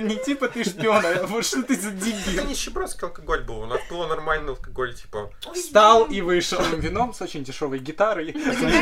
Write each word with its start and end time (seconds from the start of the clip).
Не 0.00 0.16
типа 0.16 0.48
ты 0.48 0.64
шпион, 0.64 1.04
а 1.04 1.26
вот 1.26 1.44
что 1.44 1.62
ты 1.62 1.78
за 1.78 1.90
Это 1.90 1.98
дебил. 1.98 2.46
нищебродский 2.46 3.06
алкоголь 3.06 3.42
был. 3.42 3.58
У 3.60 3.66
нас 3.66 3.78
было 3.90 4.06
нормальный 4.06 4.48
алкоголь, 4.48 4.94
типа... 4.94 5.30
Встал 5.52 6.06
и 6.06 6.22
вышел. 6.22 6.62
Вином 6.78 7.12
с 7.12 7.20
очень 7.20 7.44
дешевой 7.44 7.78
гитарой, 7.78 8.34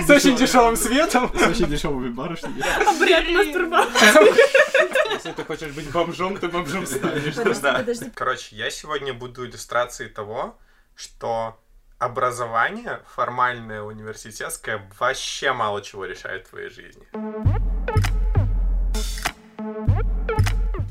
с 0.06 0.08
очень 0.08 0.36
дешевым 0.36 0.76
светом. 0.76 1.36
С 1.36 1.48
очень 1.48 1.66
дешевыми 1.66 2.10
барышнями. 2.10 2.62
Обряд 2.88 3.28
мастурбации. 3.28 5.12
Если 5.14 5.32
ты 5.32 5.44
хочешь 5.44 5.72
быть 5.72 5.90
бомжом, 5.90 6.38
ты 6.38 6.46
бомжом 6.46 6.86
станешь. 6.86 8.12
Короче, 8.14 8.54
я 8.54 8.70
сегодня 8.70 9.12
буду 9.12 9.44
иллюстрацией 9.44 10.10
того, 10.10 10.56
что 10.94 11.58
образование 11.98 13.00
формальное, 13.16 13.82
университетское, 13.82 14.88
вообще 15.00 15.52
мало 15.52 15.82
чего 15.82 16.04
решает 16.04 16.46
в 16.46 16.50
твоей 16.50 16.70
жизни. 16.70 17.04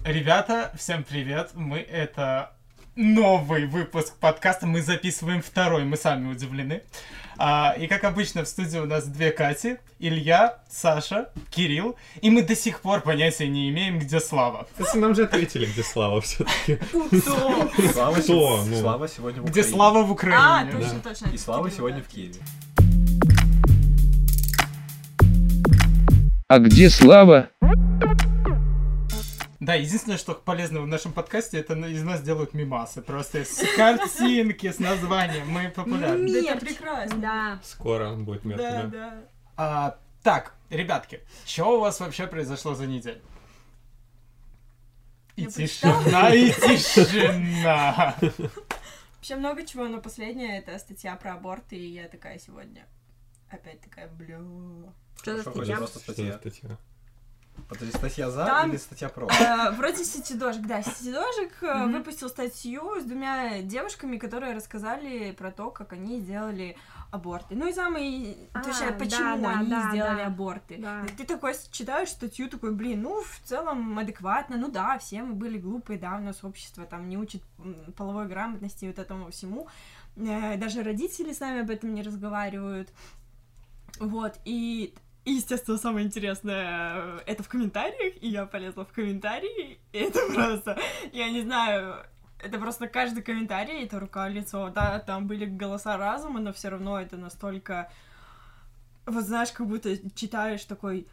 Ребята, 0.10 0.72
всем 0.76 1.04
привет. 1.04 1.52
Мы 1.54 1.78
это 1.78 2.54
новый 2.96 3.68
выпуск 3.68 4.16
подкаста. 4.20 4.66
Мы 4.66 4.82
записываем 4.82 5.44
второй, 5.44 5.84
мы 5.84 5.98
сами 5.98 6.32
удивлены. 6.32 6.82
А, 7.38 7.76
и 7.78 7.86
как 7.86 8.04
обычно 8.04 8.44
в 8.44 8.48
студии 8.48 8.80
у 8.80 8.88
нас 8.88 9.06
две 9.06 9.30
Кати, 9.30 9.78
Илья, 10.00 10.64
Саша, 10.68 11.30
Кирилл. 11.52 11.96
И 12.22 12.32
мы 12.32 12.42
до 12.42 12.56
сих 12.56 12.82
пор 12.82 13.02
понятия 13.02 13.48
не 13.48 13.70
имеем, 13.70 14.00
где 14.00 14.20
Слава. 14.20 14.68
Кстати, 14.80 14.98
нам 14.98 15.14
же 15.14 15.26
ответили, 15.26 15.68
где 15.68 15.84
Слава 15.84 16.22
все-таки. 16.22 16.80
Слава, 17.22 18.16
Кто? 18.16 18.64
Ну. 18.66 18.80
Слава 18.80 19.08
сегодня 19.08 19.44
в 19.44 19.46
Где 19.46 19.62
Украине. 19.62 19.76
Слава 19.76 20.02
в 20.02 20.10
А, 20.10 20.12
Украине. 20.12 20.72
точно, 20.72 21.00
точно. 21.02 21.28
И 21.28 21.38
Слава 21.38 21.70
сегодня 21.70 22.02
в 22.02 22.08
Киеве. 22.08 22.42
А 26.48 26.58
где 26.58 26.90
Слава? 26.90 27.50
Да, 29.70 29.76
единственное, 29.76 30.18
что 30.18 30.34
полезно 30.34 30.82
в 30.82 30.88
нашем 30.88 31.14
подкасте, 31.14 31.60
это 31.60 31.76
из 31.76 32.02
нас 32.02 32.24
делают 32.24 32.56
мимасы. 32.56 33.04
Просто 33.04 33.46
с 33.46 33.62
картинки, 33.76 34.72
с 34.72 34.80
названием. 34.80 35.48
Мы 35.48 35.70
популярны. 35.70 36.26
Да 36.34 36.40
это 36.40 36.56
Мерч. 36.56 36.60
прекрасно. 36.62 37.18
Да. 37.18 37.60
Скоро 37.64 38.16
будет 38.16 38.42
Да, 38.42 38.50
мертвый. 38.50 38.90
да. 38.92 39.24
А, 39.58 40.00
так, 40.24 40.56
ребятки, 40.72 41.22
что 41.46 41.78
у 41.78 41.82
вас 41.82 42.00
вообще 42.00 42.26
произошло 42.26 42.74
за 42.74 42.88
неделю? 42.88 43.22
И 45.36 45.44
Я 45.44 45.52
тишина, 45.52 46.34
и 46.34 46.50
тишина. 46.50 48.16
Вообще 49.18 49.36
много 49.36 49.64
чего, 49.68 49.88
но 49.88 50.02
последняя 50.02 50.58
это 50.58 50.80
статья 50.80 51.16
про 51.16 51.34
аборты, 51.36 51.76
и 51.76 51.94
я 51.94 52.08
такая 52.08 52.40
сегодня 52.40 52.88
опять 53.52 53.82
такая, 53.82 54.08
бля. 54.08 54.40
Что 55.22 55.38
за 55.38 55.44
статья? 55.44 55.76
Что 55.76 55.86
за 55.86 56.34
статья. 56.40 56.78
Статья? 57.60 57.70
Подожди, 57.70 57.98
статья 57.98 58.30
за 58.32 58.46
Там- 58.46 58.70
или 58.70 58.78
статья 58.78 59.10
про? 59.10 59.28
Э, 59.28 59.72
Вроде 59.72 60.04
Ситидожик, 60.04 60.66
да, 60.66 60.82
Ситидожик 60.82 61.62
э, 61.62 61.74
Мгм. 61.74 61.94
выпустил 61.94 62.30
статью 62.30 63.00
с 63.00 63.04
двумя 63.04 63.62
девушками, 63.62 64.18
которые 64.18 64.54
рассказали 64.56 65.32
про 65.32 65.52
то, 65.52 65.70
как 65.72 65.94
они 65.94 66.20
сделали 66.20 66.76
аборты. 67.12 67.56
Ну 67.56 67.68
и 67.68 67.74
самый, 67.74 68.38
А, 68.54 68.62
точнее, 68.62 68.92
да, 68.92 68.98
почему 68.98 69.42
да, 69.42 69.60
они 69.60 69.70
да, 69.70 69.90
сделали 69.90 70.18
да. 70.18 70.26
аборты. 70.28 70.78
Да. 70.78 71.02
Ты 71.18 71.26
такой 71.26 71.54
читаешь 71.72 72.10
статью, 72.10 72.50
такой, 72.50 72.72
блин, 72.72 73.02
ну, 73.02 73.22
в 73.24 73.40
целом 73.46 73.98
адекватно, 73.98 74.58
ну 74.58 74.70
да, 74.70 74.98
все 75.00 75.24
мы 75.24 75.34
были 75.34 75.58
глупые, 75.58 75.98
да, 75.98 76.18
у 76.18 76.20
нас 76.22 76.44
общество 76.44 76.86
там 76.86 77.10
не 77.10 77.18
учит 77.18 77.42
половой 77.98 78.28
грамотности 78.28 78.86
и 78.86 78.88
вот 78.90 79.00
этому 79.00 79.32
всему. 79.32 79.68
Э, 80.18 80.58
Даже 80.58 80.84
родители 80.84 81.34
с 81.34 81.40
нами 81.40 81.62
об 81.62 81.70
этом 81.72 81.94
не 81.96 82.04
разговаривают. 82.04 82.90
Вот, 84.00 84.36
и 84.46 84.94
и, 85.26 85.34
естественно, 85.34 85.78
самое 85.78 86.06
интересное, 86.06 86.94
э, 86.96 87.20
это 87.26 87.44
в 87.44 87.50
комментариях, 87.50 88.16
и 88.22 88.30
я 88.30 88.46
полезла 88.46 88.86
в 88.86 88.92
комментарии, 88.92 89.80
и 89.92 89.98
это 89.98 90.20
просто, 90.34 90.78
я 91.12 91.30
не 91.30 91.42
знаю, 91.42 92.06
это 92.42 92.58
просто 92.58 92.88
каждый 92.88 93.22
комментарий, 93.22 93.84
это 93.84 94.00
рука, 94.00 94.28
лицо, 94.30 94.70
да, 94.70 95.00
там 95.00 95.28
были 95.28 95.46
голоса 95.46 95.98
разума, 95.98 96.40
но 96.40 96.54
все 96.54 96.70
равно 96.70 97.00
это 97.00 97.18
настолько, 97.18 97.92
вот 99.06 99.24
знаешь, 99.26 99.52
как 99.52 99.68
будто 99.68 99.98
читаешь 100.16 100.64
такой 100.64 101.08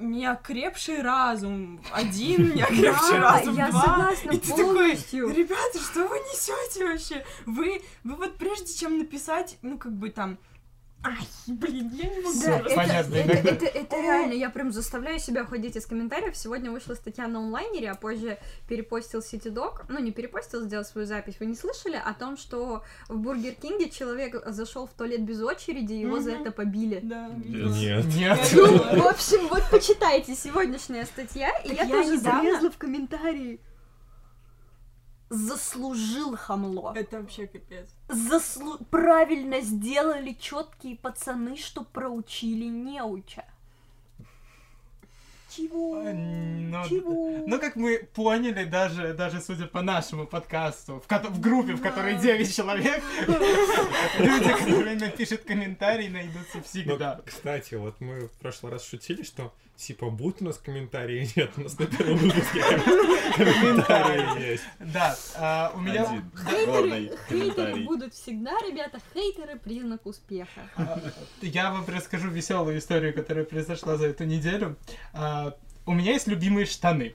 неокрепший 0.00 1.02
разум, 1.02 1.80
один 1.92 2.54
неокрепший 2.54 3.20
Да, 3.20 3.32
разум, 3.32 3.56
я 3.56 3.70
два, 3.70 3.82
согласна 3.82 4.30
и 4.30 4.38
ты 4.38 4.48
такой, 4.48 4.92
ребята, 5.32 5.78
что 5.78 6.08
вы 6.08 6.16
несете 6.18 6.84
вообще? 6.86 7.24
Вы, 7.46 7.82
вы 8.02 8.16
вот 8.16 8.36
прежде 8.36 8.72
чем 8.74 8.98
написать, 8.98 9.58
ну 9.62 9.78
как 9.78 9.92
бы 9.92 10.10
там, 10.10 10.38
ай, 11.04 11.28
блин, 11.46 11.90
я 11.94 12.08
не 12.08 12.20
могу. 12.20 12.40
Да, 12.44 12.58
это, 12.60 12.74
Понятно, 12.74 13.14
это, 13.14 13.32
иногда. 13.32 13.50
это- 13.50 13.66
это 13.66 13.96
реально, 14.00 14.32
я 14.32 14.50
прям 14.50 14.72
заставляю 14.72 15.18
себя 15.18 15.42
уходить 15.44 15.76
из 15.76 15.86
комментариев. 15.86 16.36
Сегодня 16.36 16.70
вышла 16.70 16.94
статья 16.94 17.28
на 17.28 17.40
онлайнере, 17.40 17.90
а 17.90 17.94
позже 17.94 18.38
перепостил 18.68 19.20
CityDog. 19.20 19.84
Ну, 19.88 19.98
не 20.00 20.12
перепостил, 20.12 20.62
сделал 20.62 20.84
свою 20.84 21.06
запись. 21.06 21.36
Вы 21.40 21.46
не 21.46 21.54
слышали 21.54 22.00
о 22.02 22.12
том, 22.14 22.36
что 22.36 22.82
в 23.08 23.16
Бургер 23.18 23.52
Кинге 23.54 23.90
человек 23.90 24.42
зашел 24.46 24.86
в 24.86 24.90
туалет 24.92 25.22
без 25.22 25.40
очереди, 25.42 25.92
его 25.92 26.20
за 26.20 26.32
это 26.32 26.50
побили? 26.50 27.00
Да, 27.02 27.28
видела. 27.36 27.68
Нет. 27.74 28.04
Нет. 28.14 28.38
Ну, 28.54 28.66
в 29.02 29.06
общем, 29.06 29.48
вот 29.48 29.62
почитайте 29.70 30.34
сегодняшняя 30.34 31.04
статья, 31.04 31.50
и 31.64 31.68
Так 31.68 31.76
я, 31.76 31.84
я 31.84 31.90
тоже 31.90 32.16
недавно- 32.16 32.42
залезла 32.42 32.70
в 32.70 32.78
комментарии. 32.78 33.60
Заслужил 35.34 36.36
хамло. 36.36 36.92
Это 36.94 37.20
вообще 37.20 37.46
капец. 37.46 37.88
Заслу... 38.08 38.78
Правильно 38.90 39.60
сделали 39.60 40.32
четкие 40.40 40.96
пацаны, 40.96 41.56
что 41.56 41.82
проучили 41.84 42.66
неуча. 42.66 43.44
Чего? 45.50 46.02
Ну, 46.12 46.88
Чего? 46.88 47.44
Ну, 47.46 47.60
как 47.60 47.76
мы 47.76 47.98
поняли, 48.12 48.64
даже, 48.64 49.12
даже 49.14 49.40
судя 49.40 49.66
по 49.66 49.82
нашему 49.82 50.26
подкасту, 50.26 50.98
в, 51.00 51.06
ко- 51.06 51.20
в 51.28 51.40
группе, 51.40 51.74
в 51.74 51.80
которой 51.80 52.14
Да. 52.14 52.20
9 52.22 52.56
человек, 52.56 53.02
люди, 54.18 54.48
которые 54.52 54.96
напишут 54.96 55.42
комментарий, 55.42 56.08
найдутся 56.08 56.56
Ну, 56.58 56.62
всегда. 56.64 57.20
кстати, 57.24 57.74
вот 57.76 58.00
мы 58.00 58.26
в 58.26 58.32
прошлый 58.32 58.72
раз 58.72 58.84
шутили, 58.84 59.22
что 59.22 59.52
типа 59.76 60.10
будут 60.10 60.42
у 60.42 60.46
нас 60.46 60.58
комментарии? 60.58 61.28
Нет, 61.36 61.50
у 61.56 61.62
нас 61.62 61.78
на 61.78 61.86
первом 61.86 62.16
выпуске 62.16 62.62
комментарии 63.36 64.50
есть. 64.50 64.64
Да, 64.78 65.16
а, 65.36 65.72
у 65.74 65.80
меня... 65.80 66.22
Хейтеры, 67.28 67.84
будут 67.84 68.14
всегда, 68.14 68.52
ребята. 68.66 69.00
Хейтеры 69.12 69.58
признак 69.58 70.06
успеха. 70.06 70.68
А, 70.76 71.00
Я 71.42 71.70
вам 71.70 71.84
расскажу 71.86 72.28
веселую 72.30 72.78
историю, 72.78 73.14
которая 73.14 73.44
произошла 73.44 73.96
за 73.96 74.06
эту 74.06 74.24
неделю. 74.24 74.76
А, 75.12 75.54
У 75.86 75.92
меня 75.92 76.12
есть 76.12 76.26
любимые 76.26 76.66
штаны. 76.66 77.14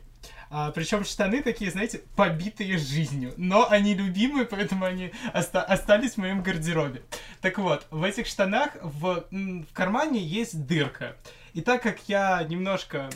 Причем 0.49 1.03
штаны 1.03 1.41
такие, 1.41 1.71
знаете, 1.71 2.01
побитые 2.15 2.77
жизнью. 2.77 3.33
Но 3.37 3.69
они 3.69 3.93
любимые, 3.93 4.45
поэтому 4.45 4.85
они 4.85 5.11
оста- 5.33 5.63
остались 5.63 6.13
в 6.13 6.17
моем 6.17 6.41
гардеробе. 6.41 7.03
Так 7.41 7.57
вот, 7.57 7.85
в 7.91 8.03
этих 8.03 8.27
штанах 8.27 8.71
в, 8.81 9.25
в 9.31 9.73
кармане 9.73 10.19
есть 10.19 10.65
дырка. 10.65 11.15
И 11.53 11.61
так 11.61 11.81
как 11.81 11.97
я 12.07 12.43
немножко 12.43 13.09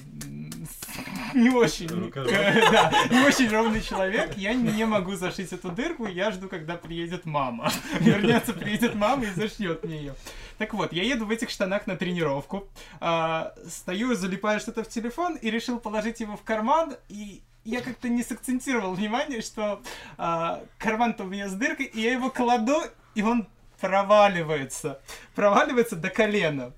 не 1.33 1.49
очень, 1.49 1.87
да, 2.71 2.91
не 3.09 3.19
очень 3.25 3.49
ровный 3.49 3.81
человек, 3.81 4.35
я 4.37 4.53
не 4.53 4.85
могу 4.85 5.15
зашить 5.15 5.53
эту 5.53 5.69
дырку, 5.69 6.07
я 6.07 6.31
жду, 6.31 6.47
когда 6.47 6.75
приедет 6.75 7.25
мама. 7.25 7.71
Вернется, 7.99 8.53
приедет 8.53 8.95
мама 8.95 9.25
и 9.25 9.31
зашьет 9.31 9.83
мне 9.83 9.97
ее. 9.97 10.15
Так 10.63 10.73
вот, 10.75 10.93
я 10.93 11.03
еду 11.03 11.25
в 11.25 11.29
этих 11.29 11.49
штанах 11.49 11.87
на 11.87 11.97
тренировку, 11.97 12.69
а, 13.01 13.53
стою, 13.67 14.15
залипаю 14.15 14.61
что-то 14.61 14.85
в 14.85 14.87
телефон 14.87 15.35
и 15.35 15.51
решил 15.51 15.77
положить 15.77 16.21
его 16.21 16.37
в 16.37 16.43
карман, 16.43 16.95
и 17.09 17.41
я 17.65 17.81
как-то 17.81 18.07
не 18.07 18.23
сакцентировал 18.23 18.93
внимание, 18.93 19.41
что 19.41 19.81
а, 20.17 20.63
карман-то 20.77 21.25
у 21.25 21.27
меня 21.27 21.49
с 21.49 21.53
дыркой, 21.53 21.87
и 21.87 21.99
я 21.99 22.13
его 22.13 22.29
кладу, 22.29 22.77
и 23.13 23.21
он 23.21 23.45
проваливается. 23.81 25.01
Проваливается 25.35 25.97
до 25.97 26.09
колена. 26.09 26.71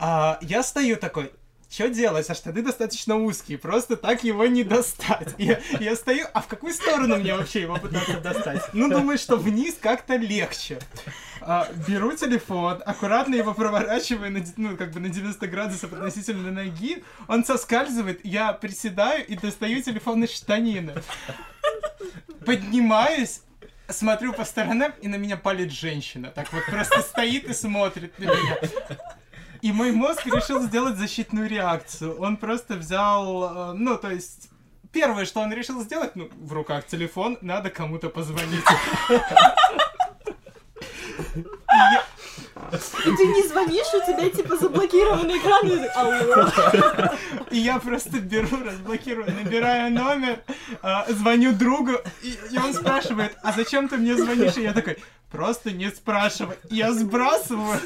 А, 0.00 0.38
я 0.40 0.64
стою 0.64 0.96
такой, 0.96 1.30
что 1.72 1.88
делать? 1.88 2.28
А 2.28 2.34
штаны 2.34 2.60
достаточно 2.60 3.16
узкие, 3.16 3.56
просто 3.56 3.96
так 3.96 4.22
его 4.24 4.44
не 4.46 4.62
достать. 4.62 5.34
Я, 5.38 5.58
я 5.80 5.96
стою, 5.96 6.26
а 6.34 6.42
в 6.42 6.46
какую 6.46 6.74
сторону 6.74 7.16
мне 7.16 7.34
вообще 7.34 7.62
его 7.62 7.76
пытаться 7.78 8.20
достать? 8.20 8.62
Ну, 8.74 8.90
думаю, 8.90 9.16
что 9.16 9.36
вниз 9.36 9.76
как-то 9.80 10.16
легче. 10.16 10.78
А, 11.40 11.66
беру 11.88 12.14
телефон, 12.14 12.82
аккуратно 12.84 13.34
его 13.34 13.54
проворачиваю 13.54 14.30
на, 14.30 14.44
ну, 14.58 14.76
как 14.76 14.90
бы 14.92 15.00
на 15.00 15.08
90 15.08 15.46
градусов 15.46 15.92
относительно 15.94 16.52
ноги, 16.52 17.02
он 17.26 17.42
соскальзывает, 17.44 18.20
я 18.22 18.52
приседаю 18.52 19.26
и 19.26 19.34
достаю 19.34 19.82
телефон 19.82 20.22
из 20.24 20.30
штанины. 20.30 20.92
Поднимаюсь, 22.44 23.40
смотрю 23.88 24.34
по 24.34 24.44
сторонам, 24.44 24.92
и 25.00 25.08
на 25.08 25.16
меня 25.16 25.38
палит 25.38 25.72
женщина. 25.72 26.30
Так 26.30 26.52
вот 26.52 26.66
просто 26.66 27.00
стоит 27.00 27.48
и 27.48 27.54
смотрит 27.54 28.18
на 28.18 28.24
меня. 28.24 28.58
И 29.62 29.72
мой 29.72 29.92
мозг 29.92 30.26
решил 30.26 30.60
сделать 30.62 30.96
защитную 30.96 31.48
реакцию. 31.48 32.20
Он 32.20 32.36
просто 32.36 32.74
взял, 32.74 33.70
э, 33.70 33.72
ну, 33.74 33.96
то 33.96 34.10
есть... 34.10 34.48
Первое, 34.90 35.24
что 35.24 35.40
он 35.40 35.52
решил 35.54 35.82
сделать, 35.82 36.16
ну, 36.16 36.28
в 36.36 36.52
руках 36.52 36.86
телефон, 36.86 37.38
надо 37.40 37.70
кому-то 37.70 38.10
позвонить. 38.10 38.64
И 42.70 43.16
ты 43.16 43.26
не 43.26 43.46
звонишь, 43.46 43.86
у 43.94 44.06
тебя 44.06 44.28
типа 44.30 44.56
заблокированный 44.56 45.38
экран, 45.38 45.68
и 45.68 45.86
алло. 45.94 47.10
И 47.50 47.58
я 47.58 47.78
просто 47.78 48.20
беру, 48.20 48.64
разблокирую, 48.64 49.26
набираю 49.26 49.92
номер, 49.92 50.40
а, 50.82 51.06
звоню 51.08 51.52
другу, 51.52 51.92
и 52.22 52.58
он 52.58 52.72
спрашивает, 52.72 53.36
а 53.42 53.52
зачем 53.52 53.88
ты 53.88 53.96
мне 53.96 54.16
звонишь? 54.16 54.56
И 54.56 54.62
я 54.62 54.72
такой, 54.72 54.96
просто 55.30 55.70
не 55.70 55.90
спрашивай. 55.90 56.56
Я 56.70 56.92
сбрасываю. 56.92 57.80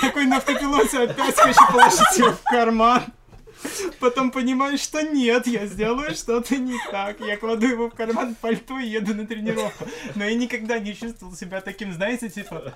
Такой 0.00 0.26
на 0.26 0.38
автопилоте 0.38 1.02
опять 1.02 1.36
хочу 1.36 1.72
положить 1.72 2.18
его 2.18 2.32
в 2.32 2.42
карман. 2.44 3.02
Потом 3.98 4.30
понимаю, 4.30 4.78
что 4.78 5.02
нет, 5.02 5.46
я 5.46 5.66
сделаю 5.66 6.14
что-то 6.14 6.56
не 6.56 6.78
так. 6.90 7.20
Я 7.20 7.36
кладу 7.36 7.66
его 7.66 7.90
в 7.90 7.94
карман 7.94 8.34
пальто 8.34 8.78
и 8.78 8.88
еду 8.88 9.14
на 9.14 9.26
тренировку. 9.26 9.86
Но 10.14 10.24
я 10.24 10.34
никогда 10.34 10.78
не 10.78 10.94
чувствовал 10.94 11.34
себя 11.34 11.60
таким, 11.60 11.92
знаете, 11.92 12.28
типа... 12.28 12.74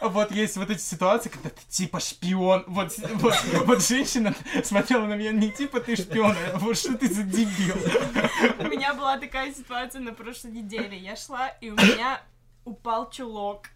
Вот 0.00 0.32
есть 0.32 0.56
вот 0.56 0.70
эти 0.70 0.80
ситуации, 0.80 1.28
когда 1.28 1.50
ты 1.50 1.60
типа 1.68 2.00
шпион. 2.00 2.64
Вот, 2.68 2.94
вот, 3.14 3.34
вот 3.66 3.82
женщина 3.82 4.34
смотрела 4.64 5.06
на 5.06 5.14
меня 5.14 5.32
не 5.32 5.50
типа 5.50 5.80
ты 5.80 5.94
шпион, 5.94 6.34
а 6.54 6.58
вот 6.58 6.78
что 6.78 6.96
ты 6.96 7.12
за 7.12 7.22
дебил. 7.22 7.76
У 8.58 8.64
меня 8.64 8.94
была 8.94 9.18
такая 9.18 9.52
ситуация 9.52 10.00
на 10.00 10.14
прошлой 10.14 10.52
неделе. 10.52 10.96
Я 10.96 11.16
шла, 11.16 11.48
и 11.60 11.70
у 11.70 11.74
меня 11.74 12.22
упал 12.64 13.10
чулок. 13.10 13.68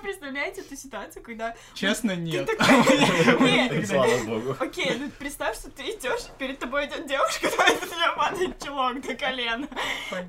Вы 0.00 0.08
представляете 0.08 0.62
эту 0.62 0.76
ситуацию, 0.76 1.22
когда... 1.22 1.54
Честно, 1.74 2.16
нет. 2.16 2.48
Нет. 3.40 3.86
Слава 3.86 4.24
богу. 4.24 4.56
Окей, 4.58 4.96
ну 4.98 5.10
представь, 5.18 5.58
что 5.58 5.70
ты 5.70 5.82
идешь, 5.82 6.26
перед 6.38 6.58
тобой 6.58 6.86
идет 6.86 7.06
девушка, 7.06 7.50
твоя 7.50 7.72
у 7.72 7.86
тебя 7.86 8.12
падает 8.16 8.64
чулок 8.64 9.02
до 9.02 9.14
колена. 9.14 9.68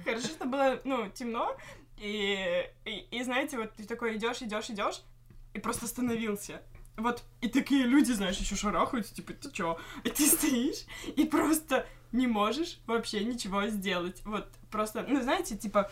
Хорошо, 0.04 0.28
что 0.28 0.46
было, 0.46 0.80
ну, 0.84 1.10
темно, 1.10 1.56
и, 1.98 2.68
и, 2.84 3.08
и 3.12 3.24
знаете, 3.24 3.58
вот 3.58 3.72
ты 3.74 3.86
такой 3.86 4.18
идешь, 4.18 4.42
идешь, 4.42 4.70
идешь, 4.70 5.04
и 5.54 5.60
просто 5.60 5.86
остановился. 5.86 6.62
Вот, 6.98 7.24
и 7.40 7.48
такие 7.48 7.86
люди, 7.86 8.12
знаешь, 8.12 8.38
еще 8.38 8.56
шарахаются, 8.56 9.16
типа, 9.16 9.34
ты 9.34 9.50
чё? 9.52 9.80
И 10.04 10.10
ты 10.10 10.28
стоишь, 10.28 10.86
и 11.16 11.24
просто 11.26 11.88
не 12.12 12.28
можешь 12.28 12.80
вообще 12.86 13.24
ничего 13.24 13.68
сделать. 13.68 14.22
Вот, 14.26 14.48
просто, 14.70 15.06
ну, 15.08 15.22
знаете, 15.22 15.56
типа, 15.56 15.90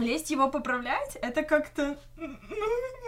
лезть 0.00 0.30
его 0.30 0.48
поправлять, 0.48 1.16
это 1.22 1.42
как-то... 1.42 1.96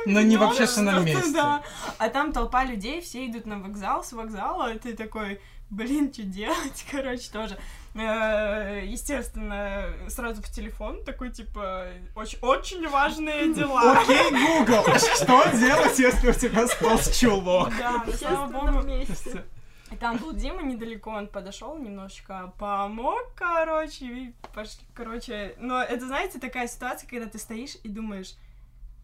Ну, 0.06 0.20
не 0.20 0.36
в 0.36 0.42
общественном 0.42 1.04
месте. 1.04 1.32
Да. 1.32 1.62
А 1.98 2.08
там 2.08 2.32
толпа 2.32 2.64
людей, 2.64 3.00
все 3.00 3.26
идут 3.26 3.46
на 3.46 3.58
вокзал, 3.58 4.02
с 4.04 4.12
вокзала, 4.12 4.72
и 4.72 4.78
ты 4.78 4.94
такой, 4.96 5.40
блин, 5.70 6.12
что 6.12 6.22
делать, 6.22 6.84
короче, 6.90 7.30
тоже. 7.30 7.58
Э, 7.94 8.82
Естественно, 8.84 9.92
сразу 10.08 10.42
в 10.42 10.48
телефон, 10.50 11.04
такой, 11.04 11.30
типа, 11.30 11.88
очень, 12.16 12.38
очень 12.40 12.88
важные 12.88 13.52
дела. 13.54 14.00
Окей, 14.00 14.30
Google, 14.30 14.84
что 14.98 15.56
делать, 15.56 15.98
если 15.98 16.30
у 16.30 16.34
тебя 16.34 16.66
сполз 16.66 17.16
чулок? 17.16 17.70
Да, 17.78 18.04
слава 18.16 18.46
богу, 18.46 18.86
месте. 18.86 19.44
И 19.92 19.96
там 19.96 20.16
был 20.16 20.32
Дима 20.32 20.62
недалеко, 20.62 21.10
он 21.10 21.28
подошел 21.28 21.76
немножечко, 21.76 22.52
помог, 22.58 23.34
короче, 23.34 24.06
и 24.06 24.34
пошли, 24.54 24.84
короче. 24.94 25.54
Но 25.58 25.82
это, 25.82 26.06
знаете, 26.06 26.38
такая 26.38 26.66
ситуация, 26.66 27.08
когда 27.08 27.26
ты 27.26 27.38
стоишь 27.38 27.76
и 27.82 27.88
думаешь, 27.88 28.34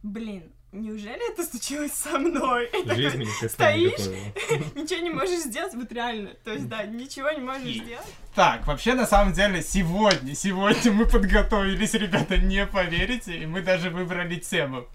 блин, 0.02 0.50
неужели 0.72 1.32
это 1.32 1.44
случилось 1.44 1.92
со 1.92 2.18
мной? 2.18 2.66
И 2.68 2.84
такой, 2.84 3.02
Жизнь 3.02 3.18
не 3.18 3.48
стоишь? 3.48 4.06
ничего 4.74 5.00
не 5.00 5.10
можешь 5.10 5.40
сделать, 5.40 5.74
вот 5.74 5.92
реально. 5.92 6.30
То 6.42 6.52
есть, 6.52 6.68
да, 6.68 6.84
ничего 6.84 7.30
не 7.32 7.40
можешь 7.40 7.82
сделать. 7.82 8.06
Так, 8.34 8.66
вообще, 8.66 8.94
на 8.94 9.06
самом 9.06 9.34
деле, 9.34 9.62
сегодня, 9.62 10.34
сегодня 10.34 10.92
мы 10.92 11.04
подготовились, 11.04 11.92
ребята, 11.94 12.38
не 12.38 12.66
поверите, 12.66 13.36
и 13.36 13.46
мы 13.46 13.60
даже 13.60 13.90
выбрали 13.90 14.36
тему. 14.36 14.86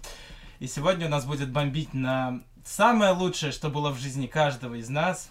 И 0.58 0.66
сегодня 0.66 1.06
у 1.06 1.10
нас 1.10 1.24
будет 1.24 1.50
бомбить 1.50 1.94
на 1.94 2.40
самое 2.64 3.12
лучшее, 3.12 3.52
что 3.52 3.68
было 3.68 3.90
в 3.90 3.98
жизни 3.98 4.26
каждого 4.26 4.74
из 4.74 4.88
нас. 4.88 5.30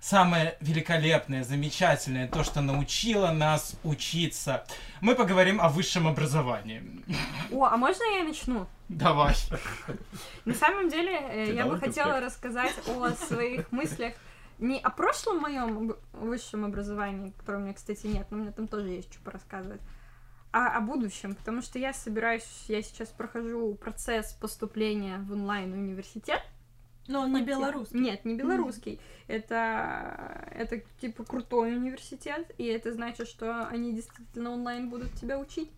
Самое 0.00 0.56
великолепное, 0.60 1.44
замечательное, 1.44 2.26
то, 2.26 2.42
что 2.42 2.62
научило 2.62 3.32
нас 3.32 3.76
учиться. 3.84 4.64
Мы 5.02 5.14
поговорим 5.14 5.60
о 5.60 5.68
высшем 5.68 6.08
образовании. 6.08 6.82
О, 7.52 7.66
а 7.66 7.76
можно 7.76 8.02
я 8.16 8.24
начну? 8.24 8.66
Давай. 8.88 9.34
На 10.46 10.54
самом 10.54 10.88
деле, 10.88 11.12
э, 11.12 11.46
Ты 11.46 11.52
я 11.52 11.66
бы 11.66 11.78
хотела 11.78 12.20
конспект. 12.20 12.24
рассказать 12.24 12.74
о 12.88 13.10
своих 13.10 13.70
мыслях 13.72 14.14
не 14.58 14.78
о 14.78 14.90
прошлом 14.90 15.38
моем 15.38 15.94
высшем 16.12 16.64
образовании, 16.64 17.30
которого 17.30 17.60
у 17.60 17.64
меня, 17.64 17.74
кстати, 17.74 18.06
нет, 18.06 18.26
но 18.30 18.38
у 18.38 18.40
меня 18.40 18.52
там 18.52 18.68
тоже 18.68 18.88
есть 18.88 19.12
что 19.12 19.22
порассказывать, 19.22 19.80
а 20.52 20.76
о 20.76 20.80
будущем, 20.80 21.34
потому 21.34 21.62
что 21.62 21.78
я 21.78 21.92
собираюсь, 21.92 22.46
я 22.68 22.82
сейчас 22.82 23.08
прохожу 23.08 23.74
процесс 23.74 24.32
поступления 24.34 25.18
в 25.18 25.32
онлайн-университет. 25.32 26.42
Но 27.08 27.22
он 27.22 27.32
не 27.32 27.42
белорусский. 27.42 27.98
Нет, 27.98 28.24
не 28.24 28.34
белорусский. 28.34 29.00
Это, 29.26 30.48
это 30.52 30.82
типа 31.00 31.24
крутой 31.24 31.76
университет, 31.76 32.52
и 32.58 32.64
это 32.66 32.92
значит, 32.92 33.26
что 33.26 33.66
они 33.66 33.92
действительно 33.94 34.50
онлайн 34.52 34.90
будут 34.90 35.12
тебя 35.14 35.38
учить. 35.38 35.70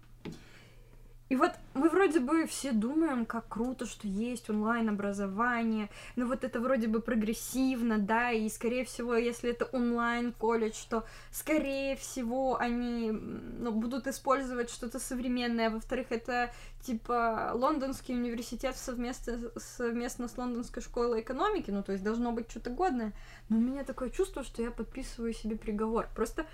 И 1.32 1.34
вот 1.34 1.52
мы 1.73 1.88
вроде 1.88 2.20
бы 2.20 2.46
все 2.46 2.73
думаем, 2.73 3.25
как 3.25 3.49
круто, 3.49 3.87
что 3.87 4.06
есть 4.06 4.50
онлайн-образование, 4.50 5.88
но 6.14 6.26
вот 6.26 6.44
это 6.44 6.61
вроде 6.61 6.88
бы 6.88 7.00
прогрессивно, 7.00 7.96
да, 7.96 8.32
и 8.32 8.50
скорее 8.50 8.84
всего, 8.84 9.14
если 9.14 9.49
это 9.52 9.64
онлайн-колледж, 9.64 10.76
то 10.90 11.06
скорее 11.31 11.96
всего 11.96 12.58
они 12.61 13.12
ну, 13.12 13.73
будут 13.73 14.06
использовать 14.08 14.69
что-то 14.69 14.99
современное. 14.99 15.70
Во-вторых, 15.70 16.08
это 16.11 16.52
типа 16.82 17.52
лондонский 17.55 18.14
университет 18.14 18.76
совместно, 18.76 19.38
совместно 19.56 20.29
с 20.29 20.37
лондонской 20.37 20.82
школой 20.82 21.23
экономики, 21.23 21.70
ну 21.70 21.82
то 21.82 21.93
есть 21.93 22.05
должно 22.05 22.32
быть 22.32 22.50
что-то 22.50 22.69
годное. 22.69 23.14
Но 23.49 23.56
у 23.56 23.61
меня 23.61 23.84
такое 23.84 24.11
чувство, 24.11 24.44
что 24.44 24.61
я 24.61 24.70
подписываю 24.70 25.32
себе 25.32 25.56
приговор. 25.56 26.11
Просто 26.14 26.44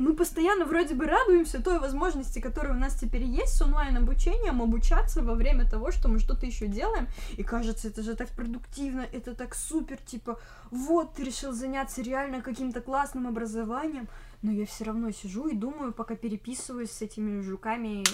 мы 0.00 0.14
постоянно 0.14 0.64
вроде 0.64 0.94
бы 0.94 1.06
радуемся 1.06 1.62
той 1.62 1.78
возможности, 1.78 2.40
которая 2.40 2.74
у 2.74 2.78
нас 2.78 2.94
теперь 2.94 3.24
есть 3.24 3.54
с 3.54 3.62
онлайн-обучением, 3.62 4.62
обучаться 4.62 5.22
во 5.22 5.34
время 5.34 5.68
того, 5.68 5.90
что 5.90 6.08
мы 6.08 6.18
что-то 6.18 6.46
еще 6.46 6.66
делаем. 6.66 7.06
И 7.36 7.42
кажется, 7.42 7.88
это 7.88 8.02
же 8.02 8.14
так 8.14 8.28
продуктивно, 8.30 9.06
это 9.12 9.34
так 9.34 9.54
супер, 9.54 9.98
типа, 9.98 10.38
вот 10.70 11.14
ты 11.14 11.24
решил 11.24 11.52
заняться 11.52 12.02
реально 12.02 12.42
каким-то 12.42 12.80
классным 12.80 13.26
образованием. 13.26 14.08
Но 14.42 14.50
я 14.50 14.64
все 14.64 14.84
равно 14.84 15.10
сижу 15.10 15.48
и 15.48 15.54
думаю, 15.54 15.92
пока 15.92 16.16
переписываюсь 16.16 16.90
с 16.90 17.02
этими 17.02 17.40
жуками. 17.42 18.04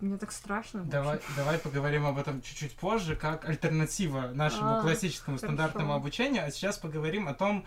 Мне 0.00 0.18
так 0.18 0.32
страшно. 0.32 0.84
Давай, 0.84 1.20
давай 1.36 1.58
поговорим 1.58 2.04
об 2.04 2.18
этом 2.18 2.42
чуть-чуть 2.42 2.76
позже, 2.76 3.16
как 3.16 3.48
альтернатива 3.48 4.32
нашему 4.34 4.78
А, 4.78 4.82
классическому 4.82 5.38
хорошо. 5.38 5.54
стандартному 5.54 5.94
обучению. 5.94 6.44
А 6.44 6.50
сейчас 6.50 6.76
поговорим 6.76 7.26
о 7.26 7.32
том, 7.32 7.64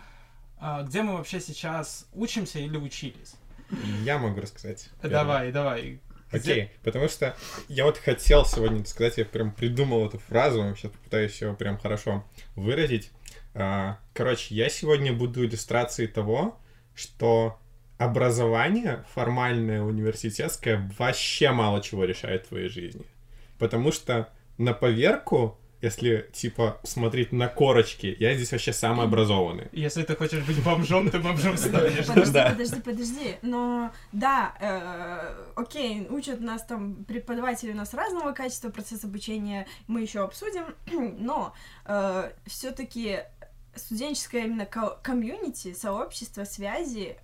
где 0.86 1.02
мы 1.02 1.16
вообще 1.16 1.40
сейчас 1.40 2.08
учимся 2.12 2.58
или 2.58 2.76
учились. 2.76 3.34
Я 4.02 4.18
могу 4.18 4.40
рассказать. 4.40 4.88
первый. 5.00 5.10
Давай, 5.12 5.52
давай. 5.52 6.00
Окей, 6.30 6.70
потому 6.82 7.08
что 7.08 7.36
я 7.68 7.84
вот 7.84 7.96
хотел 7.98 8.44
сегодня 8.44 8.84
сказать, 8.84 9.16
я 9.16 9.24
прям 9.24 9.50
придумал 9.50 10.06
эту 10.06 10.18
фразу, 10.18 10.62
сейчас 10.76 10.92
попытаюсь 10.92 11.40
ее 11.40 11.54
прям 11.54 11.78
хорошо 11.78 12.24
выразить. 12.54 13.10
А, 13.54 13.98
Короче, 14.12 14.54
я 14.54 14.68
сегодня 14.68 15.12
буду 15.12 15.44
иллюстрацией 15.44 16.08
того, 16.08 16.60
что 16.94 17.58
образование 17.96 19.04
формальное 19.14 19.82
университетское 19.82 20.90
вообще 20.98 21.50
мало 21.50 21.82
чего 21.82 22.04
решает 22.04 22.44
в 22.44 22.48
твоей 22.48 22.68
жизни. 22.68 23.04
Потому 23.58 23.90
что 23.90 24.28
на 24.58 24.72
поверку, 24.72 25.58
если 25.80 26.28
типа 26.32 26.80
смотреть 26.82 27.32
на 27.32 27.48
корочки, 27.48 28.16
я 28.18 28.34
здесь 28.34 28.52
вообще 28.52 28.72
самый 28.72 29.06
образованный. 29.06 29.68
Если 29.72 30.02
ты 30.02 30.16
хочешь 30.16 30.44
быть 30.44 30.62
бомжом, 30.62 31.10
ты 31.10 31.18
бомжом 31.18 31.56
станешь. 31.56 32.06
Подожди, 32.06 32.40
подожди, 32.50 32.80
подожди. 32.80 33.36
Но 33.42 33.92
да, 34.12 34.54
э, 34.60 35.52
окей, 35.56 36.06
учат 36.10 36.40
нас 36.40 36.64
там 36.64 37.04
преподаватели 37.04 37.72
у 37.72 37.76
нас 37.76 37.94
разного 37.94 38.32
качества, 38.32 38.70
процесс 38.70 39.04
обучения 39.04 39.66
мы 39.86 40.02
еще 40.02 40.20
обсудим, 40.24 40.64
но 41.18 41.54
все-таки 42.46 43.20
студенческое 43.74 44.44
именно 44.44 44.66
ко- 44.66 44.98
комьюнити, 45.02 45.72
сообщество, 45.74 46.44
связи, 46.44 47.16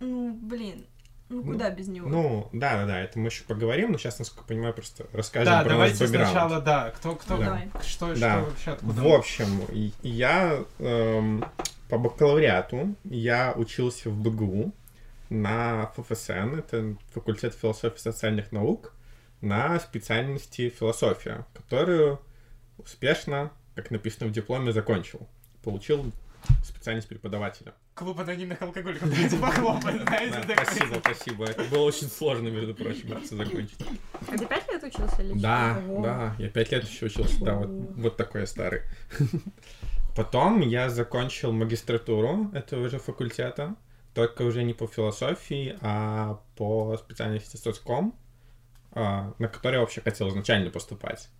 ну, 0.00 0.32
блин, 0.34 0.84
ну 1.32 1.42
Ну, 1.42 1.52
куда 1.52 1.70
без 1.70 1.88
него? 1.88 2.08
Ну, 2.08 2.48
да, 2.52 2.76
да, 2.76 2.86
да, 2.86 3.00
это 3.00 3.18
мы 3.18 3.26
еще 3.28 3.44
поговорим, 3.44 3.92
но 3.92 3.98
сейчас, 3.98 4.18
насколько 4.18 4.46
понимаю, 4.46 4.74
просто 4.74 5.06
расскажем 5.12 5.52
Да, 5.52 5.62
про 5.62 5.70
давайте 5.70 5.94
наш 6.00 6.10
бэкграунд. 6.10 6.30
сначала, 6.30 6.60
да, 6.60 6.90
кто, 6.90 7.14
кто, 7.16 7.36
Да. 7.38 7.62
Что, 7.82 8.14
Да. 8.14 8.14
что 8.40 8.50
вообще, 8.50 8.70
откуда 8.72 9.00
В 9.02 9.06
общем, 9.08 9.92
я 10.02 10.64
эм, 10.78 11.44
по 11.88 11.98
бакалавриату 11.98 12.94
я 13.04 13.52
учился 13.56 14.10
в 14.10 14.16
БГУ 14.20 14.72
на 15.30 15.90
ФФСН, 15.96 16.56
это 16.58 16.96
факультет 17.12 17.54
философии 17.54 17.96
и 17.96 18.00
социальных 18.00 18.52
наук, 18.52 18.92
на 19.40 19.80
специальности 19.80 20.68
философия, 20.68 21.46
которую 21.54 22.20
успешно, 22.78 23.50
как 23.74 23.90
написано 23.90 24.28
в 24.28 24.32
дипломе, 24.32 24.72
закончил. 24.72 25.26
Получил 25.64 26.12
специальность 26.64 27.08
преподавателя. 27.08 27.74
Клуб 27.94 28.18
анонимных 28.20 28.60
алкоголиков, 28.62 29.08
давайте 29.10 29.36
похлопаем, 29.36 30.02
знаете, 30.02 30.54
спасибо, 30.54 31.00
спасибо. 31.00 31.44
Это 31.44 31.64
было 31.64 31.84
очень 31.84 32.08
сложно, 32.08 32.48
между 32.48 32.74
прочим, 32.74 33.12
это 33.12 33.20
всё 33.20 33.36
закончить. 33.36 33.78
А 34.28 34.36
ты 34.36 34.46
пять 34.46 34.68
лет 34.68 34.82
учился 34.82 35.22
или 35.22 35.38
Да, 35.38 35.82
да, 36.02 36.36
я 36.38 36.48
пять 36.48 36.72
лет 36.72 36.84
еще 36.84 37.06
учился, 37.06 37.44
да, 37.44 37.54
вот, 37.56 37.68
вот 37.96 38.16
такой 38.16 38.42
я 38.42 38.46
старый. 38.46 38.82
Потом 40.16 40.60
я 40.60 40.90
закончил 40.90 41.52
магистратуру 41.52 42.50
этого 42.52 42.88
же 42.88 42.98
факультета, 42.98 43.76
только 44.14 44.42
уже 44.42 44.62
не 44.62 44.74
по 44.74 44.86
философии, 44.86 45.78
а 45.80 46.40
по 46.56 46.96
специальности 46.98 47.56
соцком, 47.56 48.14
а, 48.90 49.34
на 49.38 49.48
который 49.48 49.74
я 49.74 49.80
вообще 49.80 50.02
хотел 50.02 50.28
изначально 50.28 50.70
поступать. 50.70 51.30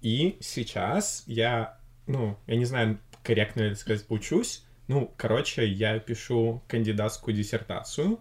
И 0.00 0.36
сейчас 0.40 1.22
я, 1.26 1.78
ну, 2.08 2.36
я 2.48 2.56
не 2.56 2.64
знаю, 2.64 2.98
корректно 3.22 3.62
это 3.62 3.76
сказать, 3.76 4.04
учусь. 4.08 4.64
Ну, 4.88 5.12
короче, 5.16 5.66
я 5.66 5.98
пишу 5.98 6.62
кандидатскую 6.68 7.34
диссертацию 7.34 8.20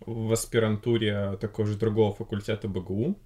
в 0.00 0.32
аспирантуре 0.32 1.36
такого 1.40 1.68
же 1.68 1.76
другого 1.76 2.14
факультета 2.14 2.68
БГУ. 2.68 3.18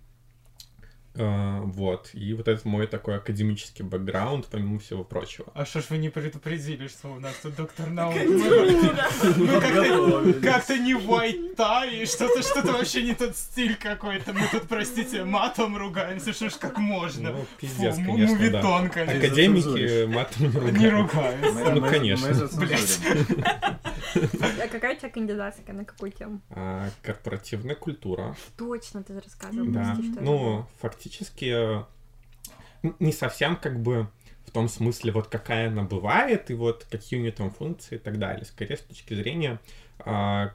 Э, 1.16 1.60
Вот. 1.62 2.10
И 2.12 2.34
вот 2.34 2.48
это 2.48 2.66
мой 2.68 2.86
такой 2.86 3.16
академический 3.16 3.84
бэкграунд, 3.84 4.46
помимо 4.50 4.78
всего 4.78 5.04
прочего. 5.04 5.46
А 5.54 5.64
что 5.64 5.80
ж 5.80 5.84
вы 5.90 5.98
не 5.98 6.08
предупредили, 6.08 6.88
что 6.88 7.08
у 7.08 7.20
нас 7.20 7.34
тут 7.42 7.54
доктор 7.56 7.88
наук? 7.90 8.16
Ну, 8.24 9.60
как-то 10.42 10.78
не 10.78 10.94
tie, 10.94 12.06
что-то 12.06 12.42
что-то 12.42 12.72
вообще 12.72 13.02
не 13.02 13.14
тот 13.14 13.36
стиль 13.36 13.76
какой-то. 13.76 14.32
Мы 14.32 14.40
тут, 14.50 14.62
простите, 14.68 15.24
матом 15.24 15.76
ругаемся, 15.76 16.32
что 16.32 16.50
ж 16.50 16.54
как 16.54 16.78
можно. 16.78 17.30
Ну, 17.32 17.46
пиздец, 17.60 17.96
конечно, 17.96 18.50
да. 18.50 18.78
Академики 18.80 20.06
матом 20.06 20.42
не 20.50 20.78
Не 20.80 20.88
ругают. 20.88 21.44
ругаются. 21.44 21.74
Ну, 21.74 21.80
конечно. 21.80 22.34
А 24.40 24.68
какая 24.68 24.94
у 24.94 24.98
тебя 24.98 25.08
кандидатская, 25.08 25.74
на 25.74 25.84
какую 25.84 26.12
тему? 26.12 26.40
А, 26.50 26.88
Корпоративная 27.02 27.74
культура. 27.74 28.36
Точно, 28.56 29.02
ты 29.02 29.14
же 29.14 29.20
рассказывал. 29.20 29.66
Да. 29.72 29.96
Ну, 30.20 30.66
фактически 30.80 31.03
э, 31.50 31.84
н- 32.82 32.96
не 33.00 33.12
совсем 33.12 33.56
как 33.56 33.80
бы 33.80 34.08
в 34.46 34.50
том 34.50 34.68
смысле, 34.68 35.10
вот 35.12 35.28
какая 35.28 35.68
она 35.68 35.82
бывает, 35.82 36.50
и 36.50 36.54
вот 36.54 36.86
какие 36.90 37.18
у 37.18 37.22
нее 37.22 37.32
там 37.32 37.50
функции 37.50 37.96
и 37.96 37.98
так 37.98 38.18
далее. 38.18 38.44
Скорее, 38.44 38.76
с 38.76 38.80
точки 38.82 39.14
зрения, 39.14 39.58
а, 39.98 40.52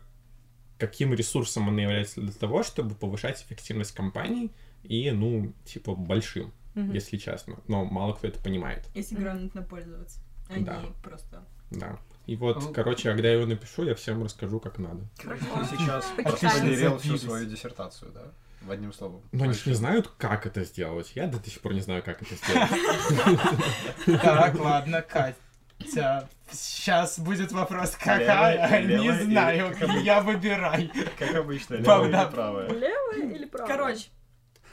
каким 0.77 1.13
ресурсом 1.13 1.68
она 1.68 1.82
является 1.82 2.22
для 2.22 2.32
того, 2.32 2.63
чтобы 2.63 2.96
повышать 2.96 3.41
эффективность 3.41 3.91
компаний 3.94 4.51
и, 4.84 5.12
ну, 5.12 5.51
типа, 5.65 5.96
большим, 5.96 6.53
Мгм. 6.75 6.94
если 6.94 7.18
честно. 7.18 7.58
Но 7.68 7.84
мало 7.84 8.13
кто 8.13 8.27
это 8.27 8.39
понимает, 8.41 8.86
Если 8.94 9.15
грамотно 9.15 9.63
пользоваться, 9.63 10.20
а 10.50 10.60
Да. 10.62 10.82
не 10.82 10.91
просто... 11.03 11.44
да. 11.72 12.00
И 12.27 12.36
вот, 12.36 12.62
Ну. 12.62 12.72
короче, 12.74 13.10
когда 13.10 13.27
я 13.27 13.34
его 13.36 13.48
напишу, 13.48 13.84
я 13.84 13.96
всем 13.96 14.24
расскажу, 14.24 14.60
как 14.60 14.77
надо. 14.77 15.01
Хорошо. 15.18 15.46
Ты 15.72 15.77
сейчас 15.77 16.06
проспойлерил 16.15 17.00
всю 17.00 17.18
свою 17.18 17.50
диссертацию, 17.50 18.12
да? 18.12 18.32
В 18.62 18.72
одним 18.72 18.92
словом. 18.94 19.22
Но 19.32 19.46
они 19.46 19.54
же 19.54 19.70
не 19.70 19.74
знают, 19.75 20.10
как 20.18 20.46
это 20.46 20.63
сделать. 20.66 21.12
Я 21.16 21.28
до 21.28 21.50
сих 21.50 21.62
пор 21.62 21.74
не 21.74 21.82
знаю, 21.82 22.04
как 22.04 22.22
это 22.22 22.36
сделать. 24.06 24.22
Так, 24.22 24.60
ладно, 24.60 25.01
Катя. 25.01 26.28
Сейчас 26.51 27.20
будет 27.20 27.51
вопрос, 27.51 27.92
какая? 27.92 28.86
Не 28.86 29.24
знаю, 29.24 29.75
я 30.04 30.22
выбирай. 30.22 30.92
Как 31.18 31.36
обычно, 31.36 31.75
левая 31.75 32.08
или 32.08 32.32
правая? 32.32 32.68
Левая 32.70 33.36
или 33.36 33.46
правая? 33.46 33.68
Короче, 33.78 34.08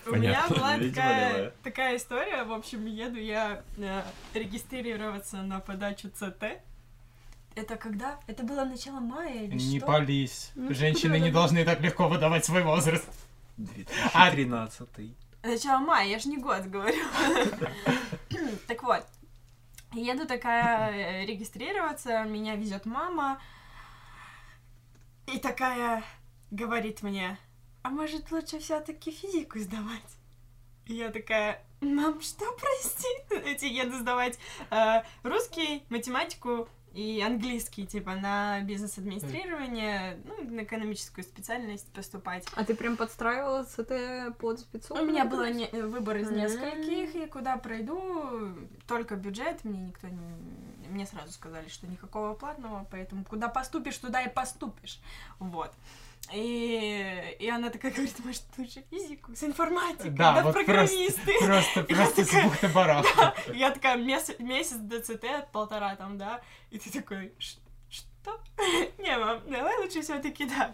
у 0.07 0.11
Понятно. 0.11 0.55
меня 0.55 0.61
была 0.61 0.78
такая, 0.88 1.52
такая 1.62 1.97
история. 1.97 2.45
В 2.45 2.52
общем, 2.52 2.87
еду 2.87 3.19
я 3.19 3.62
э, 3.76 4.02
регистрироваться 4.35 5.38
на 5.43 5.61
подачу 5.61 6.09
ЦТ. 6.11 6.61
Это 7.57 7.76
когда? 7.76 8.21
Это 8.26 8.43
было 8.43 8.64
начало 8.64 9.00
мая 9.00 9.45
или 9.45 9.55
Не 9.55 9.78
что? 9.78 9.87
пались. 9.87 10.52
Ну, 10.55 10.73
Женщины 10.75 11.14
да, 11.14 11.19
не 11.19 11.31
да. 11.31 11.40
должны 11.40 11.64
так 11.64 11.81
легко 11.81 12.09
выдавать 12.09 12.45
свой 12.45 12.62
возраст. 12.62 13.09
2013 13.56 15.16
Начало 15.42 15.78
мая, 15.78 16.08
я 16.08 16.18
ж 16.18 16.26
не 16.26 16.38
год 16.38 16.64
говорю. 16.66 17.04
Так 18.66 18.82
вот, 18.82 19.06
еду 19.92 20.26
такая 20.26 20.90
э, 20.90 21.26
регистрироваться, 21.26 22.25
меня 22.25 22.56
везет 22.56 22.84
мама, 22.84 23.40
и 25.26 25.38
такая 25.38 26.02
говорит 26.50 27.02
мне, 27.02 27.38
а 27.82 27.90
может 27.90 28.30
лучше 28.32 28.58
все-таки 28.58 29.10
физику 29.10 29.58
сдавать? 29.60 30.16
И 30.86 30.94
я 30.94 31.10
такая, 31.10 31.64
мам, 31.80 32.20
что, 32.20 32.44
прости? 32.52 33.08
Эти 33.44 33.66
еду 33.66 33.98
сдавать 33.98 34.38
э, 34.70 35.02
русский, 35.22 35.84
математику 35.88 36.68
и 36.96 37.20
английский, 37.20 37.86
типа, 37.86 38.14
на 38.14 38.60
бизнес-администрирование, 38.62 40.18
ну, 40.24 40.50
на 40.50 40.64
экономическую 40.64 41.24
специальность 41.24 41.86
поступать. 41.92 42.46
А 42.54 42.64
ты 42.64 42.74
прям 42.74 42.96
подстраивала 42.96 43.64
ЦТ 43.64 44.36
под 44.38 44.60
спецу? 44.60 44.94
У 44.94 45.04
меня 45.04 45.26
был 45.26 45.44
не- 45.44 45.68
э, 45.70 45.82
выбор 45.86 46.16
из 46.16 46.30
нескольких, 46.30 47.14
и 47.14 47.26
куда 47.26 47.58
пройду, 47.58 48.54
только 48.86 49.16
бюджет, 49.16 49.62
мне 49.64 49.78
никто 49.80 50.08
не... 50.08 50.20
Мне 50.88 51.04
сразу 51.04 51.32
сказали, 51.32 51.68
что 51.68 51.86
никакого 51.86 52.32
платного, 52.34 52.86
поэтому 52.90 53.24
куда 53.24 53.48
поступишь, 53.48 53.98
туда 53.98 54.22
и 54.22 54.32
поступишь. 54.32 54.98
Вот. 55.38 55.72
И, 56.32 57.37
и 57.38 57.49
она 57.49 57.70
такая 57.70 57.92
говорит, 57.92 58.25
может, 58.25 58.42
лучше 58.58 58.85
физику 58.90 59.35
с 59.37 59.44
информатикой, 59.44 60.11
Да, 60.11 60.35
да, 60.35 60.42
вот 60.42 60.54
программисты. 60.54 61.35
Просто, 61.40 61.85
просто 61.85 62.25
с 62.25 62.28
такая, 62.28 62.44
бухты-барахты. 62.49 63.52
Я 63.54 63.70
такая, 63.70 63.96
месяц, 63.96 64.37
месяц 64.40 64.76
ДЦТ, 64.76 65.50
полтора 65.52 65.94
там, 65.94 66.18
да, 66.18 66.40
и 66.70 66.78
ты 66.78 66.90
такой, 66.90 67.32
«Ш- 67.38 67.61
что? 67.88 68.40
Не, 68.99 69.16
мам, 69.18 69.40
давай 69.49 69.78
лучше 69.78 70.02
все 70.02 70.18
таки 70.20 70.49
так. 70.49 70.73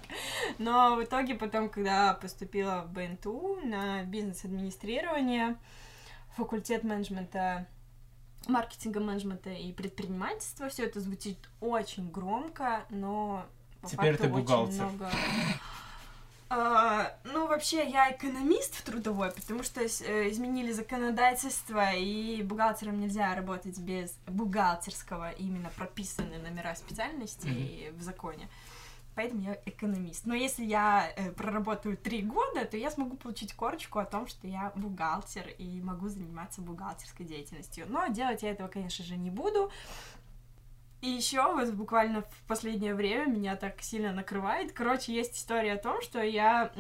Но 0.57 0.97
в 0.97 1.05
итоге 1.05 1.35
потом, 1.35 1.69
когда 1.69 2.15
поступила 2.15 2.85
в 2.87 2.93
БНТУ 2.93 3.61
на 3.65 4.05
бизнес-администрирование, 4.05 5.57
факультет 6.35 6.83
менеджмента 6.83 7.67
маркетинга, 8.49 9.01
менеджмента 9.01 9.51
и 9.51 9.71
предпринимательства, 9.73 10.69
все 10.71 10.85
это 10.87 11.01
звучит 11.01 11.39
очень 11.61 12.11
громко, 12.11 12.87
но 12.91 13.45
Теперь 13.87 14.17
ты 14.17 14.29
бухгалтер. 14.29 14.85
много- 14.85 15.11
А, 16.55 17.17
ну, 17.25 17.47
вообще, 17.47 17.89
я 17.89 18.13
экономист 18.13 18.75
в 18.75 18.83
трудовой, 18.83 19.31
потому 19.31 19.63
что 19.63 19.81
э, 19.81 20.31
изменили 20.31 20.71
законодательство, 20.73 21.93
и 21.95 22.43
бухгалтерам 22.43 23.01
нельзя 23.01 23.35
работать 23.35 23.79
без 23.79 24.13
бухгалтерского, 24.27 25.31
именно 25.31 25.71
прописаны 25.77 26.37
номера 26.39 26.75
специальностей 26.75 27.91
в 27.97 28.03
законе. 28.03 28.49
Поэтому 29.15 29.41
я 29.43 29.59
экономист. 29.65 30.27
Но 30.27 30.35
если 30.35 30.65
я 30.65 31.11
э, 31.17 31.31
проработаю 31.33 31.97
три 31.97 32.21
года, 32.23 32.67
то 32.67 32.77
я 32.77 32.91
смогу 32.91 33.17
получить 33.17 33.55
корочку 33.55 33.99
о 33.99 34.05
том, 34.05 34.27
что 34.27 34.47
я 34.47 34.73
бухгалтер 34.75 35.49
и 35.57 35.81
могу 35.81 36.09
заниматься 36.09 36.61
бухгалтерской 36.61 37.25
деятельностью. 37.25 37.87
Но 37.89 38.07
делать 38.09 38.43
я 38.43 38.51
этого, 38.51 38.69
конечно 38.69 39.05
же, 39.07 39.17
не 39.17 39.31
буду. 39.31 39.71
И 41.03 41.09
еще 41.09 41.43
вот 41.53 41.69
буквально 41.71 42.23
в 42.23 42.47
последнее 42.47 42.95
время 42.95 43.27
меня 43.27 43.57
так 43.57 43.83
сильно 43.83 44.13
накрывает. 44.13 44.73
Короче, 44.73 45.13
есть 45.13 45.37
история 45.37 45.73
о 45.73 45.77
том, 45.77 46.01
что 46.01 46.23
я, 46.23 46.71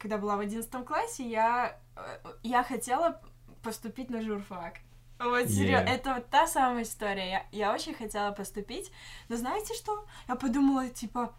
когда 0.00 0.18
была 0.18 0.36
в 0.36 0.40
одиннадцатом 0.40 0.84
классе, 0.84 1.22
я, 1.28 1.78
э, 1.96 2.18
я 2.42 2.64
хотела 2.64 3.22
поступить 3.62 4.10
на 4.10 4.20
журфак. 4.20 4.80
Вот, 5.20 5.48
серьезно, 5.48 5.86
Yeah. 5.86 5.94
это 5.94 6.14
вот 6.14 6.26
та 6.30 6.48
самая 6.48 6.82
история. 6.82 7.30
Я, 7.30 7.46
я 7.52 7.72
очень 7.72 7.94
хотела 7.94 8.32
поступить, 8.32 8.90
но 9.28 9.36
знаете 9.36 9.74
что? 9.74 10.04
Я 10.26 10.34
подумала, 10.34 10.88
типа, 10.88 11.32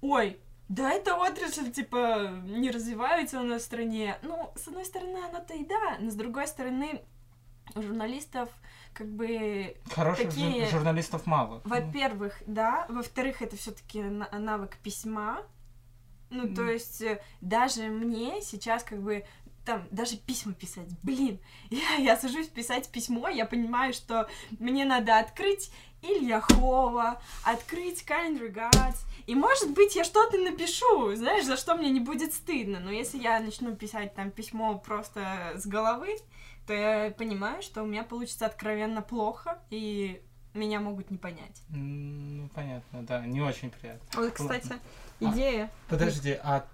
ой, 0.00 0.38
да 0.68 0.92
эта 0.92 1.16
отрасль, 1.16 1.72
типа, 1.72 2.28
не 2.44 2.70
развивается 2.70 3.40
у 3.40 3.42
нас 3.42 3.62
в 3.62 3.64
стране. 3.64 4.16
Ну, 4.22 4.52
с 4.54 4.68
одной 4.68 4.84
стороны, 4.84 5.18
она-то 5.28 5.54
и 5.54 5.64
да, 5.64 5.96
но 5.98 6.10
с 6.10 6.14
другой 6.14 6.46
стороны, 6.46 7.02
у 7.74 7.82
журналистов 7.82 8.48
как 8.94 9.08
бы 9.08 9.76
Хороших 9.94 10.30
Такие- 10.30 10.62
жур- 10.64 10.70
журналистов 10.70 11.26
мало. 11.26 11.60
во-первых, 11.64 12.34
да. 12.46 12.86
Во-вторых, 12.88 13.42
это 13.42 13.56
все-таки 13.56 14.00
навык 14.02 14.76
письма. 14.82 15.42
Ну, 16.30 16.54
то 16.54 16.64
есть, 16.68 17.02
э, 17.02 17.20
даже 17.40 17.82
мне 17.82 18.40
сейчас 18.42 18.82
как 18.82 19.00
бы 19.02 19.24
там 19.64 19.86
даже 19.90 20.16
письма 20.16 20.52
писать. 20.52 20.88
Блин, 21.02 21.38
я, 21.70 21.94
я 21.96 22.16
сажусь 22.16 22.48
писать 22.48 22.88
письмо, 22.88 23.28
я 23.28 23.46
понимаю, 23.46 23.92
что 23.92 24.28
мне 24.58 24.84
надо 24.84 25.18
открыть 25.18 25.70
Ильяхова, 26.02 27.20
открыть 27.44 28.04
Kind 28.06 28.40
Regards, 28.40 28.96
и, 29.26 29.34
может 29.34 29.70
быть, 29.70 29.96
я 29.96 30.04
что-то 30.04 30.36
напишу, 30.38 31.14
знаешь, 31.14 31.44
за 31.46 31.56
что 31.56 31.76
мне 31.76 31.90
не 31.90 32.00
будет 32.00 32.34
стыдно. 32.34 32.78
Но 32.80 32.90
если 32.90 33.18
я 33.18 33.40
начну 33.40 33.74
писать 33.74 34.14
там 34.14 34.30
письмо 34.30 34.78
просто 34.78 35.52
с 35.56 35.66
головы, 35.66 36.16
то 36.66 36.72
я 36.72 37.10
понимаю, 37.10 37.62
что 37.62 37.82
у 37.82 37.86
меня 37.86 38.04
получится 38.04 38.46
откровенно 38.46 39.02
плохо, 39.02 39.58
и 39.70 40.22
меня 40.54 40.80
могут 40.80 41.10
не 41.10 41.18
понять. 41.18 41.62
Ну, 41.68 42.48
понятно, 42.54 43.02
да, 43.02 43.26
не 43.26 43.40
очень 43.40 43.70
приятно. 43.70 44.06
Вот, 44.14 44.32
кстати, 44.32 44.72
Ладно. 45.20 45.34
идея. 45.34 45.70
Подожди, 45.88 46.38
а 46.42 46.66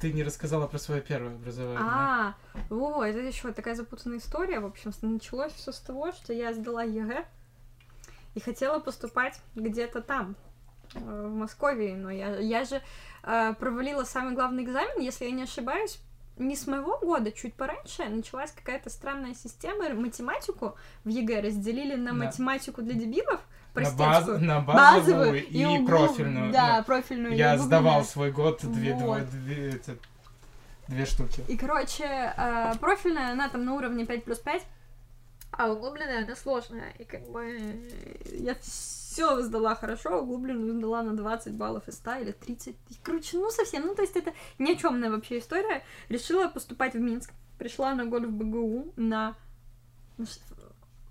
ты 0.00 0.12
не 0.12 0.22
рассказала 0.22 0.66
про 0.66 0.78
свое 0.78 1.00
первое 1.00 1.34
образование? 1.34 1.80
А, 1.82 2.34
во, 2.68 3.04
это 3.04 3.20
еще 3.20 3.52
такая 3.52 3.74
запутанная 3.74 4.18
история. 4.18 4.60
В 4.60 4.66
общем, 4.66 4.92
началось 5.02 5.52
все 5.52 5.72
с 5.72 5.78
того, 5.80 6.12
что 6.12 6.32
я 6.32 6.52
сдала 6.52 6.82
ЕГЭ 6.82 7.24
и 8.34 8.40
хотела 8.40 8.78
поступать 8.78 9.40
где-то 9.54 10.02
там, 10.02 10.36
э, 10.94 10.98
в 10.98 11.34
Москве, 11.34 11.94
но 11.94 12.10
я, 12.10 12.36
я 12.36 12.64
же 12.64 12.82
э, 13.22 13.54
провалила 13.54 14.04
самый 14.04 14.34
главный 14.34 14.64
экзамен, 14.64 15.00
если 15.00 15.24
я 15.24 15.30
не 15.30 15.42
ошибаюсь, 15.42 16.00
не 16.36 16.56
с 16.56 16.66
моего 16.66 16.98
года, 16.98 17.32
чуть 17.32 17.54
пораньше 17.54 18.04
началась 18.04 18.50
какая-то 18.52 18.88
странная 18.90 19.34
система. 19.34 19.88
Математику 19.90 20.76
в 21.04 21.08
ЕГЭ 21.08 21.40
разделили 21.42 21.94
на 21.96 22.10
Да. 22.12 22.16
математику 22.26 22.82
для 22.82 22.94
дебилов, 22.94 23.40
На, 23.74 23.82
баз- 23.82 23.94
простецкую, 23.94 24.40
на 24.44 24.60
базовую, 24.60 25.46
и, 25.46 25.62
углу- 25.64 25.86
профильную. 25.86 26.52
Да, 26.52 26.78
Ну, 26.78 26.84
профильную. 26.84 27.34
и 27.34 27.36
Я 27.36 27.54
углубленную. 27.54 27.66
сдавал 27.82 28.04
свой 28.04 28.32
год 28.32 28.60
две, 28.62 28.94
Вот. 28.94 29.02
двое- 29.02 29.24
две, 29.24 29.68
эти- 29.74 29.98
две 30.88 31.04
штуки. 31.06 31.44
И, 31.48 31.56
короче, 31.56 32.04
э, 32.04 32.72
профильная, 32.80 33.32
она 33.32 33.48
там 33.48 33.64
на 33.64 33.74
уровне 33.74 34.06
5 34.06 34.24
плюс 34.24 34.38
5, 34.38 34.62
а 35.52 35.70
углубленная, 35.70 36.24
она 36.24 36.34
сложная. 36.36 36.90
И 36.98 37.04
как 37.04 37.28
бы 37.30 37.90
я 38.32 38.54
все 39.10 39.42
сдала 39.42 39.74
хорошо, 39.74 40.20
углубленную 40.20 40.72
сдала 40.72 41.02
на 41.02 41.16
20 41.16 41.54
баллов 41.54 41.88
из 41.88 41.96
100 41.96 42.14
или 42.20 42.30
30. 42.30 42.68
И, 42.68 42.94
короче, 43.02 43.38
ну 43.38 43.50
совсем, 43.50 43.84
ну 43.84 43.96
то 43.96 44.02
есть 44.02 44.14
это 44.14 44.32
ни 44.60 44.70
о 44.70 44.76
чемная 44.76 45.10
вообще 45.10 45.38
история. 45.38 45.82
Решила 46.08 46.46
поступать 46.46 46.94
в 46.94 47.00
Минск. 47.00 47.32
Пришла 47.58 47.92
на 47.94 48.06
год 48.06 48.24
в 48.24 48.30
БГУ 48.30 48.92
на... 48.94 49.34
ш- 50.16 50.40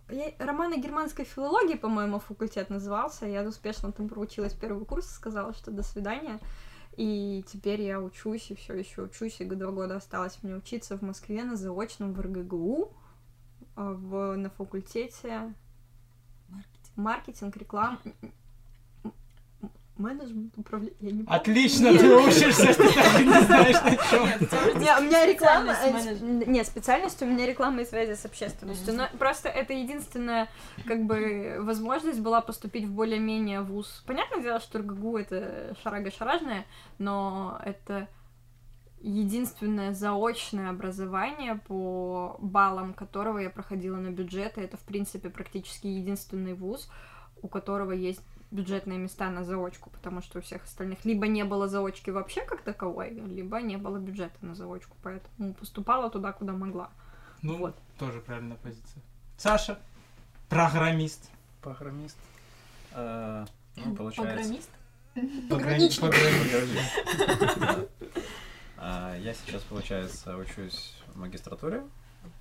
я- 0.10 0.34
Романо-германской 0.40 1.26
филологии, 1.26 1.76
по-моему, 1.76 2.20
факультет 2.20 2.70
назывался. 2.70 3.26
Я 3.26 3.44
успешно 3.44 3.92
там 3.92 4.08
проучилась 4.08 4.54
первый 4.54 4.86
курс, 4.86 5.10
сказала, 5.10 5.54
что 5.54 5.70
до 5.70 5.84
свидания. 5.84 6.40
И 6.96 7.44
теперь 7.48 7.82
я 7.82 8.00
учусь, 8.00 8.50
и 8.50 8.56
все 8.56 8.76
еще 8.76 9.02
учусь, 9.04 9.42
и 9.42 9.46
два 9.46 9.72
года 9.72 9.98
осталось 9.98 10.40
мне 10.42 10.56
учиться 10.56 10.98
в 10.98 11.02
Москве 11.02 11.44
на 11.44 11.58
заочном 11.58 12.14
в 12.14 12.22
РГГУ, 12.22 12.94
а, 13.76 13.92
в, 13.92 14.38
на 14.38 14.50
факультете 14.50 15.54
маркетинг, 17.00 17.56
реклам, 17.58 18.00
м- 18.06 18.14
м- 18.22 19.14
м- 19.64 19.72
менеджмент, 19.98 20.54
управление, 20.58 20.96
я 21.02 21.12
не 21.12 21.24
помню. 21.24 21.40
Отлично, 21.40 21.92
ты 21.98 22.16
учишься, 22.16 22.68
ты 22.74 22.94
так 22.94 23.20
и 23.20 23.26
не 23.26 23.42
знаешь, 23.42 23.82
на 23.84 23.96
чем. 23.98 24.80
Не, 24.80 24.98
у 24.98 25.02
меня 25.04 25.26
реклама... 25.26 25.74
Специальность 25.74 26.22
э. 26.22 26.44
Нет, 26.52 26.68
специальность 26.68 27.22
у 27.22 27.26
меня 27.26 27.46
реклама 27.46 27.82
и 27.82 27.86
связи 27.86 28.14
с 28.16 28.26
общественностью. 28.26 28.94
Но 28.94 29.08
просто 29.18 29.50
это 29.50 29.74
единственная, 29.74 30.48
как 30.86 31.04
бы, 31.06 31.58
возможность 31.60 32.20
была 32.22 32.42
поступить 32.42 32.86
в 32.86 32.92
более-менее 32.92 33.62
вуз. 33.62 34.04
Понятное 34.06 34.42
дело, 34.42 34.60
что 34.60 34.80
РГГУ 34.80 35.18
это 35.18 35.76
шарага-шаражная, 35.84 36.64
но 36.98 37.60
это 37.66 38.08
единственное 39.02 39.94
заочное 39.94 40.70
образование 40.70 41.56
по 41.68 42.38
баллам 42.40 42.94
которого 42.94 43.38
я 43.40 43.50
проходила 43.50 43.98
на 43.98 44.10
бюджет, 44.10 44.58
и 44.58 44.62
это, 44.62 44.78
в 44.78 44.82
принципе, 44.82 45.30
практически 45.30 45.88
единственный 45.88 46.54
вуз, 46.54 46.90
у 47.42 47.48
которого 47.48 47.92
есть 47.92 48.22
бюджетные 48.52 48.98
места 48.98 49.30
на 49.30 49.44
заочку, 49.44 49.90
потому 49.90 50.22
что 50.22 50.40
у 50.40 50.42
всех 50.42 50.64
остальных 50.66 51.06
либо 51.06 51.28
не 51.28 51.44
было 51.44 51.68
заочки 51.68 52.10
вообще 52.10 52.42
как 52.42 52.62
таковой, 52.62 53.12
либо 53.12 53.62
не 53.62 53.78
было 53.78 53.98
бюджета 53.98 54.38
на 54.42 54.56
заочку, 54.56 54.98
поэтому 55.04 55.54
поступала 55.54 56.10
туда, 56.10 56.34
куда 56.34 56.54
могла. 56.54 56.90
Ну, 57.42 57.58
Вот. 57.58 57.76
тоже 57.98 58.20
правильная 58.20 58.58
позиция. 58.58 59.02
Саша, 59.38 59.80
программист. 60.50 61.30
Программист. 61.62 62.18
Э, 62.94 63.46
Ну, 63.78 63.96
получается... 63.96 64.36
Программист? 64.36 64.70
Пограничник. 65.50 66.14
Да. 67.60 67.80
А, 68.82 69.16
Я 69.18 69.34
сейчас, 69.34 69.62
получается, 69.64 70.38
учусь 70.38 70.96
в 71.14 71.18
магистратуре 71.20 71.84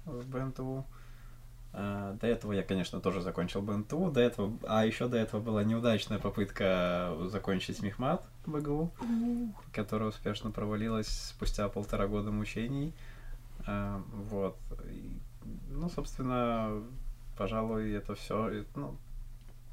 в 0.04 0.24
БНТУ. 0.28 0.84
А, 1.72 2.14
До 2.14 2.26
этого 2.26 2.52
я, 2.52 2.62
конечно, 2.62 3.00
тоже 3.00 3.20
закончил 3.22 3.60
БНТУ. 3.62 4.10
До 4.10 4.20
этого, 4.20 4.52
а 4.66 4.84
еще 4.86 5.08
до 5.08 5.16
этого 5.18 5.40
была 5.40 5.64
неудачная 5.64 6.18
попытка 6.18 7.16
закончить 7.26 7.82
мехмат 7.82 8.24
БГУ, 8.46 8.90
которая 9.72 10.08
успешно 10.10 10.50
провалилась 10.50 11.08
спустя 11.08 11.68
полтора 11.68 12.06
года 12.06 12.30
мучений. 12.30 12.94
А, 13.66 14.00
Вот. 14.30 14.56
И, 14.90 15.18
Ну, 15.70 15.88
собственно, 15.90 16.82
пожалуй, 17.36 17.92
это 17.92 18.14
все. 18.14 18.64
Ну, 18.76 18.96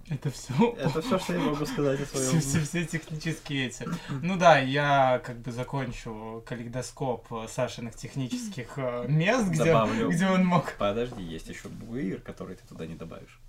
Это 0.07 0.29
все. 0.29 0.53
это 0.77 1.01
все, 1.01 1.17
что 1.17 1.33
я 1.33 1.39
могу 1.39 1.65
сказать 1.65 1.99
о 2.01 2.05
Все, 2.05 2.17
своем. 2.17 2.41
все, 2.41 2.59
все 2.59 2.85
технические 2.85 3.67
эти. 3.67 3.87
Ну 4.21 4.37
да, 4.37 4.59
я 4.59 5.19
как 5.25 5.39
бы 5.39 5.51
закончу 5.51 6.43
калейдоскоп 6.45 7.25
э, 7.33 7.47
Сашиных 7.47 7.95
технических 7.95 8.73
э, 8.77 9.07
мест, 9.07 9.47
где, 9.49 9.65
Добавлю. 9.65 10.09
где 10.11 10.27
он 10.27 10.45
мог... 10.45 10.73
Подожди, 10.77 11.23
есть 11.23 11.49
еще 11.49 11.69
бугуир, 11.69 12.21
который 12.21 12.55
ты 12.55 12.67
туда 12.67 12.85
не 12.85 12.93
добавишь. 12.95 13.39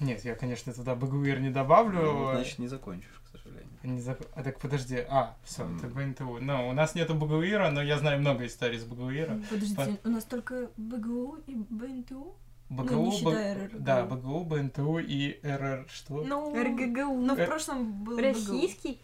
Нет, 0.00 0.24
я, 0.24 0.34
конечно, 0.34 0.72
туда 0.72 0.94
БГУИР 0.94 1.40
не 1.40 1.50
добавлю. 1.50 2.00
Ну, 2.02 2.30
значит, 2.32 2.58
не 2.58 2.68
закончишь, 2.68 3.20
к 3.26 3.36
сожалению. 3.36 3.68
Не 3.82 4.00
зак- 4.00 4.26
А 4.34 4.42
так 4.42 4.58
подожди, 4.58 4.96
а, 5.08 5.36
все, 5.44 5.62
М. 5.62 5.76
это 5.76 5.88
БНТУ. 5.88 6.38
Ну, 6.40 6.68
у 6.70 6.72
нас 6.72 6.94
нету 6.94 7.14
БГУИРа, 7.14 7.70
но 7.70 7.82
я 7.82 7.98
знаю 7.98 8.18
много 8.18 8.46
историй 8.46 8.78
с 8.78 8.84
БГУИРа. 8.84 9.42
Подождите, 9.50 9.98
у 10.02 10.08
нас 10.08 10.24
только 10.24 10.70
БГУ 10.78 11.36
и 11.46 11.54
БНТУ? 11.54 12.34
БГУ, 12.70 12.94
Ну, 12.94 13.12
не 13.12 13.22
Б- 13.24 13.54
РРГУ. 13.54 13.78
Да, 13.80 14.04
БГУ, 14.04 14.44
БНТУ 14.44 14.98
и 14.98 15.38
РР 15.42 15.86
что? 15.92 16.22
Ну, 16.24 16.54
РГГУ. 16.54 17.20
ну 17.20 17.34
в 17.34 17.38
Э, 17.38 17.46
прошлом 17.46 18.04
был. 18.04 18.16
Российский 18.18 19.00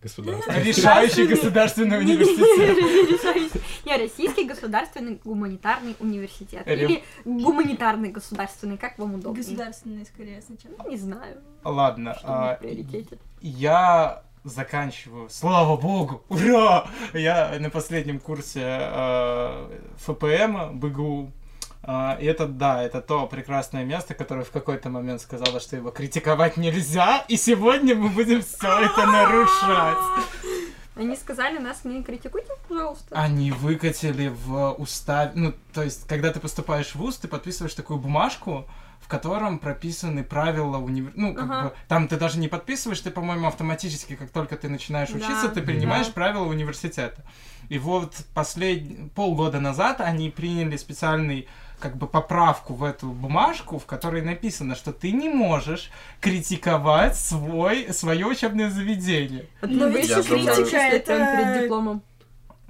Государство. 0.00 0.52
Решающий 0.52 1.26
государственный 1.26 1.98
университет. 1.98 3.62
Не, 3.84 3.96
Российский 3.96 4.44
государственный 4.44 5.20
гуманитарный 5.24 5.96
университет. 5.98 6.66
Или 6.68 7.02
гуманитарный 7.24 8.10
государственный, 8.10 8.78
как 8.78 8.96
вам 8.98 9.14
удобнее. 9.14 9.42
Государственный, 9.42 10.06
скорее, 10.06 10.40
сначала. 10.42 10.74
Ну, 10.78 10.90
Не 10.90 10.96
знаю, 10.96 11.38
Ладно, 11.64 12.16
а, 12.22 12.60
я 13.40 14.22
заканчиваю, 14.44 15.28
слава 15.30 15.76
богу, 15.76 16.22
ура! 16.28 16.86
Я 17.12 17.56
на 17.58 17.68
последнем 17.68 18.20
курсе 18.20 18.62
э, 18.64 19.78
ФПМ 19.96 20.78
БГУ. 20.78 21.32
А, 21.82 22.16
это, 22.20 22.46
да, 22.46 22.82
это 22.82 23.00
то 23.00 23.26
прекрасное 23.26 23.84
место, 23.84 24.14
которое 24.14 24.44
в 24.44 24.50
какой-то 24.50 24.90
момент 24.90 25.20
сказала, 25.20 25.60
что 25.60 25.76
его 25.76 25.90
критиковать 25.90 26.56
нельзя, 26.56 27.24
и 27.28 27.36
сегодня 27.36 27.94
мы 27.94 28.08
будем 28.10 28.42
все 28.42 28.80
это 28.80 29.06
нарушать. 29.06 29.98
Они 30.96 31.14
сказали, 31.14 31.58
нас 31.58 31.84
не 31.84 32.02
критикуйте, 32.02 32.48
пожалуйста. 32.68 33.06
Они 33.12 33.52
выкатили 33.52 34.28
в 34.28 34.72
устав... 34.72 35.30
Ну, 35.34 35.54
то 35.72 35.84
есть, 35.84 36.08
когда 36.08 36.32
ты 36.32 36.40
поступаешь 36.40 36.88
в 36.88 36.96
ВУЗ, 36.96 37.18
ты 37.18 37.28
подписываешь 37.28 37.74
такую 37.74 38.00
бумажку, 38.00 38.66
в 39.00 39.06
котором 39.06 39.60
прописаны 39.60 40.24
правила 40.24 40.78
универ... 40.78 41.12
Ну, 41.14 41.34
как 41.34 41.44
Ага. 41.44 41.62
бы, 41.62 41.72
там 41.86 42.08
ты 42.08 42.16
даже 42.16 42.40
не 42.40 42.48
подписываешь, 42.48 43.00
ты, 43.00 43.10
по-моему, 43.12 43.46
автоматически, 43.46 44.16
как 44.16 44.30
только 44.30 44.56
ты 44.56 44.68
начинаешь 44.68 45.10
учиться, 45.10 45.46
Да, 45.46 45.54
ты 45.54 45.62
принимаешь 45.62 46.08
да. 46.08 46.12
правила 46.14 46.44
университета. 46.44 47.24
И 47.68 47.78
вот 47.78 48.16
послед... 48.34 49.12
полгода 49.14 49.60
назад 49.60 50.00
они 50.00 50.30
приняли 50.30 50.76
специальный 50.76 51.46
как 51.78 51.96
бы 51.96 52.06
поправку 52.06 52.74
в 52.74 52.84
эту 52.84 53.08
бумажку, 53.08 53.78
в 53.78 53.86
которой 53.86 54.22
написано, 54.22 54.74
что 54.74 54.92
ты 54.92 55.12
не 55.12 55.28
можешь 55.28 55.90
критиковать 56.20 57.16
свой, 57.16 57.92
свое 57.92 58.26
учебное 58.26 58.70
заведение. 58.70 59.46
Но 59.62 59.86
ведь 59.88 60.08
Я 60.08 60.18
еще 60.18 60.28
думаю- 60.28 60.54
критика 60.56 60.76
это 60.76 61.16
перед 61.16 61.62
дипломом. 61.62 62.02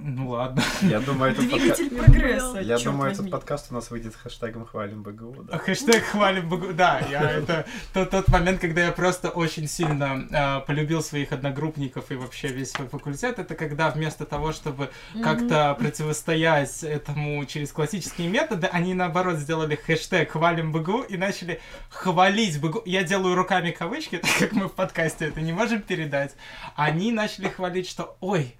Ну 0.01 0.29
ладно. 0.29 0.63
Я 0.81 1.01
думаю, 1.01 1.33
этот 1.33 1.49
двигатель 1.49 1.89
прогресса. 1.89 2.61
Я 2.61 2.77
думаю, 2.77 3.09
возьми. 3.09 3.27
этот 3.27 3.31
подкаст 3.31 3.67
у 3.69 3.73
нас 3.73 3.91
выйдет 3.91 4.15
хэштегом 4.15 4.65
«Хвалим 4.65 5.03
БГУ», 5.03 5.43
да. 5.43 5.57
Хэштег 5.57 6.05
хвалим 6.05 6.47
БГУ. 6.47 6.73
Да, 6.73 7.01
я, 7.11 7.29
это 7.31 7.65
тот, 7.93 8.09
тот 8.09 8.29
момент, 8.29 8.61
когда 8.61 8.85
я 8.85 8.93
просто 8.93 9.29
очень 9.29 9.67
сильно 9.67 10.25
а, 10.31 10.59
полюбил 10.61 11.03
своих 11.03 11.33
одногруппников 11.33 12.11
и 12.11 12.15
вообще 12.15 12.47
весь 12.47 12.71
свой 12.71 12.87
факультет. 12.87 13.39
Это 13.39 13.55
когда 13.55 13.89
вместо 13.89 14.25
того, 14.25 14.53
чтобы 14.53 14.89
как-то 15.21 15.75
противостоять 15.77 16.81
этому 16.81 17.43
через 17.43 17.73
классические 17.73 18.29
методы, 18.29 18.67
они 18.67 18.93
наоборот 18.93 19.35
сделали 19.35 19.75
хэштег 19.75 20.31
хвалим 20.31 20.71
БГУ 20.71 21.01
и 21.01 21.17
начали 21.17 21.59
хвалить 21.89 22.61
БГУ. 22.61 22.83
Я 22.85 23.03
делаю 23.03 23.35
руками 23.35 23.71
кавычки, 23.71 24.17
так 24.21 24.31
как 24.39 24.53
мы 24.53 24.69
в 24.69 24.73
подкасте 24.73 25.25
это 25.25 25.41
не 25.41 25.51
можем 25.51 25.81
передать. 25.81 26.35
Они 26.77 27.11
начали 27.11 27.49
хвалить, 27.49 27.89
что 27.89 28.15
ой, 28.21 28.55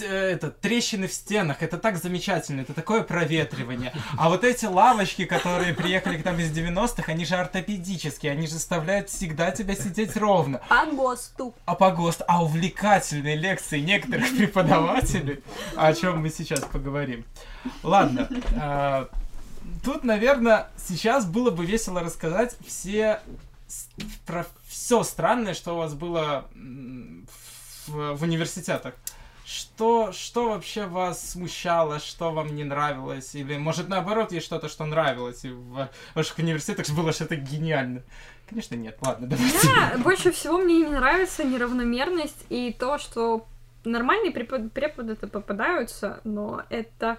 э, 0.00 0.06
это, 0.06 0.50
трещины 0.50 1.08
в 1.08 1.12
стенах, 1.12 1.62
это 1.62 1.78
так 1.78 1.96
замечательно, 1.96 2.60
это 2.60 2.74
такое 2.74 3.02
проветривание. 3.02 3.92
А 4.16 4.28
вот 4.28 4.44
эти 4.44 4.66
лавочки, 4.66 5.24
которые 5.24 5.74
приехали 5.74 6.18
к 6.18 6.24
нам 6.24 6.38
из 6.38 6.50
90-х, 6.56 7.10
они 7.10 7.24
же 7.24 7.34
ортопедические, 7.34 8.32
они 8.32 8.46
же 8.46 8.54
заставляют 8.54 9.08
всегда 9.10 9.50
тебя 9.50 9.74
сидеть 9.74 10.16
ровно. 10.16 10.60
По 10.68 10.86
ГОСТу. 10.86 11.54
А 11.64 11.74
по 11.74 11.90
ГОСТ, 11.90 12.22
а 12.26 12.42
увлекательные 12.44 13.36
лекции 13.36 13.80
некоторых 13.80 14.36
преподавателей, 14.36 15.42
о 15.76 15.92
чем 15.92 16.22
мы 16.22 16.30
сейчас 16.30 16.60
поговорим. 16.60 17.24
Ладно, 17.82 18.28
а, 18.56 19.08
тут, 19.84 20.04
наверное, 20.04 20.68
сейчас 20.76 21.26
было 21.26 21.50
бы 21.50 21.66
весело 21.66 22.00
рассказать 22.00 22.56
все 22.66 23.20
про 24.26 24.46
все 24.68 25.02
странное, 25.02 25.54
что 25.54 25.74
у 25.74 25.78
вас 25.78 25.94
было 25.94 26.46
в, 27.86 28.14
в 28.14 28.22
университетах. 28.22 28.94
Что, 29.44 30.10
что 30.12 30.48
вообще 30.50 30.86
вас 30.86 31.32
смущало, 31.32 31.98
что 31.98 32.30
вам 32.32 32.54
не 32.54 32.64
нравилось? 32.64 33.34
Или, 33.34 33.58
может, 33.58 33.88
наоборот, 33.88 34.32
есть 34.32 34.46
что-то, 34.46 34.68
что 34.70 34.86
нравилось, 34.86 35.44
и 35.44 35.50
в 35.50 35.88
ваших 36.14 36.38
университетах 36.38 36.88
было 36.90 37.12
что-то 37.12 37.36
гениально? 37.36 38.02
Конечно, 38.48 38.74
нет. 38.74 38.96
Ладно, 39.02 39.26
давайте. 39.26 39.58
Да, 39.66 39.98
больше 39.98 40.32
всего 40.32 40.58
мне 40.58 40.78
не 40.78 40.86
нравится 40.88 41.44
неравномерность 41.44 42.46
и 42.48 42.74
то, 42.78 42.98
что 42.98 43.46
нормальные 43.84 44.32
препод- 44.32 44.72
преподы-то 44.72 45.28
попадаются, 45.28 46.20
но 46.24 46.62
это 46.70 47.18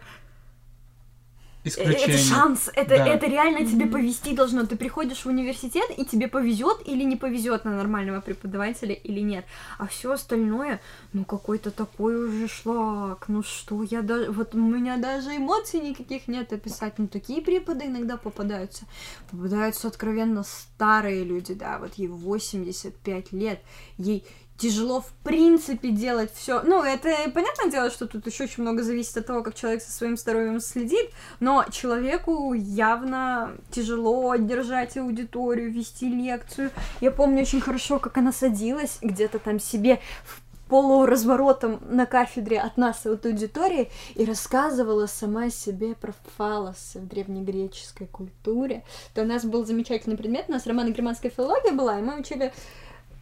Исключение. 1.65 2.15
Это 2.15 2.17
шанс, 2.17 2.69
это, 2.73 2.95
Да. 2.97 3.07
это 3.07 3.25
реально 3.25 3.65
тебе 3.65 3.87
повезти 3.87 4.35
должно. 4.35 4.65
Ты 4.65 4.75
приходишь 4.75 5.25
в 5.25 5.27
университет, 5.27 5.89
и 5.97 6.05
тебе 6.05 6.27
повезет 6.27 6.77
или 6.85 7.03
не 7.03 7.15
повезет 7.15 7.65
на 7.65 7.75
нормального 7.75 8.21
преподавателя 8.21 8.93
или 8.93 9.19
нет. 9.19 9.45
А 9.79 9.87
все 9.87 10.11
остальное, 10.11 10.79
ну 11.11 11.25
какой-то 11.25 11.71
такой 11.71 12.15
уже 12.15 12.47
шлак. 12.47 13.25
Ну 13.27 13.43
что, 13.43 13.83
я 13.83 14.01
даже. 14.01 14.31
Вот 14.31 14.53
у 14.53 14.59
меня 14.59 14.97
даже 14.97 15.35
эмоций 15.35 15.79
никаких 15.79 16.27
нет 16.27 16.53
описать. 16.53 16.93
Ну 16.99 17.07
такие 17.07 17.41
преподы 17.41 17.85
иногда 17.85 18.17
попадаются. 18.17 18.85
Попадаются 19.31 19.87
откровенно 19.87 20.43
старые 20.43 21.23
люди, 21.23 21.53
да, 21.53 21.79
вот 21.79 21.95
ей 21.95 22.07
85 22.07 23.31
лет. 23.31 23.59
Ей 23.97 24.23
тяжело 24.57 25.01
в 25.01 25.11
принципе 25.23 25.89
делать 25.91 26.31
все. 26.33 26.61
Ну, 26.61 26.81
это 26.81 27.09
понятное 27.33 27.69
дело, 27.69 27.89
что 27.89 28.07
тут 28.07 28.25
еще 28.25 28.45
очень 28.45 28.63
много 28.63 28.83
зависит 28.83 29.17
от 29.17 29.25
того, 29.25 29.43
как 29.43 29.55
человек 29.55 29.81
со 29.81 29.91
своим 29.91 30.17
здоровьем 30.17 30.59
следит, 30.59 31.09
но 31.39 31.65
человеку 31.71 32.53
явно 32.53 33.53
тяжело 33.71 34.35
держать 34.35 34.97
аудиторию, 34.97 35.71
вести 35.71 36.07
лекцию. 36.07 36.71
Я 37.01 37.11
помню 37.11 37.41
очень 37.41 37.61
хорошо, 37.61 37.99
как 37.99 38.17
она 38.17 38.31
садилась 38.31 38.97
где-то 39.01 39.39
там 39.39 39.59
себе 39.59 39.99
в 40.23 40.41
полуразворотом 40.69 41.79
на 41.87 42.05
кафедре 42.05 42.59
от 42.59 42.77
нас, 42.77 43.05
от 43.05 43.25
аудитории, 43.25 43.91
и 44.15 44.25
рассказывала 44.25 45.05
сама 45.05 45.49
себе 45.49 45.93
про 45.95 46.13
фалосы 46.37 46.99
в 46.99 47.07
древнегреческой 47.07 48.07
культуре. 48.07 48.83
То 49.13 49.21
у 49.21 49.25
нас 49.25 49.45
был 49.45 49.65
замечательный 49.65 50.17
предмет, 50.17 50.45
у 50.47 50.53
нас 50.53 50.65
романо-германская 50.65 51.31
филология 51.31 51.71
была, 51.71 51.99
и 51.99 52.01
мы 52.01 52.19
учили 52.19 52.51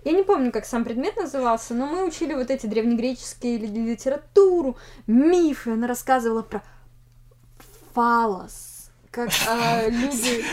я 0.06 0.12
не 0.12 0.24
помню, 0.24 0.52
как 0.52 0.66
сам 0.66 0.84
предмет 0.84 1.16
назывался, 1.18 1.74
но 1.74 1.86
мы 1.88 2.06
учили 2.06 2.34
вот 2.34 2.50
эти 2.50 2.66
древнегреческие 2.66 3.58
ли- 3.58 3.68
литературу, 3.92 4.78
мифы. 5.08 5.72
Она 5.72 5.88
рассказывала 5.88 6.42
про 6.42 6.62
фалос, 7.94 8.90
как 9.12 9.30
а, 9.48 9.84
люди... 9.90 10.44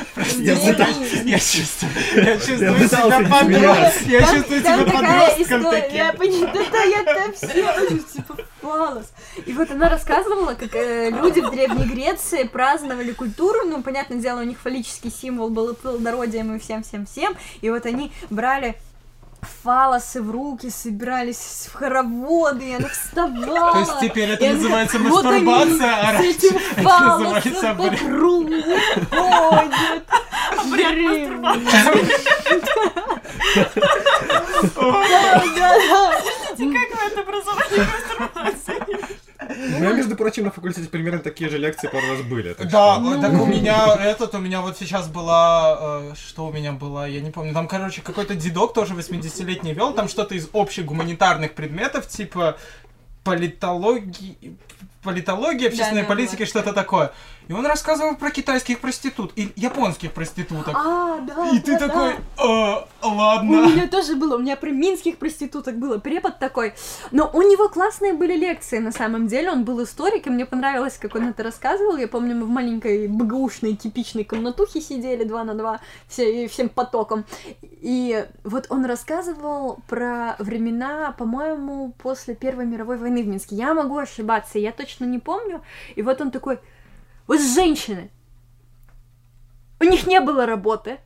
Я 0.42 0.54
Я 1.24 1.38
чувствую, 1.38 1.92
я 2.16 2.34
чувствую 2.36 2.74
пытался 2.74 3.18
себя 3.18 3.28
подростком. 3.30 4.10
Я 4.10 4.20
Там- 4.20 4.36
чувствую 4.36 4.62
там 4.62 4.80
себя 4.80 4.84
такая 4.92 5.26
подростком 5.26 5.60
история, 5.62 5.90
я 5.96 6.12
таким. 6.12 6.18
понимаю, 6.18 6.52
да, 6.54 6.64
да, 6.70 6.82
я 6.82 7.04
там 7.04 7.32
все, 7.32 7.98
типа, 8.14 8.36
фалос. 8.60 9.12
И 9.46 9.52
вот 9.52 9.70
она 9.70 9.88
рассказывала, 9.88 10.54
как 10.54 10.74
э, 10.74 11.10
люди 11.10 11.40
в 11.40 11.50
Древней 11.50 11.84
Греции 11.86 12.42
праздновали 12.44 13.12
культуру, 13.12 13.60
ну, 13.66 13.82
понятное 13.82 14.18
дело, 14.18 14.40
у 14.40 14.44
них 14.44 14.58
фаллический 14.60 15.10
символ 15.10 15.48
был 15.48 15.70
и 15.70 15.74
плодородием, 15.74 16.54
и 16.54 16.58
всем-всем-всем, 16.58 17.34
и 17.62 17.70
вот 17.70 17.86
они 17.86 18.12
брали 18.28 18.76
фалосы 19.62 20.22
в 20.22 20.30
руки, 20.30 20.70
собирались 20.70 21.68
в 21.70 21.74
хороводы, 21.74 22.70
и 22.70 22.74
она 22.74 22.88
вставала. 22.88 23.72
То 23.72 23.78
есть 23.80 24.00
теперь 24.00 24.30
это 24.30 24.44
называется 24.46 24.98
мастурбация, 24.98 26.08
а 26.08 26.12
раньше 26.12 26.46
это 26.76 26.82
называется 26.82 27.74
по 27.74 27.86
обряд. 27.86 28.00
кругу 28.00 28.62
ходят. 29.10 29.72
Да, 34.74 35.42
да, 35.56 35.76
да. 35.88 36.12
Как 36.56 36.88
вы 36.90 37.02
это 37.06 37.20
образование 37.20 37.86
мастурбации? 37.92 39.19
У 39.50 39.80
меня, 39.80 39.92
между 39.92 40.16
прочим, 40.16 40.44
на 40.44 40.50
факультете 40.50 40.88
примерно 40.88 41.18
такие 41.18 41.50
же 41.50 41.58
лекции 41.58 41.88
пару 41.88 42.06
раз 42.08 42.22
были. 42.22 42.54
Да, 42.58 43.02
так 43.20 43.32
у 43.32 43.46
меня 43.54 43.96
этот, 44.00 44.34
у 44.34 44.38
меня 44.38 44.60
вот 44.60 44.78
сейчас 44.78 45.08
была, 45.08 45.78
э, 45.80 46.14
что 46.16 46.46
у 46.46 46.52
меня 46.52 46.72
была, 46.72 47.06
я 47.06 47.20
не 47.20 47.30
помню, 47.30 47.52
там, 47.52 47.68
короче, 47.68 48.02
какой-то 48.02 48.34
дедок 48.34 48.72
тоже 48.74 48.94
80-летний 48.94 49.74
вел, 49.74 49.92
там 49.92 50.08
что-то 50.08 50.34
из 50.34 50.48
общих 50.52 50.84
гуманитарных 50.84 51.54
предметов, 51.54 52.06
типа 52.08 52.56
политологии, 53.24 54.56
политология, 55.02 55.68
общественной 55.68 56.02
да, 56.02 56.08
политики, 56.08 56.44
что-то 56.44 56.72
такое. 56.72 57.12
И 57.48 57.52
он 57.52 57.66
рассказывал 57.66 58.16
про 58.16 58.30
китайских 58.30 58.80
проститут 58.80 59.32
и 59.34 59.50
японских 59.56 60.12
проституток. 60.12 60.74
А, 60.76 61.18
да. 61.18 61.50
И 61.50 61.58
ты 61.58 61.78
да, 61.78 61.88
такой, 61.88 62.14
да. 62.36 62.86
«Э, 63.02 63.06
У 63.06 63.14
ладно. 63.14 63.66
меня 63.66 63.88
тоже 63.88 64.14
было, 64.14 64.36
у 64.36 64.38
меня 64.38 64.56
про 64.56 64.70
минских 64.70 65.16
проституток 65.16 65.76
было, 65.76 65.98
препод 65.98 66.38
такой. 66.38 66.74
Но 67.10 67.28
у 67.32 67.42
него 67.42 67.68
классные 67.68 68.12
были 68.12 68.36
лекции, 68.36 68.78
на 68.78 68.92
самом 68.92 69.26
деле, 69.26 69.50
он 69.50 69.64
был 69.64 69.82
историк, 69.82 70.26
и 70.26 70.30
мне 70.30 70.46
понравилось, 70.46 70.96
как 70.96 71.16
он 71.16 71.28
это 71.28 71.42
рассказывал. 71.42 71.96
Я 71.96 72.06
помню, 72.06 72.36
мы 72.36 72.44
в 72.44 72.50
маленькой 72.50 73.08
БГУшной 73.08 73.74
типичной 73.74 74.24
комнатухе 74.24 74.80
сидели 74.80 75.24
два 75.24 75.42
на 75.42 75.54
два, 75.54 75.80
все, 76.08 76.46
всем 76.46 76.68
потоком. 76.68 77.24
И 77.62 78.26
вот 78.44 78.66
он 78.68 78.84
рассказывал 78.84 79.78
про 79.88 80.36
времена, 80.38 81.12
по-моему, 81.18 81.94
после 81.98 82.34
Первой 82.36 82.66
мировой 82.66 82.98
войны 82.98 83.22
в 83.22 83.26
Минске. 83.26 83.56
Я 83.56 83.74
могу 83.74 83.96
ошибаться, 83.98 84.58
я 84.58 84.70
точно 84.70 84.89
не 84.98 85.18
помню. 85.18 85.62
И 85.94 86.02
вот 86.02 86.20
он 86.20 86.30
такой, 86.30 86.58
вот 87.26 87.40
женщины, 87.40 88.10
у 89.80 89.84
них 89.84 90.06
не 90.06 90.20
было 90.20 90.46
работы. 90.46 90.98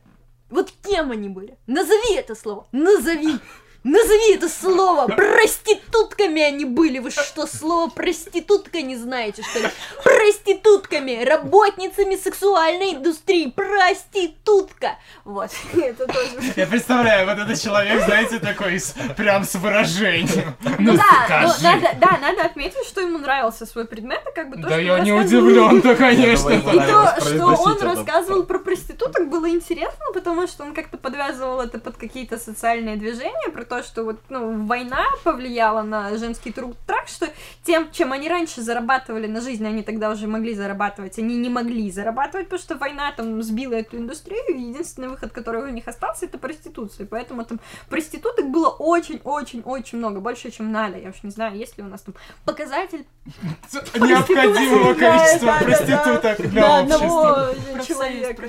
Вот 0.49 0.71
кем 0.83 1.11
они 1.11 1.29
были? 1.29 1.57
Назови 1.67 2.15
это 2.15 2.35
слово. 2.35 2.67
Назови. 2.71 3.39
Назови 3.85 4.33
это 4.33 4.49
слово. 4.49 5.05
Проститутками 5.07 6.41
они 6.41 6.65
были. 6.65 6.97
Вы 6.97 7.11
что, 7.11 7.45
слово 7.45 7.89
проститутка 7.89 8.81
не 8.81 8.95
знаете, 8.95 9.43
что 9.43 9.59
ли? 9.59 9.67
Проститутками, 10.03 11.23
работницами 11.23 12.15
сексуальной 12.15 12.95
индустрии. 12.95 13.51
Проститутка. 13.55 14.97
Вот. 15.23 15.51
Это 15.75 16.07
тоже. 16.07 16.53
Я 16.55 16.65
представляю, 16.65 17.27
вот 17.27 17.37
этот 17.37 17.61
человек, 17.61 18.03
знаете, 18.05 18.39
такой, 18.39 18.79
с- 18.79 18.95
прям 19.15 19.43
с 19.43 19.53
выражением. 19.55 20.55
Ну, 20.79 20.93
да, 20.97 21.43
ну, 21.43 21.49
надо, 21.61 21.89
да, 22.01 22.17
надо 22.19 22.41
отметить, 22.43 22.85
что 22.87 23.01
ему 23.01 23.19
нравился 23.19 23.67
свой 23.67 23.85
предмет, 23.85 24.21
и 24.29 24.33
как 24.35 24.49
бы 24.49 24.55
то, 24.55 24.63
Да 24.63 24.69
что 24.69 24.79
я 24.79 24.99
не 24.99 25.11
рассказывал- 25.11 25.45
удивлен-то, 25.47 25.95
конечно. 25.95 26.49
И 26.49 26.59
то, 26.61 27.15
что 27.21 27.45
он 27.45 27.81
рассказывал 27.81 28.43
про 28.45 28.57
проституток, 28.59 29.29
было 29.29 29.47
интересно, 29.49 30.05
потому 30.13 30.47
что 30.47 30.63
он 30.63 30.73
как-то 30.73 30.97
подвязывал 30.97 31.61
это 31.61 31.77
под 31.79 31.97
какие-то 31.97 32.37
социальные 32.39 32.95
движения, 32.95 33.49
про 33.53 33.63
то, 33.63 33.74
что 33.83 34.03
вот, 34.03 34.19
ну, 34.29 34.65
война 34.65 35.03
повлияла 35.23 35.81
на 35.81 36.17
женский 36.17 36.51
труд 36.51 36.77
так, 36.85 37.07
что 37.07 37.27
тем, 37.63 37.91
чем 37.91 38.11
они 38.13 38.29
раньше 38.29 38.61
зарабатывали 38.61 39.27
на 39.27 39.41
жизнь, 39.41 39.65
они 39.65 39.83
тогда 39.83 40.09
уже 40.09 40.27
могли 40.27 40.53
зарабатывать, 40.53 41.17
они 41.19 41.37
не 41.37 41.49
могли 41.49 41.89
зарабатывать, 41.91 42.47
потому 42.47 42.61
что 42.61 42.75
война 42.75 43.11
там 43.11 43.41
сбила 43.43 43.73
эту 43.73 43.97
индустрию, 43.97 44.55
и 44.55 44.59
единственный 44.59 45.09
выход, 45.09 45.31
который 45.31 45.63
у 45.63 45.69
них 45.69 45.87
остался, 45.87 46.25
это 46.25 46.37
проституция, 46.37 47.05
поэтому 47.05 47.45
там 47.45 47.59
проституток 47.89 48.49
было 48.49 48.69
очень-очень-очень 48.69 49.97
много, 49.97 50.19
больше, 50.19 50.51
чем 50.51 50.71
Наля, 50.71 50.99
я 50.99 51.09
уж 51.09 51.23
не 51.23 51.31
знаю, 51.31 51.57
есть 51.57 51.77
ли 51.77 51.83
у 51.83 51.87
нас 51.87 52.01
там 52.01 52.15
показатель 52.45 53.05
Необходимого 53.95 54.93
количества 54.93 55.57
проституток 55.59 56.49
для 56.49 56.79
одного 56.79 57.49
общества. 57.49 57.85
человека. 57.85 58.43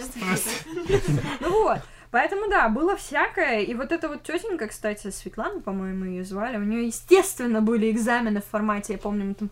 Ну 1.41 1.63
вот. 1.63 1.79
Поэтому 2.17 2.49
да, 2.49 2.71
было 2.71 2.97
всякое. 2.97 3.61
И 3.61 3.75
вот 3.75 3.93
эта 3.93 4.09
вот 4.09 4.23
тетенька, 4.23 4.69
кстати, 4.69 5.11
Светлана, 5.11 5.61
по-моему, 5.61 6.07
ее 6.07 6.25
звали, 6.25 6.57
у 6.57 6.63
нее, 6.63 6.87
естественно, 6.87 7.61
были 7.61 7.91
экзамены 7.91 8.41
в 8.41 8.47
формате, 8.47 8.95
я 8.95 8.99
помню, 8.99 9.35
там 9.35 9.51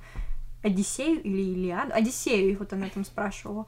Одиссею 0.63 1.23
или 1.23 1.43
Илиаду, 1.43 1.93
Одиссею, 1.93 2.57
вот 2.59 2.73
она 2.73 2.89
там 2.89 3.05
спрашивала. 3.05 3.67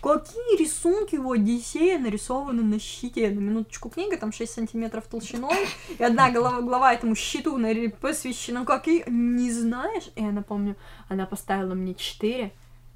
Какие 0.00 0.58
рисунки 0.58 1.16
у 1.16 1.30
Одиссея 1.30 1.98
нарисованы 1.98 2.62
на 2.62 2.78
щите? 2.78 3.28
На 3.28 3.38
минуточку 3.38 3.90
книга, 3.90 4.16
там 4.16 4.32
6 4.32 4.50
сантиметров 4.50 5.04
толщиной, 5.10 5.68
и 5.98 6.02
одна 6.02 6.30
глава, 6.30 6.62
глава 6.62 6.94
этому 6.94 7.16
щиту 7.16 7.60
посвящена. 8.00 8.64
Какие? 8.64 9.04
Не 9.08 9.52
знаешь? 9.52 10.10
И 10.16 10.24
она, 10.24 10.40
помню, 10.40 10.74
она 11.10 11.26
поставила 11.26 11.74
мне 11.74 11.94
4. 11.94 12.50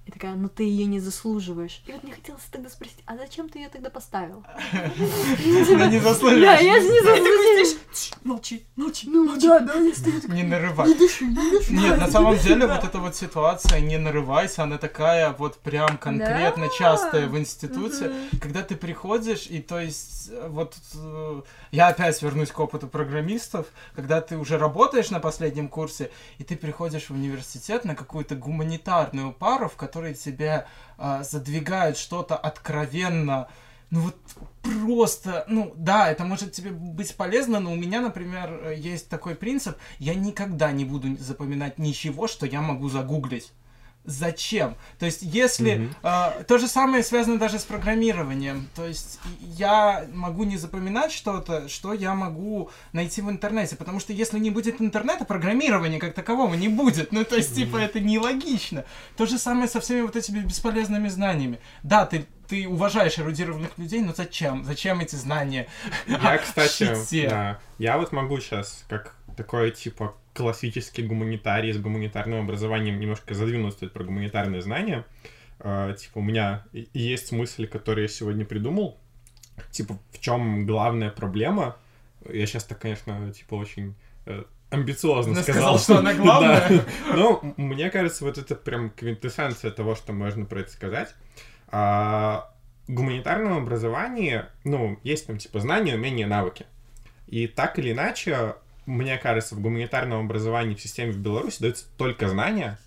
И 0.04 0.10
такая, 0.10 0.34
ну 0.34 0.48
ты 0.48 0.64
ее 0.64 0.86
не 0.86 0.98
заслуживаешь. 0.98 1.80
И 1.86 1.92
вот 1.92 2.02
мне 2.02 2.12
хотелось 2.12 2.42
тогда 2.50 2.68
спросить, 2.68 2.98
а 3.06 3.16
зачем 3.16 3.48
ты 3.48 3.60
ее 3.60 3.68
тогда 3.68 3.88
поставила? 3.88 4.42
Да 4.72 5.86
не 5.86 6.00
Да, 6.00 6.12
заслуживаешь. 6.12 6.60
я 6.60 6.80
же 6.80 6.88
не 6.88 7.00
заслуживаю. 7.02 7.42
Молчи, 8.24 8.64
молчи, 8.76 9.08
Ну 9.08 9.36
да, 9.40 9.60
да, 9.60 9.74
я 9.74 9.94
стою 9.94 10.20
Не 10.28 10.42
нарывай. 10.42 10.88
не 10.88 10.94
дыши, 10.94 11.24
не 11.24 11.50
дыши. 11.50 11.72
Нет, 11.72 11.98
на 11.98 12.08
самом 12.10 12.36
деле 12.36 12.66
вот 12.66 12.82
эта 12.82 12.98
вот 12.98 13.14
ситуация 13.14 13.78
«не 13.80 13.96
нарывайся», 13.98 14.64
она 14.64 14.76
такая 14.78 15.32
вот 15.32 15.58
прям 15.58 15.96
конкретно 15.98 16.66
Да. 16.66 16.72
частая 16.76 17.28
в 17.28 17.38
институте, 17.38 18.12
когда 18.40 18.62
ты 18.62 18.74
приходишь, 18.74 19.46
и 19.46 19.60
то 19.60 19.78
есть 19.78 20.30
э, 20.32 20.48
вот 20.48 20.74
э, 20.94 21.42
я 21.70 21.88
опять 21.88 22.20
вернусь 22.22 22.50
к 22.50 22.58
опыту 22.58 22.88
программистов, 22.88 23.66
когда 23.94 24.20
ты 24.20 24.36
уже 24.36 24.58
работаешь 24.58 25.10
на 25.10 25.20
последнем 25.20 25.68
курсе, 25.68 26.10
и 26.38 26.44
ты 26.44 26.56
приходишь 26.56 27.04
в 27.08 27.14
университет 27.14 27.84
на 27.84 27.94
какую-то 27.94 28.34
гуманитарную 28.34 29.32
пару, 29.32 29.68
в 29.68 29.76
которой 29.76 29.91
тебе 30.14 30.66
а, 30.98 31.22
задвигают 31.22 31.96
что-то 31.96 32.36
откровенно 32.36 33.48
ну 33.92 34.00
вот 34.00 34.16
просто, 34.62 35.44
ну 35.48 35.74
да, 35.76 36.10
это 36.10 36.24
может 36.24 36.52
тебе 36.52 36.70
быть 36.70 37.14
полезно, 37.14 37.60
но 37.60 37.72
у 37.72 37.76
меня, 37.76 38.00
например, 38.00 38.50
э, 38.64 38.74
есть 38.74 39.10
такой 39.10 39.34
принцип, 39.34 39.76
я 39.98 40.14
никогда 40.14 40.72
не 40.72 40.86
буду 40.86 41.14
запоминать 41.18 41.78
ничего, 41.78 42.26
что 42.26 42.46
я 42.46 42.62
могу 42.62 42.88
загуглить. 42.88 43.52
Зачем? 44.04 44.76
То 44.98 45.06
есть, 45.06 45.22
если 45.22 45.74
Мгм. 45.76 45.94
э, 46.02 46.44
то 46.46 46.58
же 46.58 46.66
самое 46.66 47.02
связано 47.02 47.38
даже 47.38 47.58
с 47.58 47.64
программированием. 47.64 48.68
То 48.74 48.86
есть, 48.86 49.20
я 49.40 50.06
могу 50.12 50.44
не 50.44 50.56
запоминать 50.56 51.12
что-то, 51.12 51.68
что 51.68 51.92
я 51.92 52.14
могу 52.14 52.70
найти 52.92 53.22
в 53.22 53.30
интернете. 53.30 53.76
Потому 53.76 54.00
что 54.00 54.12
если 54.12 54.38
не 54.38 54.50
будет 54.50 54.80
интернета, 54.80 55.24
программирования 55.24 55.98
как 55.98 56.14
такового 56.14 56.54
не 56.54 56.68
будет. 56.68 57.12
Ну, 57.12 57.24
то 57.24 57.36
есть, 57.36 57.54
типа, 57.54 57.76
это 57.76 58.00
нелогично. 58.00 58.84
То 59.16 59.26
же 59.26 59.38
самое 59.38 59.68
со 59.68 59.80
всеми 59.80 60.02
вот 60.02 60.16
этими 60.16 60.40
бесполезными 60.40 61.08
знаниями. 61.08 61.60
Да, 61.82 62.06
ты 62.06 62.26
ты 62.48 62.68
уважаешь 62.68 63.18
эрудированных 63.18 63.78
людей, 63.78 64.00
но 64.02 64.12
зачем? 64.12 64.62
Зачем 64.64 65.00
эти 65.00 65.16
знания? 65.16 65.68
Я, 66.06 66.36
кстати, 66.36 67.26
да, 67.28 67.58
я 67.78 67.96
вот 67.96 68.12
могу 68.12 68.40
сейчас, 68.40 68.84
как 68.90 69.14
такой, 69.38 69.70
типа, 69.70 70.14
классический 70.34 71.02
гуманитарий 71.02 71.72
с 71.72 71.78
гуманитарным 71.78 72.40
образованием, 72.44 72.98
немножко 72.98 73.34
задвинуть 73.34 73.78
тут 73.78 73.92
про 73.92 74.04
гуманитарные 74.04 74.62
знания. 74.62 75.04
Э, 75.60 75.94
типа, 75.98 76.18
у 76.18 76.22
меня 76.22 76.64
есть 76.72 77.32
мысль, 77.32 77.66
которую 77.66 78.02
я 78.04 78.08
сегодня 78.08 78.44
придумал. 78.44 78.98
Типа, 79.70 79.98
в 80.12 80.18
чем 80.20 80.66
главная 80.66 81.10
проблема? 81.10 81.76
Я 82.28 82.46
сейчас 82.46 82.64
так, 82.64 82.78
конечно, 82.78 83.32
типа, 83.32 83.54
очень 83.56 83.94
э, 84.26 84.44
амбициозно 84.70 85.32
Она 85.32 85.42
сказал. 85.42 85.78
сказала, 85.78 85.78
что 85.78 85.98
она 85.98 86.14
главная. 86.22 86.68
Да. 87.08 87.38
М- 87.42 87.54
мне 87.56 87.90
кажется, 87.90 88.24
вот 88.24 88.38
это 88.38 88.54
прям 88.54 88.90
квинтэссенция 88.90 89.70
того, 89.70 89.94
что 89.94 90.12
можно 90.12 90.44
про 90.46 90.60
это 90.60 90.70
сказать. 90.70 91.14
А, 91.68 92.52
гуманитарном 92.88 93.58
образовании, 93.58 94.44
ну, 94.64 94.98
есть 95.02 95.26
там, 95.26 95.38
типа, 95.38 95.60
знания, 95.60 95.94
умения, 95.94 96.26
навыки. 96.26 96.66
И 97.26 97.46
так 97.46 97.78
или 97.78 97.92
иначе, 97.92 98.56
мне 98.86 99.18
кажется, 99.18 99.54
в 99.54 99.60
гуманитарном 99.60 100.24
образовании 100.24 100.74
в 100.74 100.80
системе 100.80 101.12
в 101.12 101.18
Беларуси 101.18 101.60
даются 101.60 101.86
только 101.96 102.28
знания, 102.28 102.78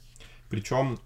причем 0.50 1.00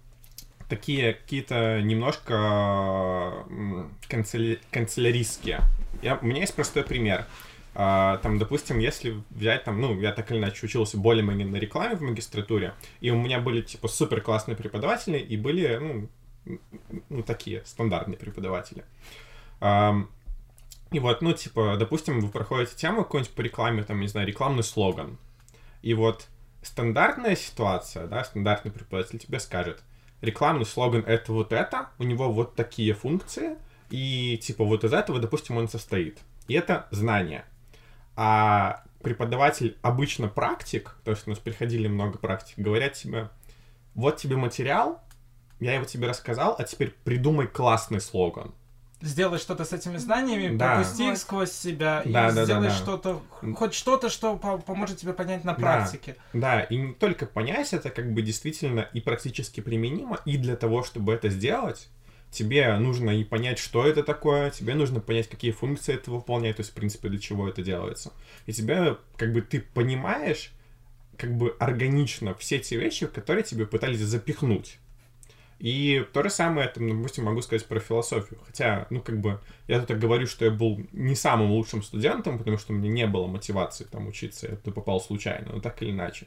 такие 0.68 1.14
какие-то 1.14 1.80
немножко 1.82 3.44
м, 3.48 3.92
канцеля- 4.08 4.60
канцеляристские. 4.70 5.60
Я, 6.02 6.16
у 6.16 6.26
меня 6.26 6.42
есть 6.42 6.54
простой 6.54 6.84
пример. 6.84 7.26
А, 7.74 8.18
там, 8.18 8.38
допустим, 8.38 8.78
если 8.78 9.22
взять 9.30 9.64
там, 9.64 9.80
ну, 9.80 9.98
я 10.00 10.12
так 10.12 10.30
или 10.30 10.38
иначе 10.38 10.66
учился 10.66 10.96
более-менее 10.96 11.46
на 11.46 11.56
рекламе 11.56 11.96
в 11.96 12.02
магистратуре, 12.02 12.74
и 13.00 13.10
у 13.10 13.16
меня 13.16 13.40
были, 13.40 13.62
типа, 13.62 13.88
супер 13.88 14.20
классные 14.20 14.56
преподаватели, 14.56 15.18
и 15.18 15.36
были, 15.36 15.76
ну, 15.76 16.58
ну, 17.08 17.22
такие, 17.22 17.62
стандартные 17.64 18.18
преподаватели. 18.18 18.84
И 20.92 20.98
вот, 20.98 21.22
ну, 21.22 21.32
типа, 21.32 21.76
допустим, 21.78 22.20
вы 22.20 22.28
проходите 22.28 22.76
тему 22.76 23.04
какую-нибудь 23.04 23.34
по 23.34 23.40
рекламе, 23.42 23.84
там, 23.84 24.00
не 24.00 24.08
знаю, 24.08 24.26
рекламный 24.26 24.64
слоган. 24.64 25.18
И 25.82 25.94
вот 25.94 26.28
стандартная 26.62 27.36
ситуация, 27.36 28.06
да, 28.06 28.24
стандартный 28.24 28.72
преподаватель 28.72 29.18
тебе 29.18 29.38
скажет, 29.38 29.82
рекламный 30.20 30.66
слоган 30.66 31.04
это 31.06 31.32
вот 31.32 31.52
это, 31.52 31.90
у 31.98 32.02
него 32.02 32.32
вот 32.32 32.54
такие 32.54 32.92
функции, 32.92 33.56
и 33.90 34.38
типа 34.38 34.64
вот 34.64 34.84
из 34.84 34.92
этого, 34.92 35.20
допустим, 35.20 35.56
он 35.56 35.68
состоит. 35.68 36.18
И 36.48 36.54
это 36.54 36.88
знание. 36.90 37.44
А 38.16 38.82
преподаватель 39.02 39.78
обычно 39.82 40.28
практик, 40.28 40.96
то 41.04 41.12
есть 41.12 41.26
у 41.26 41.30
нас 41.30 41.38
приходили 41.38 41.88
много 41.88 42.18
практик, 42.18 42.58
говорят 42.58 42.94
тебе, 42.94 43.30
вот 43.94 44.16
тебе 44.16 44.36
материал, 44.36 45.00
я 45.60 45.74
его 45.74 45.84
тебе 45.84 46.08
рассказал, 46.08 46.56
а 46.58 46.64
теперь 46.64 46.94
придумай 47.04 47.46
классный 47.46 48.00
слоган. 48.00 48.54
Сделай 49.02 49.38
что-то 49.38 49.64
с 49.64 49.72
этими 49.72 49.96
знаниями, 49.96 50.54
Да. 50.56 50.74
пропусти 50.74 51.10
их 51.10 51.16
сквозь 51.16 51.52
себя 51.52 52.02
и 52.02 52.12
Да, 52.12 52.28
да, 52.28 52.34
да, 52.34 52.44
сделай 52.44 52.68
да. 52.68 52.74
что-то, 52.74 53.22
хоть 53.56 53.72
что-то, 53.72 54.10
что 54.10 54.36
по- 54.36 54.58
поможет 54.58 54.98
тебе 54.98 55.14
понять 55.14 55.42
на 55.44 55.54
Да. 55.54 55.58
практике. 55.58 56.16
Да, 56.34 56.60
и 56.60 56.76
не 56.76 56.92
только 56.92 57.24
понять 57.24 57.72
это 57.72 57.88
как 57.88 58.12
бы 58.12 58.20
действительно 58.20 58.88
и 58.92 59.00
практически 59.00 59.60
применимо, 59.60 60.20
и 60.26 60.36
для 60.36 60.54
того, 60.54 60.82
чтобы 60.82 61.14
это 61.14 61.30
сделать, 61.30 61.88
тебе 62.30 62.76
нужно 62.76 63.10
и 63.10 63.24
понять, 63.24 63.58
что 63.58 63.86
это 63.86 64.02
такое, 64.02 64.50
тебе 64.50 64.74
нужно 64.74 65.00
понять, 65.00 65.28
какие 65.28 65.50
функции 65.52 65.94
это 65.94 66.10
выполняет, 66.10 66.56
то 66.56 66.60
есть, 66.60 66.72
в 66.72 66.74
принципе, 66.74 67.08
для 67.08 67.18
чего 67.18 67.48
это 67.48 67.62
делается. 67.62 68.12
И 68.44 68.52
тебе, 68.52 68.98
как 69.16 69.32
бы, 69.32 69.40
ты 69.40 69.60
понимаешь, 69.60 70.52
как 71.16 71.34
бы, 71.36 71.56
органично 71.58 72.34
все 72.34 72.58
те 72.58 72.76
вещи, 72.76 73.06
которые 73.06 73.44
тебе 73.44 73.66
пытались 73.66 74.00
запихнуть. 74.00 74.78
И 75.60 76.06
то 76.14 76.22
же 76.22 76.30
самое, 76.30 76.68
там, 76.68 76.88
допустим, 76.88 77.24
могу 77.24 77.42
сказать 77.42 77.66
про 77.66 77.80
философию. 77.80 78.40
Хотя, 78.46 78.86
ну, 78.88 79.02
как 79.02 79.20
бы, 79.20 79.40
я 79.68 79.78
тут 79.78 79.88
так 79.88 79.98
говорю, 79.98 80.26
что 80.26 80.46
я 80.46 80.50
был 80.50 80.80
не 80.92 81.14
самым 81.14 81.50
лучшим 81.50 81.82
студентом, 81.82 82.38
потому 82.38 82.56
что 82.56 82.72
у 82.72 82.76
меня 82.76 82.90
не 82.90 83.06
было 83.06 83.26
мотивации 83.26 83.84
там 83.84 84.08
учиться, 84.08 84.48
я 84.48 84.56
туда 84.56 84.72
попал 84.72 85.02
случайно, 85.02 85.52
но 85.52 85.60
так 85.60 85.82
или 85.82 85.90
иначе. 85.90 86.26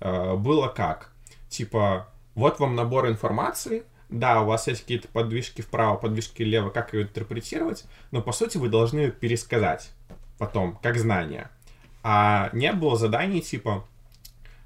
Э, 0.00 0.36
Было 0.36 0.68
как? 0.68 1.10
Типа, 1.48 2.08
вот 2.34 2.60
вам 2.60 2.74
набор 2.74 3.08
информации, 3.08 3.84
да, 4.10 4.42
у 4.42 4.46
вас 4.46 4.68
есть 4.68 4.82
какие-то 4.82 5.08
подвижки 5.08 5.62
вправо, 5.62 5.96
подвижки 5.96 6.42
влево, 6.42 6.68
как 6.68 6.92
ее 6.92 7.04
интерпретировать, 7.04 7.86
но 8.10 8.20
по 8.20 8.32
сути 8.32 8.58
вы 8.58 8.68
должны 8.68 9.00
ее 9.00 9.12
пересказать 9.12 9.92
потом, 10.36 10.78
как 10.82 10.98
знание. 10.98 11.48
А 12.02 12.50
не 12.52 12.70
было 12.74 12.98
заданий 12.98 13.40
типа 13.40 13.86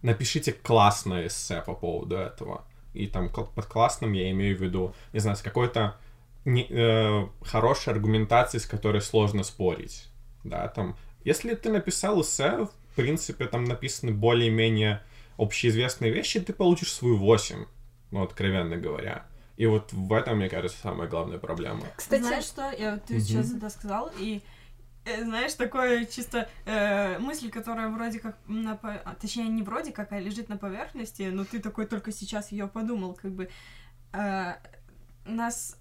напишите 0.02 0.52
классное 0.52 1.26
эссе 1.26 1.62
по 1.64 1.74
поводу 1.74 2.16
этого. 2.16 2.64
И 2.98 3.06
там 3.06 3.28
под 3.30 3.66
классным 3.66 4.12
я 4.12 4.30
имею 4.32 4.56
в 4.58 4.60
виду, 4.60 4.94
не 5.12 5.20
знаю, 5.20 5.36
с 5.36 5.42
какой-то 5.42 5.96
не- 6.44 6.66
э, 6.68 7.26
хорошей 7.42 7.92
аргументацией, 7.92 8.60
с 8.60 8.66
которой 8.66 9.00
сложно 9.00 9.44
спорить. 9.44 10.08
Да, 10.44 10.66
там, 10.68 10.96
если 11.24 11.54
ты 11.54 11.70
написал 11.70 12.20
эссе, 12.22 12.66
в 12.66 12.96
принципе, 12.96 13.46
там 13.46 13.64
написаны 13.64 14.12
более-менее 14.12 15.00
общеизвестные 15.36 16.10
вещи, 16.10 16.40
ты 16.40 16.52
получишь 16.52 16.92
свою 16.92 17.16
8, 17.16 17.66
ну, 18.10 18.22
откровенно 18.22 18.76
говоря. 18.76 19.24
И 19.56 19.66
вот 19.66 19.92
в 19.92 20.12
этом, 20.12 20.38
мне 20.38 20.48
кажется, 20.48 20.78
самая 20.82 21.08
главная 21.08 21.38
проблема. 21.38 21.82
Кстати, 21.96 22.22
Знаешь 22.22 22.44
что? 22.44 22.70
Я, 22.72 22.96
ты 22.98 23.14
Мгм. 23.14 23.22
сейчас 23.22 23.52
это 23.54 23.70
сказал, 23.70 24.10
и 24.18 24.40
знаешь, 25.04 25.54
такое 25.54 26.04
чисто 26.04 26.48
э, 26.64 27.18
мысль, 27.18 27.50
которая 27.50 27.88
вроде 27.88 28.20
как 28.20 28.36
на 28.46 28.78
а, 28.82 29.14
точнее 29.20 29.48
не 29.48 29.62
вроде 29.62 29.92
как, 29.92 30.12
а 30.12 30.20
лежит 30.20 30.48
на 30.48 30.56
поверхности, 30.56 31.30
но 31.32 31.44
ты 31.44 31.60
такой 31.60 31.86
только 31.86 32.12
сейчас 32.12 32.52
ее 32.52 32.68
подумал, 32.68 33.14
как 33.14 33.32
бы. 33.32 33.48
Э, 34.12 34.54
нас 35.24 35.76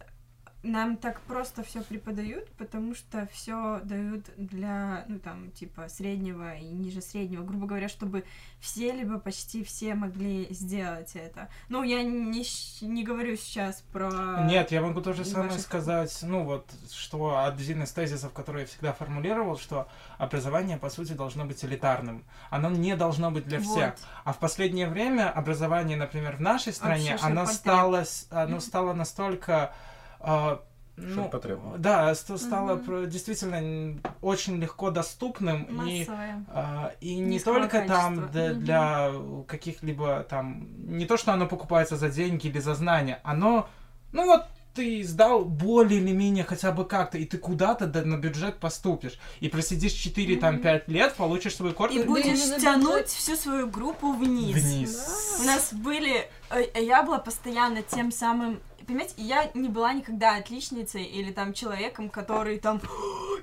нам 0.64 0.98
так 0.98 1.22
просто 1.22 1.64
все 1.64 1.82
преподают, 1.82 2.50
потому 2.54 2.96
что 2.96 3.28
все 3.32 3.80
дают 3.84 4.26
для, 4.38 5.06
ну 5.08 5.20
там, 5.20 5.52
типа, 5.52 5.88
среднего 5.88 6.56
и 6.56 6.66
ниже 6.66 7.02
среднего, 7.02 7.44
грубо 7.44 7.68
говоря, 7.68 7.88
чтобы 7.88 8.24
все, 8.60 8.92
либо 8.92 9.20
почти 9.20 9.64
все 9.64 9.94
могли 9.94 10.48
сделать 10.50 11.16
это. 11.16 11.48
Ну, 11.70 11.84
я 11.84 12.04
не, 12.04 12.44
не 12.82 13.04
говорю 13.04 13.38
сейчас 13.38 13.84
про... 13.94 14.44
Нет, 14.46 14.72
я 14.72 14.82
могу 14.82 15.00
то 15.02 15.14
же 15.14 15.26
самое 15.26 15.50
ваших- 15.50 15.64
сказать, 15.64 16.20
ну 16.24 16.44
вот, 16.44 16.70
что 16.92 17.44
один 17.46 17.84
из 17.84 17.92
тезисов, 17.92 18.34
который 18.34 18.62
я 18.62 18.68
всегда 18.68 18.94
формулировал, 18.94 19.58
что 19.58 19.88
образование, 20.18 20.78
по 20.78 20.90
сути, 20.90 21.14
должно 21.14 21.46
быть 21.46 21.64
элитарным. 21.64 22.26
Оно 22.50 22.70
не 22.72 22.96
должно 22.96 23.32
быть 23.32 23.46
для 23.46 23.60
всех. 23.60 23.92
Вот. 23.92 24.00
А 24.24 24.34
в 24.34 24.40
последнее 24.40 24.90
время 24.90 25.30
образование, 25.30 25.98
например, 25.98 26.38
в 26.38 26.42
нашей 26.42 26.74
стране, 26.74 27.14
Общий 27.14 27.26
оно 27.26 27.46
ширпотреб. 27.46 28.08
стало, 28.08 28.42
оно 28.44 28.60
стало 28.60 28.94
настолько... 28.94 29.74
а, 30.20 30.62
ну, 31.00 31.30
да, 31.78 32.14
ст- 32.16 32.40
стало 32.40 32.78
про- 32.78 33.06
действительно 33.06 34.00
очень 34.22 34.60
легко 34.60 34.90
доступным 34.90 35.64
и 35.86 36.00
Массовое. 36.00 36.46
а, 36.50 36.94
и 37.02 37.16
не 37.16 37.22
Низкого 37.36 37.60
только 37.60 37.82
там 37.88 38.16
качества. 38.16 38.32
для, 38.32 38.50
Мгм. 38.54 38.64
для 38.64 39.12
каких-либо 39.48 40.24
там 40.30 40.68
не 40.98 41.06
то, 41.06 41.18
что 41.18 41.34
оно 41.34 41.46
покупается 41.48 41.98
за 41.98 42.10
деньги 42.10 42.48
или 42.48 42.60
за 42.60 42.74
знания, 42.74 43.20
оно 43.24 43.70
ну 44.12 44.26
вот 44.26 44.46
ты 44.74 45.04
сдал 45.04 45.44
более 45.44 46.00
или 46.00 46.12
менее 46.14 46.44
хотя 46.44 46.72
бы 46.72 46.86
как-то, 46.86 47.18
и 47.18 47.26
ты 47.26 47.38
куда-то 47.40 47.88
да, 47.88 48.04
на 48.04 48.18
бюджет 48.18 48.60
поступишь. 48.60 49.20
И 49.40 49.50
просидишь 49.50 49.92
4 49.94 50.36
там 50.38 50.56
Мгм. 50.56 50.64
5 50.64 50.88
лет, 50.88 51.16
получишь 51.16 51.56
свой 51.56 51.72
И 51.72 51.74
корпус. 51.74 52.04
будешь 52.06 52.26
именно 52.26 52.60
тянуть 52.60 53.08
всю 53.08 53.36
свою 53.36 53.68
группу 53.68 54.14
вниз. 54.14 54.56
Вниз. 54.64 55.38
У 55.42 55.44
нас 55.46 55.74
были... 55.74 56.30
э, 56.52 56.80
Я 56.84 57.02
была 57.02 57.18
постоянно 57.18 57.82
тем 57.82 58.12
самым... 58.12 58.60
Понимаете, 58.88 59.16
я 59.18 59.52
не 59.54 59.68
была 59.68 59.92
никогда 59.92 60.38
отличницей 60.38 61.04
или 61.04 61.34
там 61.34 61.52
человеком, 61.52 62.10
который 62.10 62.58
там 62.58 62.82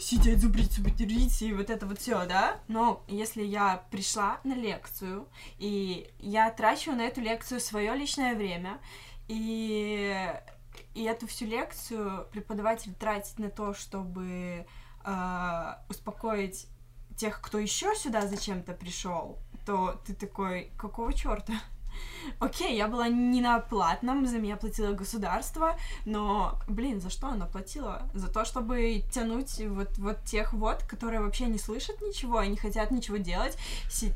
сидеть, 0.00 0.40
зубрить, 0.40 0.72
зубрить 0.72 1.42
и 1.42 1.52
вот 1.52 1.68
это 1.68 1.84
вот 1.84 1.98
все, 1.98 2.24
да? 2.24 2.60
Но 2.66 3.04
если 3.08 3.42
я 3.42 3.84
пришла 3.90 4.40
на 4.42 4.54
лекцию, 4.54 5.28
и 5.58 6.10
я 6.18 6.50
трачу 6.50 6.92
на 6.92 7.02
эту 7.02 7.20
лекцию 7.20 7.60
свое 7.60 7.94
личное 7.94 8.34
время, 8.34 8.80
и, 9.28 10.32
и 10.94 11.02
эту 11.02 11.26
всю 11.26 11.44
лекцию 11.44 12.26
преподаватель 12.32 12.94
тратит 12.94 13.38
на 13.38 13.50
то, 13.50 13.74
чтобы 13.74 14.66
а, 15.02 15.84
успокоить 15.90 16.68
тех, 17.18 17.42
кто 17.42 17.58
еще 17.58 17.94
сюда 17.94 18.26
зачем-то 18.26 18.72
пришел, 18.72 19.38
то 19.66 20.00
ты 20.06 20.14
такой, 20.14 20.72
какого 20.78 21.12
черта? 21.12 21.52
Окей, 22.38 22.76
я 22.76 22.88
была 22.88 23.08
не 23.08 23.40
на 23.40 23.60
платном, 23.60 24.26
за 24.26 24.38
меня 24.38 24.56
платило 24.56 24.92
государство, 24.92 25.76
но, 26.04 26.58
блин, 26.68 27.00
за 27.00 27.10
что 27.10 27.28
оно 27.28 27.46
платило? 27.46 28.02
За 28.14 28.28
то, 28.28 28.44
чтобы 28.44 29.02
тянуть 29.10 29.60
вот, 29.68 29.96
вот 29.98 30.24
тех 30.24 30.52
вот, 30.52 30.82
которые 30.84 31.20
вообще 31.20 31.46
не 31.46 31.58
слышат 31.58 32.00
ничего 32.00 32.42
и 32.42 32.48
не 32.48 32.56
хотят 32.56 32.90
ничего 32.90 33.18
делать. 33.18 33.56
Си- 33.90 34.12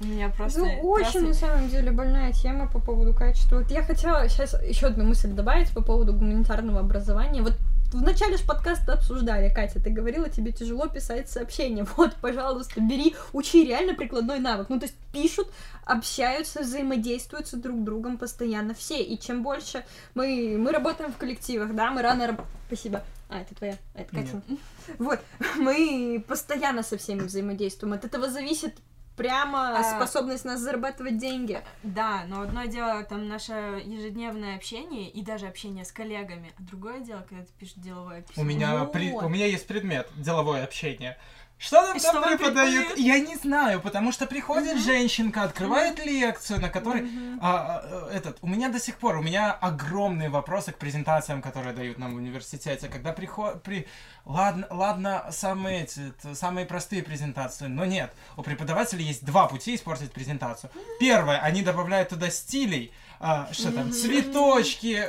У 0.00 0.04
меня 0.04 0.30
просто... 0.30 0.60
Ну, 0.60 0.80
очень, 0.90 1.02
просто- 1.04 1.20
на 1.20 1.34
самом 1.34 1.68
деле, 1.68 1.90
больная 1.92 2.32
тема 2.32 2.66
по 2.66 2.80
поводу 2.80 3.14
качества. 3.14 3.58
Вот 3.58 3.70
я 3.70 3.82
хотела 3.82 4.28
сейчас 4.28 4.54
еще 4.62 4.86
одну 4.86 5.04
мысль 5.04 5.28
добавить 5.28 5.70
по 5.72 5.80
поводу 5.82 6.12
гуманитарного 6.12 6.80
образования. 6.80 7.42
Вот 7.42 7.54
в 7.92 8.02
начале 8.02 8.36
ж 8.36 8.42
подкаста 8.46 8.94
обсуждали, 8.94 9.48
Катя, 9.48 9.80
ты 9.80 9.90
говорила, 9.90 10.28
тебе 10.28 10.52
тяжело 10.52 10.86
писать 10.88 11.28
сообщения. 11.28 11.86
Вот, 11.96 12.14
пожалуйста, 12.16 12.80
бери, 12.80 13.14
учи 13.32 13.64
реально 13.64 13.94
прикладной 13.94 14.38
навык. 14.38 14.68
Ну, 14.68 14.78
то 14.80 14.86
есть 14.86 14.96
пишут, 15.12 15.48
общаются, 15.84 16.62
взаимодействуют 16.62 17.48
с 17.48 17.52
друг 17.52 17.84
другом 17.84 18.18
постоянно 18.18 18.74
все. 18.74 19.02
И 19.02 19.18
чем 19.18 19.42
больше 19.42 19.84
мы, 20.14 20.56
мы 20.58 20.72
работаем 20.72 21.12
в 21.12 21.16
коллективах, 21.16 21.74
да, 21.74 21.90
мы 21.90 22.02
рано... 22.02 22.28
раб- 22.28 22.46
Спасибо. 22.66 23.02
А, 23.28 23.40
это 23.40 23.54
твоя, 23.54 23.76
а, 23.94 24.00
это 24.00 24.14
Катя. 24.14 24.42
Вот, 24.98 25.20
мы 25.56 26.24
постоянно 26.26 26.82
со 26.82 26.96
всеми 26.98 27.20
взаимодействуем. 27.20 27.94
От 27.94 28.04
этого 28.04 28.28
зависит 28.28 28.74
прямо 29.16 29.78
А- 29.78 29.82
способность 29.96 30.44
нас 30.44 30.60
зарабатывать 30.60 31.18
деньги. 31.18 31.60
Да, 31.82 32.24
но 32.28 32.40
одно 32.42 32.64
дело 32.64 33.02
там 33.04 33.28
наше 33.28 33.52
ежедневное 33.84 34.56
общение 34.56 35.08
и 35.10 35.22
даже 35.22 35.46
общение 35.46 35.84
с 35.84 35.92
коллегами, 35.92 36.52
а 36.58 36.62
другое 36.62 37.00
дело, 37.00 37.24
когда 37.28 37.44
ты 37.44 37.52
пишешь 37.58 37.74
деловое 37.76 38.20
У 38.20 38.22
письмо. 38.24 38.44
меня, 38.44 38.78
Вот. 38.78 38.92
при- 38.92 39.12
у 39.12 39.28
меня 39.28 39.46
есть 39.46 39.66
предмет 39.66 40.08
деловое 40.16 40.64
общение. 40.64 41.16
Что 41.62 41.80
нам 41.82 41.96
там 41.96 42.22
преподают? 42.22 42.38
преподают? 42.38 42.98
Я 42.98 43.20
не 43.20 43.36
знаю, 43.36 43.80
потому 43.80 44.10
что 44.10 44.26
приходит 44.26 44.80
женщинка, 44.80 45.44
открывает 45.44 46.04
лекцию, 46.04 46.60
на 46.60 46.68
которой 46.68 47.02
Мгм. 47.02 47.38
а, 47.40 47.82
а, 47.84 48.10
этот, 48.12 48.38
у 48.42 48.48
меня 48.48 48.68
до 48.68 48.80
сих 48.80 48.96
пор, 48.96 49.16
у 49.16 49.22
меня 49.22 49.52
огромные 49.52 50.28
вопросы 50.28 50.72
к 50.72 50.78
презентациям, 50.78 51.40
которые 51.40 51.72
дают 51.72 51.98
нам 51.98 52.14
в 52.14 52.16
университете. 52.16 52.88
Когда 52.88 53.12
приходят, 53.12 53.62
при... 53.62 53.86
ладно, 54.24 54.66
ладно, 54.70 55.28
самые 55.30 55.84
эти, 55.84 56.12
самые 56.34 56.66
простые 56.66 57.04
презентации, 57.04 57.68
но 57.68 57.84
нет. 57.84 58.12
У 58.36 58.42
преподавателей 58.42 59.04
есть 59.04 59.24
два 59.24 59.46
пути 59.46 59.76
испортить 59.76 60.10
презентацию. 60.10 60.70
Первое, 60.98 61.38
они 61.38 61.62
добавляют 61.62 62.08
туда 62.08 62.28
стилей, 62.28 62.92
а, 63.24 63.48
что 63.52 63.70
там, 63.70 63.92
цветочки, 63.92 65.08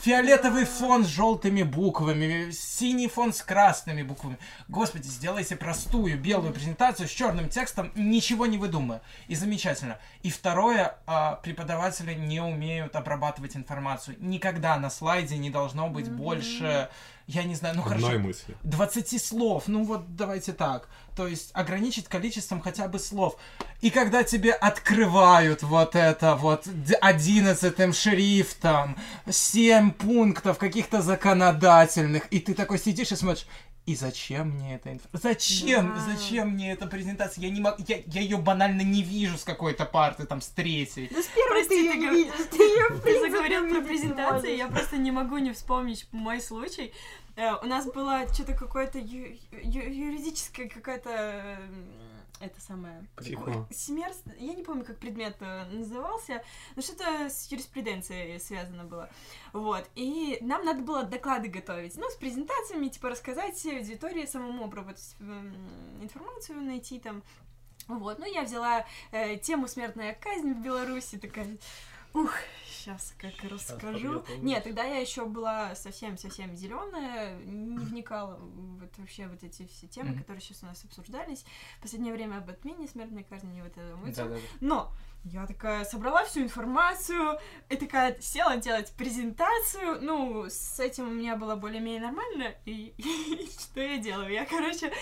фиолетовый 0.00 0.64
фон 0.64 1.04
с 1.04 1.06
желтыми 1.06 1.62
буквами, 1.62 2.50
синий 2.50 3.06
фон 3.06 3.32
с 3.32 3.40
красными 3.40 4.02
буквами. 4.02 4.36
Господи, 4.66 5.06
сделайте 5.06 5.54
простую 5.54 6.18
белую 6.18 6.52
презентацию 6.52 7.06
с 7.06 7.12
черным 7.12 7.48
текстом, 7.48 7.92
ничего 7.94 8.46
не 8.46 8.58
выдумывая. 8.58 9.00
И 9.28 9.36
замечательно. 9.36 9.98
И 10.24 10.30
второе, 10.30 10.96
а, 11.06 11.36
преподаватели 11.36 12.14
не 12.14 12.40
умеют 12.40 12.96
обрабатывать 12.96 13.56
информацию. 13.56 14.16
Никогда 14.18 14.76
на 14.76 14.90
слайде 14.90 15.38
не 15.38 15.50
должно 15.50 15.88
быть 15.88 16.10
больше, 16.10 16.88
я 17.26 17.44
не 17.44 17.54
знаю, 17.54 17.76
ну 17.76 17.82
Одной 17.82 18.00
хорошо, 18.00 18.18
мысли. 18.18 18.56
20 18.62 19.22
слов, 19.22 19.64
ну 19.66 19.84
вот 19.84 20.16
давайте 20.16 20.52
так. 20.52 20.88
То 21.16 21.26
есть 21.26 21.50
ограничить 21.52 22.08
количеством 22.08 22.60
хотя 22.60 22.88
бы 22.88 22.98
слов. 22.98 23.36
И 23.80 23.90
когда 23.90 24.22
тебе 24.22 24.52
открывают 24.52 25.62
вот 25.62 25.94
это 25.94 26.36
вот 26.36 26.66
11 27.00 27.94
шрифтом, 27.94 28.96
7 29.28 29.90
пунктов 29.92 30.58
каких-то 30.58 31.02
законодательных, 31.02 32.26
и 32.30 32.40
ты 32.40 32.54
такой 32.54 32.78
сидишь 32.78 33.12
и 33.12 33.16
смотришь, 33.16 33.46
и 33.84 33.96
зачем 33.96 34.50
мне 34.50 34.76
эта 34.76 34.92
информация? 34.92 35.32
Зачем? 35.32 35.94
Да. 35.94 36.00
Зачем 36.00 36.50
мне 36.50 36.72
эта 36.72 36.86
презентация? 36.86 37.42
Я 37.42 37.50
не 37.50 37.60
могу, 37.60 37.82
я, 37.88 38.00
я 38.06 38.20
ее 38.20 38.36
банально 38.36 38.82
не 38.82 39.02
вижу 39.02 39.36
с 39.36 39.44
какой-то 39.44 39.84
парты, 39.84 40.24
там, 40.24 40.40
с 40.40 40.48
третьей. 40.48 41.08
Да 41.12 41.20
с 41.20 41.26
первой 41.26 41.64
Прости, 41.64 41.68
ты 41.68 41.96
её 41.96 42.10
ты 42.10 42.14
видишь, 42.16 43.02
принципе, 43.02 43.30
заговорил 43.30 43.68
про 43.68 43.80
презентации, 43.80 44.56
я 44.56 44.68
просто 44.68 44.96
не 44.98 45.10
могу 45.10 45.38
не 45.38 45.52
вспомнить 45.52 46.06
мой 46.12 46.40
случай. 46.40 46.92
Э, 47.34 47.54
У 47.62 47.66
нас 47.66 47.86
было 47.86 48.26
что-то 48.32 48.54
какое-то 48.54 48.98
юридическое 48.98 50.68
какое-то 50.68 51.10
м, 51.10 51.92
это 52.42 52.60
самое 52.60 53.06
Психо. 53.16 53.66
Семерс, 53.70 54.22
я 54.38 54.54
не 54.54 54.62
помню, 54.62 54.84
как 54.84 54.98
предмет 54.98 55.36
э, 55.40 55.64
назывался, 55.70 56.42
но 56.74 56.82
что-то 56.82 57.30
с 57.30 57.50
юриспруденцией 57.50 58.40
связано 58.40 58.84
было. 58.84 59.08
Вот. 59.52 59.88
И 59.94 60.38
нам 60.40 60.64
надо 60.64 60.82
было 60.82 61.04
доклады 61.04 61.48
готовить. 61.48 61.96
Ну, 61.96 62.10
с 62.10 62.16
презентациями, 62.16 62.88
типа, 62.88 63.10
рассказать 63.10 63.64
аудитории, 63.64 64.26
самому 64.26 64.64
обработать 64.64 65.14
м, 65.20 65.54
информацию, 66.02 66.60
найти 66.60 66.98
там. 66.98 67.22
Вот. 67.88 68.18
Ну, 68.18 68.26
я 68.26 68.42
взяла 68.42 68.84
э, 69.12 69.36
тему 69.36 69.68
«Смертная 69.68 70.14
казнь 70.14 70.52
в 70.52 70.62
Беларуси», 70.62 71.18
такая... 71.18 71.46
Ух, 72.14 72.30
сейчас 72.82 73.14
как 73.18 73.32
расскажу. 73.50 73.80
подготовилась. 74.14 74.42
Нет, 74.42 74.64
тогда 74.64 74.84
я 74.84 74.98
еще 74.98 75.24
была 75.24 75.74
совсем-совсем 75.74 76.56
зеленая, 76.56 77.36
не 77.44 77.78
вникала 77.78 78.36
вот 78.40 78.90
вообще 78.98 79.26
вот 79.28 79.42
эти 79.44 79.66
все 79.66 79.86
темы, 79.86 80.10
Мгм. 80.10 80.18
которые 80.20 80.40
сейчас 80.40 80.62
у 80.62 80.66
нас 80.66 80.84
обсуждались. 80.84 81.44
В 81.78 81.82
последнее 81.82 82.12
время 82.12 82.38
об 82.38 82.50
отмене 82.50 82.88
смертной 82.88 83.24
казни 83.24 83.58
и 83.58 83.62
вот 83.62 83.72
это. 83.72 83.96
Да-да-да. 84.06 84.40
Но 84.60 84.92
я 85.24 85.46
такая 85.46 85.84
собрала 85.84 86.24
всю 86.24 86.40
информацию 86.42 87.38
и 87.68 87.76
такая 87.76 88.18
села 88.20 88.56
делать 88.56 88.92
презентацию. 88.96 90.02
Ну, 90.02 90.46
с 90.48 90.80
этим 90.80 91.08
у 91.08 91.12
меня 91.12 91.36
было 91.36 91.54
более-менее 91.54 92.00
нормально. 92.02 92.54
И, 92.64 92.92
что 93.60 93.80
я 93.80 93.98
делаю? 93.98 94.32
Я, 94.32 94.44
короче, 94.44 94.92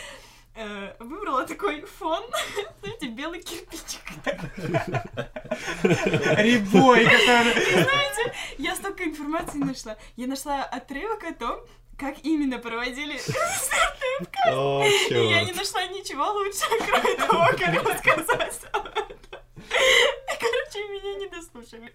э, 0.55 0.95
выбрала 0.99 1.47
такой 1.47 1.83
фон, 1.83 2.23
знаете, 2.81 3.09
белый 3.09 3.43
кирпичик. 3.43 4.01
Рябой, 5.83 7.05
который... 7.05 8.31
Я 8.59 8.75
столько 8.75 9.05
информации 9.05 9.59
нашла. 9.59 9.97
Я 10.17 10.27
нашла 10.27 10.65
отрывок 10.65 11.25
о 11.25 11.35
том, 11.35 11.61
как 12.01 12.25
именно 12.25 12.59
проводили 12.59 13.21
О, 14.49 14.83
И 15.11 15.15
я 15.15 15.45
не 15.45 15.53
нашла 15.53 15.85
ничего 15.87 16.25
лучше, 16.33 16.65
кроме 16.87 17.15
того, 17.17 17.47
как 17.59 17.85
рассказать 17.85 18.61
об 18.73 18.87
этом. 18.87 19.17
Короче, 20.41 20.89
меня 20.89 21.15
не 21.17 21.27
дослушали. 21.29 21.95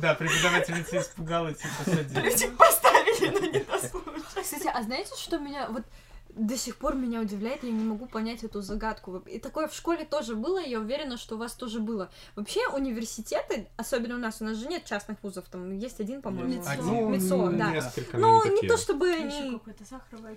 Да, 0.00 0.14
преподавательница 0.14 0.98
испугалась 0.98 1.58
и 1.60 1.84
посадила. 1.84 2.20
Ключик 2.22 2.56
поставили, 2.56 3.28
но 3.28 3.40
не 3.40 3.60
дослушали. 3.60 4.22
Кстати, 4.40 4.70
а 4.72 4.82
знаете, 4.82 5.14
что 5.16 5.38
меня 5.38 5.68
вот 5.68 5.84
до 6.34 6.56
сих 6.56 6.76
пор 6.76 6.94
меня 6.94 7.20
удивляет, 7.20 7.62
я 7.62 7.70
не 7.70 7.84
могу 7.84 8.06
понять 8.06 8.42
эту 8.42 8.62
загадку. 8.62 9.18
И 9.26 9.38
такое 9.38 9.68
в 9.68 9.74
школе 9.74 10.04
тоже 10.04 10.34
было, 10.34 10.58
я 10.58 10.80
уверена, 10.80 11.18
что 11.18 11.34
у 11.34 11.38
вас 11.38 11.52
тоже 11.54 11.80
было. 11.80 12.10
Вообще 12.36 12.66
университеты, 12.68 13.68
особенно 13.76 14.14
у 14.14 14.18
нас, 14.18 14.40
у 14.40 14.44
нас 14.44 14.56
же 14.56 14.66
нет 14.66 14.84
частных 14.84 15.22
вузов, 15.22 15.44
там 15.50 15.76
есть 15.76 16.00
один, 16.00 16.22
по-моему. 16.22 16.54
Мицо. 16.54 16.82
Ну, 16.82 17.08
Мицо, 17.08 17.50
да. 17.50 17.70
несколько, 17.70 18.16
Ну, 18.16 18.42
не 18.44 18.50
такие. 18.50 18.68
то 18.68 18.78
чтобы 18.78 19.10
они... 19.10 19.60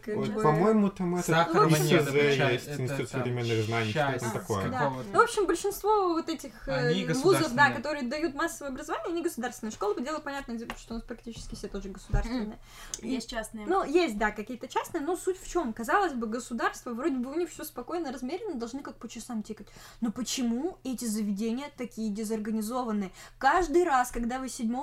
Вот, 0.08 0.44
По-моему, 0.44 0.90
там 0.90 1.16
это 1.16 1.28
Сахарова 1.28 1.70
Ну, 1.70 1.78
нет, 1.78 2.08
ИСЗ 2.08 2.14
есть, 2.14 2.80
Институт 2.80 3.10
современных 3.10 3.66
знаний, 3.66 3.92
что-то 3.92 4.20
там 4.20 4.32
такое. 4.32 4.70
Да. 4.70 4.94
Ну, 5.14 5.20
в 5.20 5.24
общем, 5.24 5.48
большинство 5.48 6.10
вот 6.10 6.28
этих 6.30 6.68
э, 6.68 6.90
Они 6.90 7.06
вузов, 7.06 7.54
да, 7.54 7.72
которые 7.72 8.04
дают 8.04 8.36
массовое 8.36 8.72
образование, 8.72 9.14
они 9.14 9.22
государственные. 9.22 9.72
Школы, 9.72 9.96
по 9.96 10.02
делу 10.02 10.20
понятно, 10.20 10.58
что 10.78 10.94
у 10.94 10.98
нас 10.98 11.04
практически 11.04 11.56
все 11.56 11.68
тоже 11.68 11.90
государственные. 11.90 12.60
Есть 13.02 13.30
частные. 13.30 13.66
Ну, 13.66 13.84
есть, 13.86 14.18
да, 14.18 14.32
какие-то 14.32 14.68
частные, 14.68 15.02
но 15.02 15.16
суть 15.16 15.40
в 15.42 15.50
чем? 15.50 15.74
Казалось 15.86 16.14
бы, 16.14 16.26
государство, 16.26 16.96
вроде 16.96 17.18
бы 17.18 17.30
у 17.30 17.36
них 17.36 17.48
все 17.52 17.64
спокойно, 17.64 18.12
размеренно, 18.12 18.56
должны 18.56 18.82
как 18.82 18.98
по 18.98 19.08
часам 19.08 19.44
тикать. 19.44 19.68
Но 20.02 20.12
почему 20.12 20.80
эти 20.84 21.06
заведения 21.06 21.68
такие 21.78 22.10
дезорганизованные? 22.10 23.12
Каждый 23.38 23.84
раз, 23.84 24.10
когда 24.10 24.40
вы 24.40 24.50
7 24.50 24.76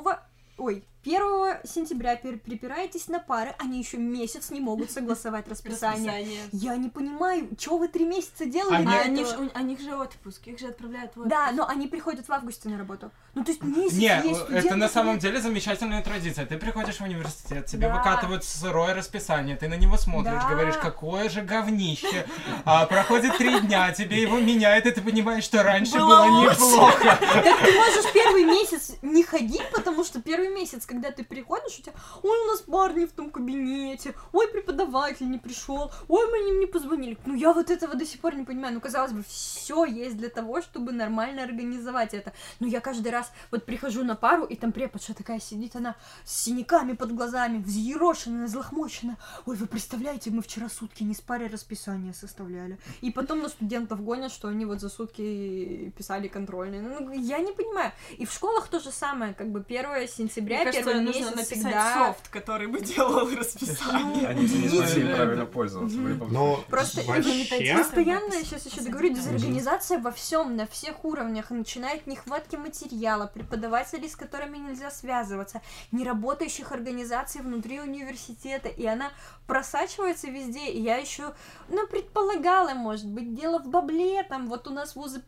Ой, 0.58 0.84
1 1.04 1.58
сентября 1.64 2.16
припираетесь 2.16 3.08
на 3.08 3.18
пары, 3.18 3.54
они 3.58 3.78
еще 3.80 3.96
месяц 3.96 4.50
не 4.50 4.60
могут 4.60 4.90
согласовать 4.90 5.48
расписание. 5.48 6.12
Расписание. 6.12 6.38
Я 6.52 6.76
не 6.76 6.88
понимаю, 6.90 7.48
что 7.58 7.76
вы 7.78 7.88
три 7.88 8.04
месяца 8.04 8.44
делали 8.46 8.76
Они- 8.76 8.86
А 8.94 9.00
они, 9.00 9.24
ж- 9.24 9.36
у, 9.36 9.58
у 9.58 9.62
них 9.64 9.80
же 9.80 9.96
отпуск, 9.96 10.46
их 10.46 10.60
же 10.60 10.68
отправляют 10.68 11.12
в 11.16 11.20
отпуск. 11.20 11.28
Да, 11.30 11.50
но 11.52 11.66
они 11.66 11.88
приходят 11.88 12.28
в 12.28 12.32
августе 12.32 12.68
на 12.68 12.78
работу. 12.78 13.10
Ну, 13.34 13.42
то 13.44 13.50
есть 13.50 13.62
месяц 13.64 13.94
Не, 13.96 14.28
есть 14.28 14.40
это 14.50 14.76
на 14.76 14.88
самом 14.88 15.14
нет. 15.14 15.22
деле 15.22 15.40
замечательная 15.40 16.02
традиция. 16.02 16.46
Ты 16.46 16.56
приходишь 16.56 16.96
в 16.98 17.02
университет, 17.02 17.66
тебе 17.66 17.88
Да. 17.88 17.96
выкатывают 17.96 18.44
сырое 18.44 18.94
расписание, 18.94 19.56
ты 19.56 19.68
на 19.68 19.74
него 19.74 19.96
смотришь, 19.96 20.42
Да. 20.42 20.50
говоришь, 20.50 20.76
какое 20.76 21.28
же 21.28 21.40
говнище. 21.42 22.26
А 22.64 22.86
проходит 22.86 23.36
три 23.38 23.58
дня, 23.60 23.90
тебе 23.92 24.22
его 24.22 24.38
меняют, 24.38 24.86
и 24.86 24.90
ты 24.92 25.00
понимаешь, 25.00 25.44
что 25.44 25.62
раньше 25.64 25.98
Было 25.98 26.26
неплохо. 26.44 27.18
Так 27.20 27.58
ты 27.64 27.72
можешь 27.72 28.12
первый 28.12 28.44
месяц 28.44 28.92
не 29.02 29.24
ходить, 29.24 29.62
потому 29.72 30.04
что 30.04 30.20
первый 30.20 30.48
месяц, 30.48 30.84
когда 30.92 31.10
ты 31.10 31.24
приходишь, 31.24 31.78
у 31.78 31.82
тебя, 31.82 31.94
ой, 32.22 32.38
у 32.44 32.46
нас 32.50 32.60
парни 32.60 33.06
в 33.06 33.12
том 33.12 33.30
кабинете, 33.30 34.14
ой, 34.32 34.46
преподаватель 34.48 35.30
не 35.30 35.38
пришел, 35.38 35.90
ой, 36.06 36.30
мы 36.30 36.50
им 36.50 36.60
не 36.60 36.66
позвонили. 36.66 37.16
Ну, 37.24 37.34
я 37.34 37.54
вот 37.54 37.70
этого 37.70 37.94
до 37.94 38.04
сих 38.04 38.20
пор 38.20 38.34
не 38.34 38.44
понимаю. 38.44 38.74
Ну, 38.74 38.80
казалось 38.80 39.12
бы, 39.12 39.22
все 39.26 39.86
есть 39.86 40.18
для 40.18 40.28
того, 40.28 40.60
чтобы 40.60 40.92
нормально 40.92 41.44
организовать 41.44 42.12
это. 42.12 42.34
Но 42.60 42.66
я 42.66 42.80
каждый 42.80 43.10
раз 43.10 43.32
вот 43.50 43.64
прихожу 43.64 44.04
на 44.04 44.16
пару, 44.16 44.44
и 44.44 44.54
там 44.54 44.70
преподша 44.72 45.14
такая 45.14 45.40
сидит, 45.40 45.76
она 45.76 45.96
с 46.24 46.44
синяками 46.44 46.92
под 46.92 47.14
глазами, 47.14 47.62
взъерошенная, 47.62 48.46
злохмоченная. 48.46 49.16
Ой, 49.46 49.56
вы 49.56 49.66
представляете, 49.66 50.30
мы 50.30 50.42
вчера 50.42 50.68
сутки 50.68 51.04
не 51.04 51.14
спали, 51.14 51.48
расписание 51.48 52.12
составляли. 52.12 52.78
И 53.00 53.10
потом 53.10 53.40
на 53.40 53.48
студентов 53.48 54.04
гонят, 54.04 54.30
что 54.30 54.48
они 54.48 54.66
вот 54.66 54.80
за 54.80 54.90
сутки 54.90 55.90
писали 55.96 56.28
контрольные. 56.28 56.82
Ну, 56.82 57.10
я 57.12 57.38
не 57.38 57.52
понимаю. 57.52 57.92
И 58.18 58.26
в 58.26 58.32
школах 58.32 58.68
то 58.68 58.78
же 58.78 58.90
самое, 58.90 59.32
как 59.32 59.50
бы 59.50 59.64
1 59.66 60.08
сентября, 60.08 60.58
Мне 60.58 60.81
первый 60.84 61.02
нужно 61.02 61.20
месяц 61.20 61.36
написать 61.36 61.58
всегда... 61.58 61.94
софт, 61.94 62.28
который 62.28 62.66
бы 62.66 62.80
делал 62.82 63.28
расписание. 63.34 64.28
Они 64.28 64.42
не 64.42 64.68
знали 64.68 65.14
правильно 65.14 65.46
пользоваться 65.46 65.96
Но. 65.96 66.64
Просто 66.68 67.02
вообще... 67.02 67.74
Постоянно, 67.76 68.34
я 68.34 68.42
сейчас 68.42 68.66
еще 68.66 68.80
договорю, 68.80 69.14
дезорганизация 69.14 69.98
во 69.98 70.10
всем, 70.10 70.56
на 70.56 70.66
всех 70.66 71.04
уровнях, 71.04 71.50
начиная 71.50 71.96
от 71.96 72.06
нехватки 72.06 72.56
материала, 72.56 73.26
преподавателей, 73.26 74.08
с 74.08 74.16
которыми 74.16 74.58
нельзя 74.58 74.90
связываться, 74.90 75.60
неработающих 75.90 76.72
организаций 76.72 77.40
внутри 77.42 77.80
университета, 77.80 78.68
и 78.68 78.86
она 78.86 79.10
просачивается 79.46 80.28
везде, 80.28 80.70
и 80.70 80.80
я 80.80 80.96
еще, 80.96 81.34
ну, 81.68 81.86
предполагала, 81.86 82.74
может 82.74 83.06
быть, 83.06 83.34
дело 83.34 83.58
в 83.58 83.68
бабле, 83.68 84.22
там, 84.24 84.48
вот 84.48 84.68
у 84.68 84.70
нас 84.70 84.94
вузы 84.96 85.22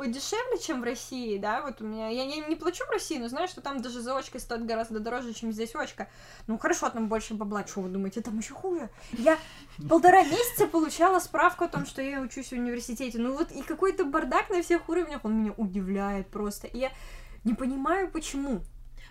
подешевле, 0.00 0.58
чем 0.58 0.80
в 0.80 0.84
России, 0.84 1.36
да, 1.36 1.60
вот 1.60 1.82
у 1.82 1.84
меня, 1.84 2.08
я 2.08 2.24
не, 2.24 2.40
не 2.40 2.56
плачу 2.56 2.86
в 2.86 2.90
России, 2.90 3.18
но 3.18 3.28
знаю, 3.28 3.48
что 3.48 3.60
там 3.60 3.82
даже 3.82 4.00
за 4.00 4.16
очкой 4.16 4.40
стоит 4.40 4.64
гораздо 4.64 4.98
дороже, 4.98 5.34
чем 5.34 5.52
здесь 5.52 5.74
очка. 5.74 6.08
Ну 6.46 6.56
хорошо, 6.56 6.88
там 6.88 7.08
больше 7.08 7.34
бабла, 7.34 7.66
что 7.66 7.82
вы 7.82 7.90
думаете, 7.90 8.22
там 8.22 8.38
еще 8.38 8.54
хуже. 8.54 8.88
Я 9.12 9.36
полтора 9.90 10.24
месяца 10.24 10.66
получала 10.66 11.18
справку 11.18 11.64
о 11.64 11.68
том, 11.68 11.84
что 11.84 12.00
я 12.00 12.22
учусь 12.22 12.48
в 12.48 12.52
университете, 12.52 13.18
ну 13.18 13.36
вот 13.36 13.52
и 13.52 13.60
какой-то 13.60 14.06
бардак 14.06 14.48
на 14.48 14.62
всех 14.62 14.88
уровнях, 14.88 15.20
он 15.22 15.38
меня 15.38 15.52
удивляет 15.58 16.28
просто, 16.28 16.66
и 16.66 16.78
я 16.78 16.92
не 17.44 17.52
понимаю, 17.52 18.10
почему. 18.10 18.62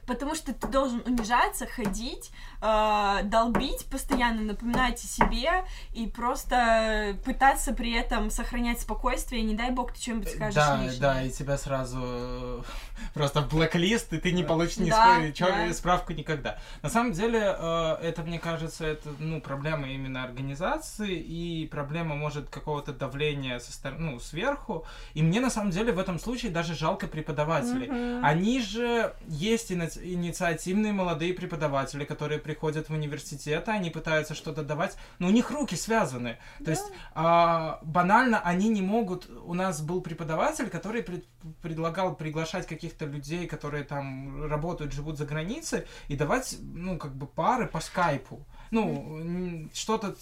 Потому 0.10 0.34
что 0.34 0.54
ты 0.56 0.68
должен 0.68 1.04
унижаться, 1.06 1.68
ходить, 1.68 2.32
э, 2.64 3.20
долбить, 3.26 3.86
постоянно 3.86 4.42
напоминать 4.42 4.96
о 5.04 5.08
себе 5.08 5.64
и 5.94 6.08
просто 6.08 7.16
пытаться 7.24 7.74
при 7.74 7.94
этом 7.94 8.32
сохранять 8.32 8.82
спокойствие. 8.82 9.44
Не 9.44 9.54
дай 9.54 9.70
бог 9.70 9.94
ты 9.94 10.02
что-нибудь 10.02 10.30
скажешь 10.30 10.56
Да, 10.56 10.78
лишнее. 10.82 11.00
да, 11.00 11.22
и 11.22 11.30
тебя 11.30 11.58
сразу 11.60 12.00
э, 12.02 12.62
просто 13.14 13.42
в 13.42 13.50
блэк-лист, 13.54 14.12
и 14.14 14.18
ты 14.18 14.32
не 14.32 14.44
получишь 14.44 14.78
ни 14.78 14.90
Да, 14.90 15.32
чё- 15.32 15.46
да. 15.46 15.72
справку 15.74 16.14
никогда. 16.14 16.58
На 16.82 16.90
самом 16.90 17.12
деле, 17.12 17.56
э, 17.58 17.98
это, 18.02 18.24
мне 18.24 18.40
кажется, 18.40 18.86
это, 18.88 19.10
ну, 19.20 19.40
проблема 19.42 19.88
именно 19.90 20.24
организации, 20.24 21.20
и 21.20 21.68
проблема, 21.68 22.16
может, 22.16 22.50
какого-то 22.50 22.94
давления 22.94 23.60
со 23.60 23.72
стороны, 23.72 24.14
ну, 24.14 24.20
сверху. 24.20 24.86
И 25.14 25.22
мне, 25.22 25.40
на 25.40 25.52
самом 25.52 25.70
деле, 25.70 25.92
в 25.94 26.00
этом 26.00 26.20
случае 26.20 26.52
даже 26.52 26.74
жалко 26.74 27.06
преподавателей. 27.08 27.88
Мгм. 27.90 28.26
Они 28.26 28.60
же 28.60 29.14
есть 29.28 29.72
ини- 29.72 29.99
инициативные 30.02 30.94
молодые 30.94 31.34
преподаватели, 31.34 32.06
которые 32.06 32.40
приходят 32.40 32.90
в 32.90 32.94
университет, 32.94 33.70
они 33.70 33.90
пытаются 33.90 34.34
что-то 34.36 34.64
давать, 34.64 34.98
но 35.20 35.28
у 35.28 35.32
них 35.32 35.52
руки 35.52 35.76
связаны. 35.76 36.38
То 36.64 36.72
есть 36.72 36.86
а, 37.14 37.80
банально 37.84 38.40
они 38.40 38.70
не 38.70 38.82
могут. 38.82 39.30
У 39.46 39.54
нас 39.54 39.82
был 39.82 40.02
преподаватель, 40.02 40.70
который 40.70 41.04
пред- 41.04 41.26
предлагал 41.62 42.16
приглашать 42.16 42.68
каких-то 42.68 43.06
людей, 43.06 43.48
которые 43.48 43.84
там 43.84 44.46
работают, 44.46 44.94
живут 44.94 45.18
за 45.18 45.26
границей, 45.26 45.86
и 46.08 46.16
давать, 46.16 46.58
ну, 46.62 46.98
как 46.98 47.16
бы 47.16 47.28
пары 47.28 47.68
по 47.68 47.80
скайпу. 47.80 48.46
Ну, 48.72 49.68
что-то 49.74 50.16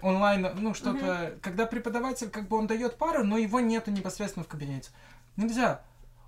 онлайн, 0.00 0.48
ну, 0.56 0.74
что-то, 0.74 1.34
когда 1.42 1.66
преподаватель, 1.66 2.30
как 2.30 2.48
бы 2.48 2.56
он 2.56 2.66
дает 2.66 2.96
пару, 2.96 3.24
но 3.24 3.36
его 3.36 3.60
нету 3.60 3.90
непосредственно 3.90 4.44
в 4.44 4.48
кабинете. 4.48 4.90
Нельзя. 5.36 5.82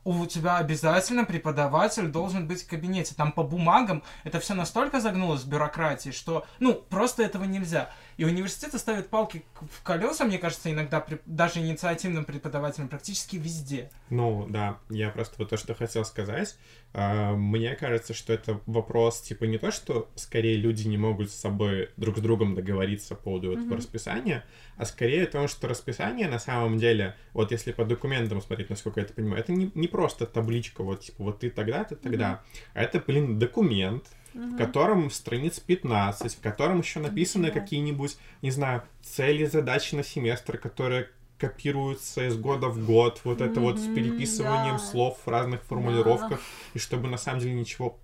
У 0.05 0.27
тебя 0.27 0.59
обязательно 0.59 1.25
преподаватель 1.25 2.09
должен 2.09 2.47
быть 2.47 2.63
в 2.63 2.69
кабинете. 2.69 3.15
Там 3.15 3.33
по 3.33 3.43
бумагам 3.43 4.03
это 4.23 4.39
все 4.39 4.55
настолько 4.55 5.01
загнулось 5.01 5.43
в 5.43 5.49
бюрократии, 5.49 6.11
что, 6.11 6.45
ну, 6.61 6.75
просто 6.75 7.23
этого 7.23 7.45
нельзя. 7.45 7.91
И 8.17 8.25
университеты 8.25 8.79
ставят 8.79 9.09
палки 9.09 9.45
в 9.71 9.83
колеса, 9.83 10.25
мне 10.25 10.39
кажется, 10.39 10.71
иногда 10.71 11.01
при- 11.01 11.21
даже 11.27 11.61
инициативным 11.61 12.25
преподавателям 12.25 12.89
практически 12.89 13.37
везде. 13.37 13.91
Ну, 14.11 14.47
да, 14.49 14.79
я 14.91 15.11
просто 15.11 15.35
вот 15.39 15.51
то, 15.51 15.57
что 15.57 15.75
хотел 15.75 16.05
сказать. 16.05 16.57
А, 16.93 17.35
Мне 17.35 17.75
кажется, 17.75 18.15
что 18.15 18.33
это 18.33 18.61
вопрос, 18.67 19.21
типа, 19.21 19.45
не 19.45 19.59
то, 19.59 19.73
что 19.73 20.09
скорее 20.15 20.57
люди 20.57 20.87
не 20.87 20.97
могут 20.97 21.31
с 21.31 21.35
собой 21.35 21.91
друг 21.97 22.19
с 22.19 22.21
другом 22.21 22.55
договориться 22.55 23.15
по 23.17 23.23
поводу 23.23 23.53
этого 23.53 23.77
расписания, 23.77 24.45
а 24.77 24.85
скорее 24.85 25.25
о 25.25 25.27
том, 25.27 25.49
что 25.49 25.67
расписание 25.67 26.29
на 26.29 26.39
самом 26.39 26.79
деле, 26.79 27.17
вот 27.33 27.51
если 27.51 27.73
по 27.73 27.85
документам 27.85 28.41
смотреть, 28.41 28.71
насколько 28.71 29.01
я 29.01 29.07
это 29.07 29.15
понимаю, 29.15 29.41
это 29.41 29.53
не, 29.53 29.71
не 29.75 29.89
просто 29.89 30.27
табличка, 30.27 30.83
вот, 30.85 31.01
типа, 31.01 31.25
вот 31.25 31.41
ты 31.41 31.51
тогда, 31.51 31.83
ты 31.85 31.97
тогда, 31.97 32.43
а 32.75 32.83
это, 32.83 33.01
блин, 33.05 33.39
документ, 33.39 34.05
в 34.35 34.57
котором 34.57 35.11
страниц 35.11 35.61
15, 35.61 36.35
в 36.35 36.41
котором 36.41 36.81
еще 36.81 37.01
написаны 37.01 37.51
какие-нибудь, 37.51 38.17
не 38.43 38.51
знаю, 38.51 38.83
цели, 39.03 39.45
задачи 39.47 39.95
на 39.95 40.03
семестр, 40.03 40.59
которые 40.59 41.09
копируются 41.39 42.27
из 42.27 42.37
года 42.37 42.69
в 42.69 42.85
год, 42.85 43.21
вот 43.25 43.41
это 43.41 43.61
вот 43.61 43.79
с 43.79 43.87
переписыванием 43.87 44.77
да. 44.77 44.83
слов 44.83 45.19
в 45.25 45.29
разных 45.29 45.63
формулировках, 45.63 46.41
и 46.75 46.79
чтобы 46.79 47.09
на 47.09 47.17
самом 47.17 47.41
деле 47.41 47.55
ничего 47.55 47.99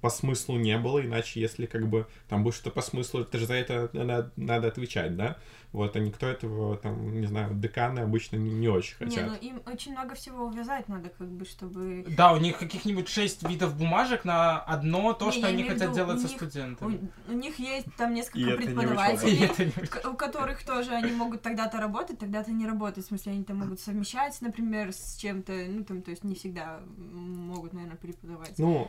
по 0.00 0.10
смыслу 0.10 0.56
не 0.58 0.78
было, 0.78 1.04
иначе 1.04 1.40
если 1.40 1.66
как 1.66 1.88
бы 1.88 2.06
там 2.28 2.42
будет 2.44 2.54
что-то 2.54 2.70
по 2.70 2.82
смыслу, 2.82 3.20
это 3.20 3.38
же 3.38 3.46
за 3.46 3.54
это 3.54 3.90
надо, 3.92 4.30
надо 4.36 4.68
отвечать, 4.68 5.16
да? 5.16 5.36
Вот, 5.72 5.94
а 5.94 5.98
никто 5.98 6.26
этого, 6.26 6.76
там, 6.78 7.20
не 7.20 7.26
знаю, 7.26 7.54
деканы 7.54 8.00
обычно 8.00 8.36
не, 8.36 8.50
не 8.50 8.68
очень 8.68 8.94
Не, 9.00 9.06
хотят. 9.06 9.26
ну 9.26 9.34
им 9.34 9.60
очень 9.66 9.92
много 9.92 10.14
всего 10.14 10.44
увязать 10.46 10.88
надо, 10.88 11.10
как 11.10 11.28
бы, 11.28 11.44
чтобы... 11.44 12.04
Да, 12.16 12.32
у 12.32 12.38
них 12.38 12.58
каких-нибудь 12.58 13.08
шесть 13.08 13.42
видов 13.46 13.76
бумажек 13.76 14.24
на 14.24 14.58
одно 14.60 15.12
то, 15.12 15.26
Не, 15.26 15.32
что 15.32 15.46
они 15.48 15.64
хотят 15.64 15.82
виду, 15.88 15.94
делать 15.94 16.16
у 16.16 16.20
со 16.20 16.28
них- 16.28 16.32
У, 16.32 16.36
студентами. 16.36 17.10
у 17.28 17.32
них 17.32 17.58
есть 17.58 17.86
там 17.98 18.14
несколько 18.14 18.38
не 18.38 18.56
преподавателей, 18.56 19.36
И 19.36 19.44
это 19.44 19.64
не 19.66 20.08
у 20.08 20.14
которых 20.14 20.64
тоже 20.64 20.92
они 20.92 21.12
могут 21.12 21.42
тогда-то 21.42 21.78
работать, 21.78 22.18
тогда-то 22.20 22.52
не 22.52 22.66
работать. 22.66 23.04
В 23.04 23.08
смысле, 23.08 23.32
они 23.32 23.44
там 23.44 23.58
могут 23.58 23.80
совмещать, 23.80 24.40
например, 24.40 24.92
с 24.92 25.16
чем-то, 25.16 25.52
ну 25.52 25.84
там, 25.84 26.00
то 26.00 26.10
есть 26.10 26.24
не 26.24 26.36
всегда 26.36 26.80
могут, 26.96 27.74
наверное, 27.74 27.96
преподавать. 27.96 28.54
Ну, 28.58 28.88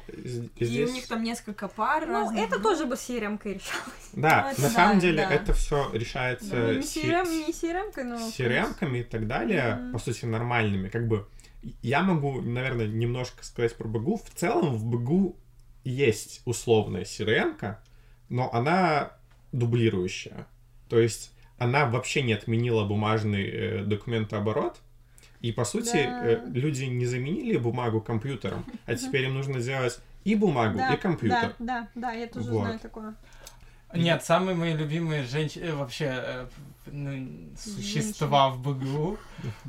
здесь... 0.60 0.97
у 0.98 1.00
них 1.02 1.08
там 1.08 1.24
несколько 1.24 1.68
пар. 1.68 2.06
Ну, 2.06 2.14
разных 2.14 2.40
это 2.40 2.50
групп. 2.60 2.64
тоже 2.64 2.86
бы 2.86 2.96
с 2.98 3.10
CRM-кой 3.10 3.54
решалось. 3.54 4.10
Да, 4.14 4.54
Ну, 4.58 4.64
на 4.64 4.70
да, 4.70 4.74
самом 4.74 5.00
деле 5.00 5.18
да. 5.18 5.34
это 5.34 5.54
все 5.54 5.90
решается 5.94 6.56
Ну, 6.56 6.74
не 6.74 6.80
CRM, 6.80 7.46
не 7.48 7.52
CRM-кой, 7.54 8.04
но... 8.04 8.16
CRM-ками 8.18 9.00
и 9.00 9.04
так 9.04 9.28
далее, 9.28 9.76
Мгм. 9.76 9.94
по 9.94 10.00
сути, 10.00 10.26
нормальными. 10.26 10.90
Как 10.90 11.08
бы 11.08 11.28
я 11.82 12.02
могу, 12.02 12.42
наверное, 12.42 12.88
немножко 12.88 13.44
сказать 13.44 13.76
про 13.76 13.88
БГУ. 13.88 14.18
В 14.18 14.30
целом 14.36 14.76
в 14.76 14.86
БГУ 14.86 15.36
есть 15.84 16.42
условная 16.46 17.04
CRM-ка, 17.04 17.82
но 18.30 18.54
она 18.54 19.12
дублирующая. 19.52 20.48
То 20.90 21.00
есть 21.00 21.32
она 21.58 21.86
вообще 21.86 22.22
не 22.22 22.34
отменила 22.34 22.86
бумажный 22.86 23.44
э, 23.50 23.84
документооборот, 23.84 24.78
и, 25.42 25.52
по 25.52 25.66
сути, 25.66 26.04
Да. 26.04 26.26
э, 26.26 26.42
люди 26.54 26.86
не 26.86 27.06
заменили 27.06 27.58
бумагу 27.58 28.02
компьютером, 28.02 28.66
а 28.86 28.96
теперь 28.96 29.26
им 29.26 29.34
нужно 29.36 29.60
сделать 29.60 30.00
и 30.24 30.36
бумагу, 30.36 30.78
Да, 30.78 30.94
и 30.94 30.98
компьютер. 30.98 31.56
Да, 31.60 31.88
да, 31.96 32.10
да, 32.10 32.12
я 32.12 32.28
тоже 32.28 32.52
Вот. 32.52 32.62
знаю 32.64 32.80
такое. 32.80 33.16
Нет, 33.94 34.24
самые 34.24 34.56
мои 34.56 34.74
любимые 34.76 35.24
женщины, 35.24 35.74
вообще, 35.74 36.06
э, 36.12 36.48
ну, 36.88 37.56
существа 37.58 38.50
в 38.50 38.62
БГУ, 38.62 39.18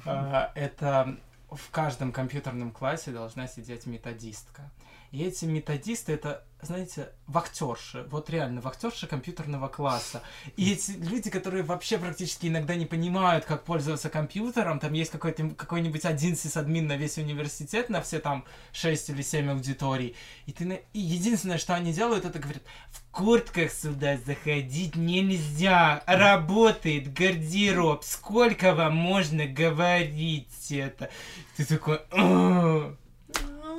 э, 0.05 0.49
это 0.55 1.17
в 1.51 1.71
каждом 1.71 2.13
компьютерном 2.13 2.73
классе 2.73 3.13
должна 3.13 3.47
сидеть 3.47 3.87
методистка. 3.87 4.71
И 5.11 5.25
эти 5.25 5.47
методисты 5.47 6.13
это, 6.13 6.45
знаете, 6.61 7.09
вахтерши, 7.27 8.07
вот 8.11 8.29
реально, 8.29 8.61
вахтерши 8.61 9.07
компьютерного 9.07 9.69
класса. 9.69 10.23
И 10.57 10.73
эти 10.73 10.91
люди, 10.91 11.31
которые 11.31 11.63
вообще 11.63 11.97
практически 11.97 12.47
иногда 12.47 12.75
не 12.75 12.85
понимают, 12.85 13.47
как 13.47 13.65
пользоваться 13.65 14.11
компьютером, 14.11 14.79
там 14.79 14.93
есть 14.93 15.11
какой-то, 15.11 15.51
какой-нибудь 15.51 16.05
один 16.05 16.37
сисадмин 16.37 16.87
на 16.87 16.97
весь 16.97 17.17
университет, 17.17 17.89
на 17.89 18.03
все 18.03 18.19
там 18.19 18.45
6 18.73 19.11
или 19.11 19.23
7 19.23 19.51
аудиторий, 19.51 20.15
и 20.47 20.53
ты 20.53 20.67
на... 20.67 20.75
и 20.75 20.99
единственное, 21.01 21.59
что 21.59 21.75
они 21.75 21.93
делают, 21.93 22.27
это 22.27 22.39
говорят, 22.39 22.63
в 22.91 23.11
куртках 23.11 23.73
сюда 23.73 24.19
заходить 24.19 24.95
нельзя, 24.97 26.03
работает 26.07 27.13
гардероб, 27.15 28.05
сколько 28.05 28.75
вам 28.75 28.95
можно 28.95 29.47
говорить 29.47 30.71
это? 30.71 31.09
Ты 31.57 31.65
такой, 31.65 32.01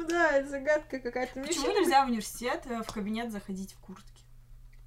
да, 0.09 0.43
загадка 0.43 0.99
какая-то. 0.99 1.41
Почему 1.41 1.71
нельзя 1.71 2.03
в 2.03 2.09
университет 2.09 2.63
э, 2.65 2.83
в 2.83 2.91
кабинет 2.91 3.31
заходить 3.31 3.73
в 3.73 3.79
куртке? 3.79 4.23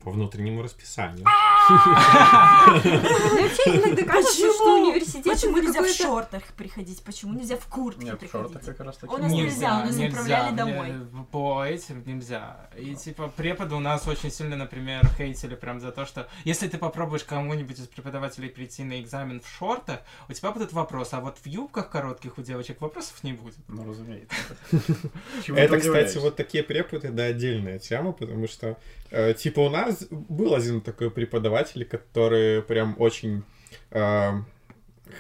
По 0.03 0.11
внутреннему 0.11 0.62
расписанию. 0.62 1.24
Мне 1.68 3.42
вообще 3.42 3.70
иногда 3.70 4.05
кажется, 4.05 4.53
что 4.53 4.74
университет 4.74 5.24
Почему 5.24 5.59
нельзя 5.59 5.82
в 5.82 5.88
шортах 5.88 6.42
приходить? 6.57 7.03
Почему 7.05 7.34
нельзя 7.34 7.57
в 7.57 7.66
куртке 7.66 8.07
Нет, 8.07 8.20
в 8.20 8.30
шортах 8.30 8.62
приходить? 8.62 8.76
как 8.78 8.86
раз 8.86 8.96
таки. 8.96 9.14
У 9.14 9.18
нас 9.18 9.32
нельзя, 9.32 9.82
у 9.82 9.86
нас 9.86 9.96
направляли 9.96 10.57
домой. 10.57 10.92
По 11.30 11.64
этим 11.64 12.03
нельзя. 12.05 12.68
И 12.76 12.94
типа 12.94 13.28
преподы 13.28 13.74
у 13.74 13.80
нас 13.80 14.07
очень 14.09 14.30
сильно, 14.30 14.57
например, 14.57 15.07
хейтили 15.16 15.55
прям 15.55 15.80
за 15.80 15.92
то, 15.92 16.05
что 16.05 16.28
если 16.44 16.68
ты 16.68 16.78
попробуешь 16.78 17.24
кому-нибудь 17.24 17.78
из 17.78 17.86
преподавателей 17.86 18.48
прийти 18.48 18.82
на 18.84 19.00
экзамен 19.00 19.40
в 19.40 19.48
шортах, 19.48 20.00
у 20.28 20.32
тебя 20.32 20.50
будет 20.50 20.72
вопрос, 20.72 21.12
а 21.12 21.20
вот 21.20 21.38
в 21.38 21.46
юбках 21.46 21.90
коротких 21.90 22.38
у 22.38 22.42
девочек 22.42 22.80
вопросов 22.80 23.22
не 23.22 23.32
будет. 23.32 23.57
Ну, 23.68 23.88
разумеется. 23.88 24.34
Это, 25.48 25.78
кстати, 25.78 26.18
вот 26.18 26.36
такие 26.36 26.64
преподы, 26.64 27.11
да, 27.11 27.24
отдельная 27.24 27.78
тема, 27.78 28.12
потому 28.12 28.46
что, 28.48 28.76
э, 29.11 29.34
типа, 29.34 29.61
у 29.61 29.70
нас 29.70 29.91
был 30.11 30.55
один 30.55 30.80
такой 30.80 31.11
преподаватель, 31.11 31.84
который 31.84 32.62
прям 32.62 32.97
очень 32.99 33.45
э, 33.90 34.32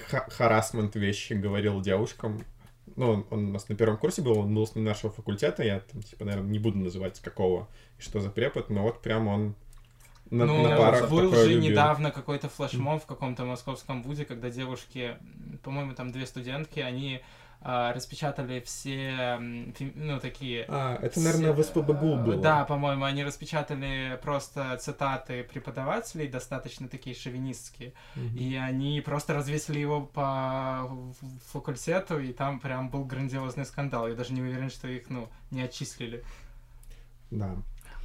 ха- 0.08 0.26
харасмент 0.28 0.94
вещи 0.96 1.34
говорил 1.34 1.80
девушкам. 1.80 2.44
ну, 2.96 3.10
он, 3.10 3.26
он 3.30 3.48
у 3.48 3.52
нас 3.52 3.68
на 3.68 3.74
первом 3.76 3.96
курсе 3.96 4.22
был, 4.22 4.38
он 4.38 4.54
был 4.54 4.66
с 4.66 4.74
нашего 4.74 5.12
факультета, 5.12 5.62
я 5.62 5.80
там, 5.80 6.02
типа, 6.02 6.24
наверное, 6.24 6.50
не 6.50 6.58
буду 6.58 6.78
называть 6.78 7.20
какого 7.20 7.68
и 7.98 8.02
что 8.02 8.20
за 8.20 8.30
препод, 8.30 8.70
но 8.70 8.82
вот 8.82 9.02
прям 9.02 9.28
он 9.28 9.54
на, 10.30 10.46
ну, 10.46 10.62
на 10.62 10.76
парах 10.76 11.10
был 11.10 11.34
же 11.34 11.48
любил. 11.48 11.70
недавно 11.70 12.10
какой-то 12.10 12.48
флешмоб 12.48 13.02
в 13.02 13.06
каком-то 13.06 13.44
московском 13.44 14.02
вузе, 14.02 14.24
когда 14.24 14.48
девушки, 14.48 15.18
по-моему, 15.62 15.94
там 15.94 16.10
две 16.10 16.24
студентки, 16.26 16.80
они 16.80 17.20
распечатали 17.64 18.60
все, 18.60 19.38
ну, 19.94 20.18
такие... 20.20 20.64
А, 20.68 20.98
это, 21.00 21.20
наверное, 21.20 21.52
в 21.52 21.62
СПБГУ 21.62 22.16
было. 22.16 22.36
Да, 22.36 22.64
по-моему, 22.64 23.04
они 23.04 23.24
распечатали 23.24 24.18
просто 24.22 24.76
цитаты 24.78 25.44
преподавателей, 25.44 26.28
достаточно 26.28 26.88
такие 26.88 27.14
шовинистские, 27.14 27.92
Мгм. 28.16 28.36
и 28.36 28.56
они 28.56 29.00
просто 29.00 29.34
развесили 29.34 29.78
его 29.78 30.02
по 30.02 30.88
факультету, 31.52 32.18
и 32.18 32.32
там 32.32 32.58
прям 32.60 32.88
был 32.88 33.04
грандиозный 33.04 33.64
скандал. 33.64 34.08
Я 34.08 34.14
даже 34.14 34.32
не 34.32 34.42
уверен, 34.42 34.70
что 34.70 34.88
их, 34.88 35.08
ну, 35.08 35.28
не 35.50 35.62
отчислили. 35.62 36.24
Да. 37.30 37.56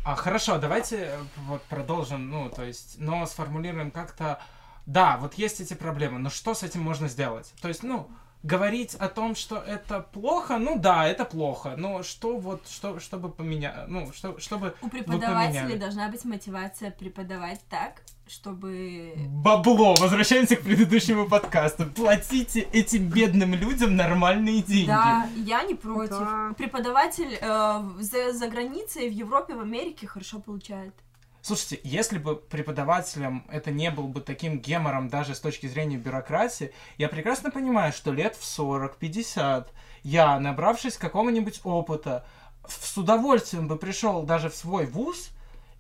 А 0.06 0.16
хорошо, 0.16 0.58
давайте 0.58 0.98
э, 0.98 1.18
вот 1.48 1.62
продолжим, 1.64 2.30
ну, 2.30 2.50
то 2.50 2.64
есть, 2.64 2.96
но 3.00 3.26
сформулируем 3.26 3.92
как-то. 3.92 4.40
Да, 4.86 5.18
вот 5.18 5.34
есть 5.34 5.60
эти 5.60 5.74
проблемы, 5.74 6.18
но 6.20 6.30
что 6.30 6.54
с 6.54 6.64
этим 6.64 6.82
можно 6.82 7.10
сделать? 7.10 7.54
То 7.62 7.68
есть, 7.68 7.84
ну, 7.84 8.10
говорить 8.44 8.96
о 8.96 9.10
том, 9.10 9.36
что 9.36 9.58
это 9.58 10.00
плохо, 10.00 10.58
ну 10.58 10.78
да, 10.80 11.08
это 11.08 11.26
плохо, 11.26 11.76
но 11.78 12.04
что 12.04 12.38
вот, 12.38 12.68
что, 12.68 13.00
чтобы 13.00 13.30
поменять, 13.30 13.88
ну, 13.88 14.12
что, 14.14 14.40
чтобы 14.40 14.76
У 14.82 14.90
преподавателей 14.90 15.78
должна 15.78 16.10
быть 16.10 16.24
мотивация 16.26 16.92
преподавать 16.92 17.62
так, 17.70 18.02
чтобы... 18.28 19.14
бабло, 19.28 19.96
возвращаемся 19.96 20.56
к 20.56 20.62
предыдущему 20.62 21.28
подкасту, 21.28 21.86
платите 21.86 22.62
этим 22.62 23.10
бедным 23.10 23.54
людям 23.54 23.96
нормальные 23.96 24.62
деньги. 24.62 24.88
Да, 24.88 25.28
я 25.36 25.64
не 25.64 25.74
против. 25.74 26.20
Да. 26.20 26.54
Преподаватель 26.58 27.38
э, 27.40 27.82
за, 28.00 28.34
за 28.34 28.48
границей, 28.48 29.10
в 29.10 29.14
Европе, 29.14 29.56
в 29.56 29.60
Америке 29.60 30.08
хорошо 30.08 30.40
получает. 30.40 30.94
Слушайте, 31.42 31.80
если 31.84 32.18
бы 32.18 32.36
преподавателем 32.36 33.46
это 33.50 33.72
не 33.72 33.90
был 33.92 34.08
бы 34.08 34.22
таким 34.22 34.60
гемором 34.60 35.08
даже 35.08 35.36
с 35.36 35.40
точки 35.40 35.68
зрения 35.68 35.98
бюрократии, 35.98 36.74
я 36.98 37.08
прекрасно 37.10 37.52
понимаю, 37.52 37.94
что 37.94 38.12
лет 38.12 38.36
в 38.36 38.44
40-50 38.44 39.68
я, 40.04 40.40
набравшись 40.40 40.98
какого-нибудь 40.98 41.62
опыта, 41.64 42.26
с 42.68 42.98
удовольствием 42.98 43.68
бы 43.68 43.78
пришел 43.78 44.24
даже 44.24 44.50
в 44.50 44.56
свой 44.56 44.86
вуз 44.86 45.30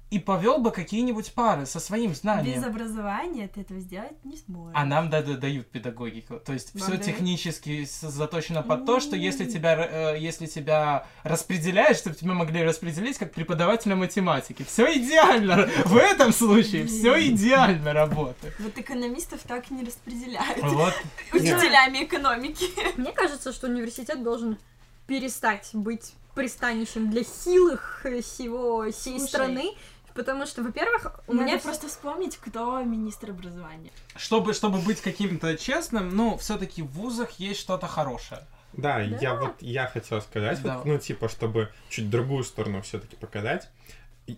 и 0.09 0.19
повел 0.19 0.59
бы 0.59 0.71
какие-нибудь 0.71 1.33
пары 1.33 1.65
со 1.65 1.79
своим 1.81 2.15
знанием. 2.15 2.55
Без 2.55 2.65
образования 2.65 3.49
ты 3.49 3.61
этого 3.61 3.79
сделать 3.81 4.23
не 4.23 4.37
сможешь. 4.37 4.73
А 4.73 4.85
нам 4.85 5.09
да- 5.09 5.21
да- 5.21 5.35
дают 5.35 5.69
педагогику. 5.69 6.39
То 6.39 6.53
есть 6.53 6.71
все 6.79 6.97
технически 6.97 7.85
заточено 7.85 8.63
под 8.63 8.85
то, 8.85 9.01
что 9.01 9.17
если 9.17 9.45
тебя, 9.45 10.13
э, 10.13 10.17
если 10.19 10.45
тебя 10.45 11.05
распределяют, 11.23 11.97
чтобы 11.97 12.15
тебя 12.15 12.33
могли 12.33 12.63
распределить 12.63 13.17
как 13.17 13.33
преподавателя 13.33 13.95
математики. 13.97 14.63
Все 14.63 14.97
идеально. 14.97 15.67
В 15.85 15.97
этом 15.97 16.31
случае 16.31 16.85
все 16.87 17.27
идеально 17.27 17.91
работает. 17.91 18.53
Вот 18.59 18.77
экономистов 18.77 19.41
так 19.41 19.69
не 19.71 19.83
распределяют. 19.83 20.63
Вот. 20.63 20.93
Учителями 21.33 22.05
экономики. 22.05 22.65
Мне 22.97 23.11
кажется, 23.11 23.51
что 23.51 23.67
университет 23.67 24.23
должен 24.23 24.57
перестать 25.05 25.69
быть 25.73 26.13
пристанищем 26.37 27.09
для 27.09 27.23
хилых 27.23 28.01
э, 28.05 28.21
всего 28.21 28.89
всей 28.91 29.17
Слушай. 29.17 29.27
страны, 29.27 29.71
потому 30.17 30.45
что, 30.47 30.63
во-первых, 30.63 31.21
у 31.27 31.33
меня 31.33 31.59
просто 31.59 31.87
вспомнить, 31.87 32.37
кто 32.37 32.81
министр 32.81 33.29
образования. 33.29 33.91
Чтобы, 34.15 34.53
чтобы 34.53 34.79
быть 34.79 34.99
каким-то 34.99 35.55
честным, 35.55 36.09
ну, 36.09 36.37
все-таки 36.37 36.81
в 36.81 36.87
вузах 36.87 37.39
есть 37.39 37.59
что-то 37.59 37.87
хорошее. 37.87 38.41
Да, 38.73 38.99
я 38.99 39.35
вот 39.35 39.61
я 39.61 39.87
хотел 39.87 40.21
сказать, 40.21 40.61
Да. 40.61 40.77
вот, 40.77 40.85
ну, 40.85 40.97
типа, 40.97 41.29
чтобы 41.29 41.71
чуть 41.89 42.09
другую 42.09 42.43
сторону 42.43 42.81
все-таки 42.81 43.15
показать. 43.15 43.69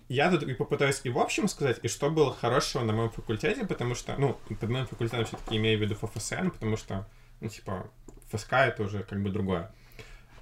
Я 0.08 0.30
тут 0.30 0.44
и 0.44 0.54
попытаюсь 0.54 1.02
и 1.04 1.10
в 1.10 1.18
общем 1.18 1.48
сказать, 1.48 1.80
и 1.82 1.88
что 1.88 2.12
было 2.12 2.36
хорошего 2.36 2.84
на 2.84 2.94
моем 2.94 3.10
факультете, 3.10 3.66
потому 3.66 3.96
что, 3.96 4.16
ну, 4.18 4.38
под 4.60 4.70
моим 4.70 4.86
факультетом 4.86 5.26
все-таки 5.26 5.58
имею 5.58 5.80
в 5.80 5.82
виду 5.82 5.96
ФФСН, 5.96 6.50
потому 6.50 6.78
что, 6.78 7.08
ну, 7.40 7.50
типа, 7.50 7.90
ФСК 8.32 8.54
это 8.54 8.84
уже 8.84 9.04
как 9.04 9.24
бы 9.24 9.30
другое. 9.32 9.72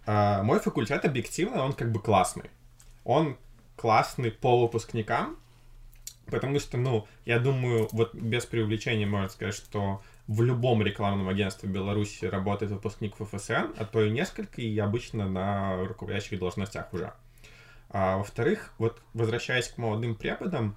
А, 0.06 0.44
мой 0.44 0.60
факультет 0.60 1.06
объективно, 1.06 1.64
он 1.64 1.74
как 1.74 1.92
бы 1.92 2.02
классный. 2.02 2.50
Он 3.06 3.38
классный 3.78 4.32
по 4.32 4.60
выпускникам, 4.60 5.38
потому 6.26 6.60
что, 6.60 6.78
ну, 6.78 7.08
я 7.26 7.40
думаю, 7.40 7.88
вот 7.94 8.14
без 8.14 8.46
преувеличения 8.46 9.08
можно 9.08 9.30
сказать, 9.30 9.56
что 9.56 10.02
в 10.28 10.42
любом 10.42 10.82
рекламном 10.82 11.30
агентстве 11.30 11.70
Беларуси 11.70 12.26
работает 12.26 12.72
выпускник 12.72 13.16
ФФСН, 13.16 13.74
а 13.78 13.86
то 13.86 14.04
и 14.04 14.10
несколько, 14.10 14.62
и 14.62 14.78
обычно 14.78 15.30
на 15.30 15.78
руководящих 15.86 16.40
должностях 16.40 16.94
уже. 16.94 17.14
А, 17.90 18.18
во-вторых, 18.18 18.74
вот 18.78 19.02
возвращаясь 19.14 19.70
к 19.70 19.78
молодым 19.78 20.16
преподам, 20.16 20.76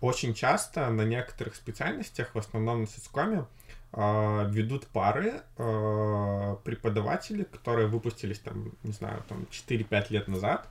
очень 0.00 0.34
часто 0.34 0.90
на 0.90 1.02
некоторых 1.02 1.54
специальностях, 1.54 2.34
в 2.34 2.38
основном 2.38 2.82
на 2.82 2.86
соцкоме, 2.86 3.46
а, 3.92 4.44
ведут 4.50 4.86
пары 4.88 5.42
а, 5.56 6.56
преподаватели, 6.64 7.44
которые 7.44 7.86
выпустились 7.86 8.40
там, 8.40 8.72
не 8.82 8.92
знаю, 8.92 9.22
там 9.28 9.46
4-5 9.50 10.06
лет 10.10 10.28
назад, 10.28 10.68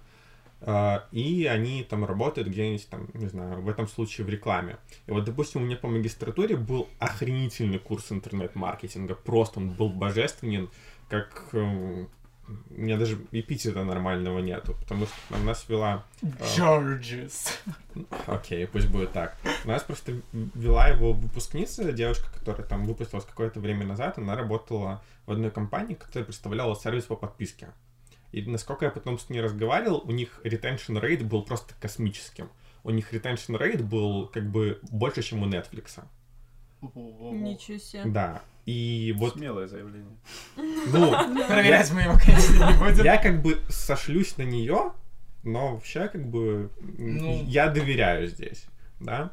и 1.11 1.45
они 1.45 1.83
там 1.83 2.05
работают 2.05 2.47
где-нибудь 2.47 2.89
там, 2.89 3.07
не 3.13 3.27
знаю, 3.27 3.61
в 3.61 3.69
этом 3.69 3.87
случае 3.87 4.25
в 4.25 4.29
рекламе. 4.29 4.77
И 5.05 5.11
вот, 5.11 5.23
допустим, 5.23 5.61
у 5.61 5.65
меня 5.65 5.77
по 5.77 5.87
магистратуре 5.87 6.55
был 6.55 6.87
охренительный 6.99 7.79
курс 7.79 8.11
интернет-маркетинга, 8.11 9.15
просто 9.15 9.59
он 9.59 9.69
был 9.69 9.89
божественен, 9.89 10.69
как... 11.09 11.49
эм, 11.53 12.09
у 12.69 12.81
меня 12.81 12.97
даже 12.97 13.19
эпитета 13.31 13.83
нормального 13.83 14.39
нету, 14.39 14.73
потому 14.79 15.05
что 15.05 15.37
нас 15.39 15.67
вела... 15.67 16.05
Джорджис. 16.55 17.59
Окей, 18.25 18.65
пусть 18.67 18.87
будет 18.87 19.11
так. 19.11 19.35
У 19.65 19.67
нас 19.67 19.83
просто 19.83 20.21
вела 20.31 20.87
его 20.87 21.13
выпускница, 21.13 21.91
девушка, 21.91 22.31
которая 22.33 22.65
там 22.65 22.85
выпустилась 22.85 23.25
какое-то 23.25 23.59
время 23.59 23.85
назад, 23.85 24.17
она 24.17 24.35
работала 24.35 25.03
в 25.25 25.31
одной 25.31 25.51
компании, 25.51 25.95
которая 25.95 26.23
представляла 26.23 26.75
сервис 26.75 27.03
по 27.03 27.15
подписке. 27.15 27.69
И 28.39 28.49
насколько 28.49 28.85
я 28.85 28.91
потом 28.91 29.17
с 29.17 29.29
ней 29.29 29.41
разговаривал, 29.41 30.01
у 30.05 30.11
них 30.11 30.39
retention 30.43 31.01
rate 31.01 31.23
был 31.23 31.43
просто 31.43 31.73
космическим. 31.81 32.49
У 32.83 32.89
них 32.91 33.13
retention 33.13 33.57
rate 33.59 33.83
был 33.83 34.27
как 34.27 34.49
бы 34.49 34.79
больше, 34.91 35.21
чем 35.21 35.43
у 35.43 35.47
Netflix. 35.47 35.99
Ничего 36.81 37.77
себе. 37.77 38.03
Да. 38.05 38.41
И 38.65 39.13
вот, 39.17 39.33
Смелое 39.33 39.67
заявление. 39.67 40.17
ну, 40.55 41.11
Проверять 41.47 41.91
мы 41.91 42.01
его, 42.01 42.17
конечно, 42.23 42.53
не 42.71 42.77
будем. 42.91 43.03
я 43.05 43.17
как 43.17 43.41
бы 43.41 43.59
сошлюсь 43.69 44.37
на 44.37 44.43
нее, 44.43 44.91
но 45.43 45.73
вообще 45.75 46.07
как 46.09 46.27
бы 46.29 46.69
Ну. 46.97 47.43
я 47.45 47.69
доверяю 47.69 48.27
здесь, 48.27 48.65
да. 48.99 49.31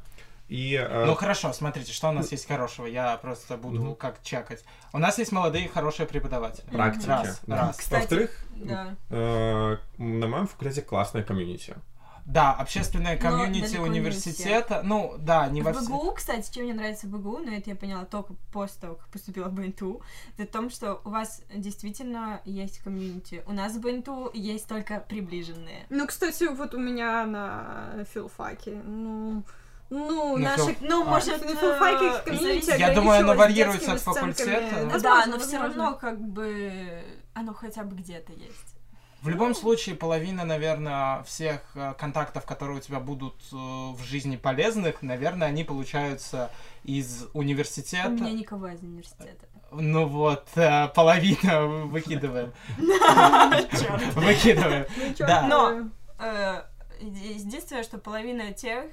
И 0.48 0.74
э, 0.74 1.04
Ну 1.06 1.14
хорошо, 1.14 1.52
смотрите, 1.52 1.92
что 1.92 2.08
у 2.10 2.12
нас 2.12 2.30
есть 2.32 2.46
хорошего. 2.46 2.86
Я 2.86 3.16
просто 3.16 3.56
буду 3.56 3.80
Мгм. 3.82 3.94
как 3.96 4.22
чекать. 4.22 4.62
У 4.92 4.98
нас 4.98 5.18
есть 5.18 5.32
молодые 5.32 5.68
хорошие 5.68 6.06
преподаватели. 6.06 6.66
практики. 6.70 7.08
Раз, 7.08 7.40
да. 7.46 7.56
раз. 7.56 7.76
Кстати, 7.78 8.02
Во-вторых, 8.02 8.44
Да. 8.56 8.94
э, 9.10 9.76
на 9.98 10.26
моем 10.26 10.46
факультете 10.46 10.82
классная 10.82 11.22
комьюнити. 11.22 11.74
Да, 12.26 12.54
общественное 12.54 13.16
Но 13.16 13.20
комьюнити 13.20 13.76
университета. 13.76 14.80
Ну, 14.82 15.14
да, 15.18 15.46
не 15.48 15.60
во 15.60 15.72
В 15.72 15.76
всех. 15.76 15.90
БГУ, 15.90 16.12
кстати, 16.12 16.50
чем 16.54 16.64
мне 16.64 16.72
нравится 16.72 17.06
в 17.06 17.10
БГУ, 17.10 17.38
но 17.38 17.52
это 17.54 17.68
я 17.70 17.76
поняла 17.76 18.06
только 18.06 18.32
после 18.50 18.80
того, 18.80 18.94
как 18.94 19.08
поступила 19.08 19.48
в 19.48 19.52
БНТУ, 19.52 20.00
это 20.38 20.48
в 20.48 20.50
том, 20.50 20.70
что 20.70 21.02
у 21.04 21.10
вас 21.10 21.42
действительно 21.54 22.40
есть 22.46 22.78
комьюнити. 22.78 23.42
У 23.46 23.52
нас 23.52 23.74
в 23.74 23.80
БНТУ 23.80 24.30
есть 24.32 24.66
только 24.66 25.00
приближенные. 25.00 25.84
Ну, 25.90 26.06
кстати, 26.06 26.44
вот 26.44 26.72
у 26.74 26.78
меня 26.78 27.26
на 27.26 28.04
филфаке, 28.14 28.80
ну... 28.84 29.42
Ну, 29.90 30.36
На 30.36 30.50
наши... 30.56 30.62
фил- 30.72 30.76
Ну, 30.80 31.02
А. 31.02 31.04
может, 31.04 31.44
На 31.44 31.54
филфаке 31.54 32.04
э, 32.06 32.22
комьюнити 32.24 32.70
Я 32.78 32.94
думаю, 32.94 33.20
оно 33.20 33.34
варьируется 33.34 33.92
от 33.92 34.00
факультета. 34.00 34.62
Ну, 34.72 34.84
Ну 34.92 35.00
да, 35.00 35.16
Возможно, 35.16 35.26
но 35.32 35.38
все 35.38 35.58
равно 35.58 35.94
как 35.94 36.20
бы 36.20 37.02
оно 37.34 37.52
хотя 37.54 37.82
бы 37.84 37.94
где-то 37.96 38.32
есть. 38.32 38.74
В 39.22 39.28
любом 39.30 39.54
случае, 39.54 39.94
половина, 39.94 40.44
наверное, 40.44 41.22
всех 41.22 41.60
э, 41.74 41.94
контактов, 41.98 42.44
которые 42.44 42.76
у 42.78 42.80
тебя 42.80 43.00
будут 43.00 43.34
э, 43.52 43.56
в 43.56 44.00
жизни 44.02 44.36
полезных, 44.36 45.00
наверное, 45.02 45.48
они 45.48 45.64
получаются 45.64 46.50
из 46.82 47.24
У 47.32 47.38
университета. 47.38 48.08
меня 48.10 48.32
никого 48.32 48.68
из 48.68 48.82
университета. 48.82 49.46
Ну 49.72 50.06
вот, 50.06 50.46
половина 50.94 51.62
выкидываем. 51.86 52.52
Выкидываем. 54.14 54.86
Ну, 54.96 55.26
Да. 55.26 55.42
Но- 55.42 55.90
еди- 57.00 57.38
Единственное, 57.38 57.82
что 57.82 57.98
половина 57.98 58.52
тех 58.52 58.84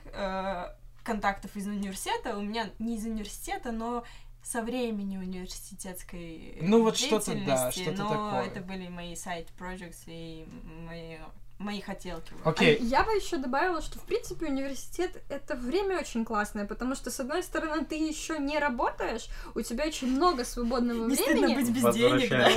контактов 1.04 1.56
из 1.56 1.68
университета 1.68 2.38
у 2.38 2.42
меня 2.42 2.70
не 2.80 2.96
из 2.98 3.06
университета, 3.06 3.72
но 3.72 4.04
со 4.44 4.62
времени 4.62 5.18
университетской 5.18 6.58
Ну, 6.62 6.82
вот 6.84 6.98
что-то, 6.98 7.34
да, 7.46 7.72
что-то 7.72 8.04
но 8.04 8.10
такое. 8.10 8.48
это 8.48 8.62
были 8.62 8.88
мои 8.88 9.16
сайт 9.16 9.48
projects 9.60 10.04
и 10.08 10.48
мои 10.88 11.18
мои 11.62 11.82
хотелки. 11.82 12.34
Окей. 12.44 12.78
А 12.80 12.84
я 12.84 13.04
бы 13.04 13.12
еще 13.12 13.38
добавила, 13.38 13.82
что 13.82 14.00
в 14.00 14.04
принципе 14.04 14.48
университет 14.48 15.22
это 15.30 15.56
время 15.56 16.00
очень 16.00 16.26
классное, 16.26 16.66
потому 16.66 16.96
что 16.96 17.10
с 17.12 17.20
одной 17.20 17.44
стороны 17.44 17.86
ты 17.86 17.96
еще 17.96 18.38
не 18.40 18.60
работаешь, 18.60 19.28
у 19.56 19.62
тебя 19.62 19.86
очень 19.86 20.08
много 20.16 20.44
свободного 20.46 21.08
Не 21.08 21.16
стыдно 21.16 21.48
времени. 21.48 21.56
быть 21.56 21.70
без 21.70 21.94
денег, 21.96 22.30
да? 22.30 22.50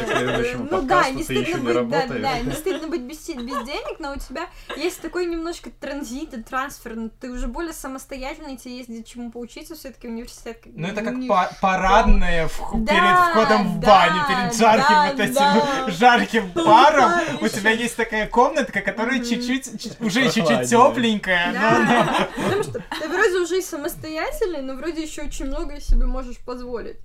Ну 0.71 0.83
да, 0.83 1.11
не 1.11 1.23
стыдно 1.23 1.41
не 1.41 1.55
быть, 1.83 1.89
да, 1.89 2.07
да, 2.09 2.39
не 2.41 2.53
стыдно 2.53 2.89
быть 2.89 3.03
без, 3.03 3.25
денег, 3.25 3.99
но 4.01 4.13
у 4.13 4.17
тебя 4.17 4.49
есть 4.77 5.01
такой 5.01 5.27
немножко 5.27 5.71
транзит 5.71 6.35
и 6.35 6.43
трансфер, 6.43 6.97
ну, 6.97 7.11
ты 7.21 7.31
уже 7.31 7.47
более 7.47 7.73
самостоятельный, 7.73 8.57
тебе 8.57 8.77
есть 8.79 8.89
где 8.89 9.03
чему 9.05 9.31
поучиться, 9.31 9.75
все-таки 9.75 10.09
университет. 10.09 10.61
как 10.63 10.73
Ну, 10.75 10.87
это 10.89 11.03
как 11.03 11.15
не- 11.15 11.29
па- 11.29 11.51
парадное 11.61 12.49
в- 12.49 12.85
Да, 12.85 12.93
перед 12.93 13.31
входом 13.31 13.69
в 13.69 13.81
баню, 13.81 14.23
перед 14.29 14.55
жарким 14.57 14.95
да, 14.95 15.11
вот 15.11 15.21
этим 15.21 15.35
да. 15.35 15.91
жарким 15.91 16.53
паром. 16.53 17.11
Да, 17.11 17.25
У 17.41 17.49
тебя 17.49 17.71
есть 17.71 17.97
такая 17.97 18.27
комнатка, 18.29 18.81
которая 18.95 19.19
чуть-чуть, 19.25 19.81
чуть- 19.81 20.01
уже 20.01 20.31
чуть-чуть 20.31 20.69
тепленькая. 20.69 21.53
Да, 21.53 22.29
потому 22.37 22.63
что 22.63 22.83
ты 23.01 23.09
вроде 23.09 23.39
уже 23.41 23.59
и 23.59 23.63
самостоятельный, 23.63 24.63
но 24.63 24.75
вроде 24.75 25.03
еще 25.03 25.23
очень 25.23 25.47
многое 25.47 25.81
себе 25.81 26.07
можешь 26.07 26.39
позволить. 26.39 26.97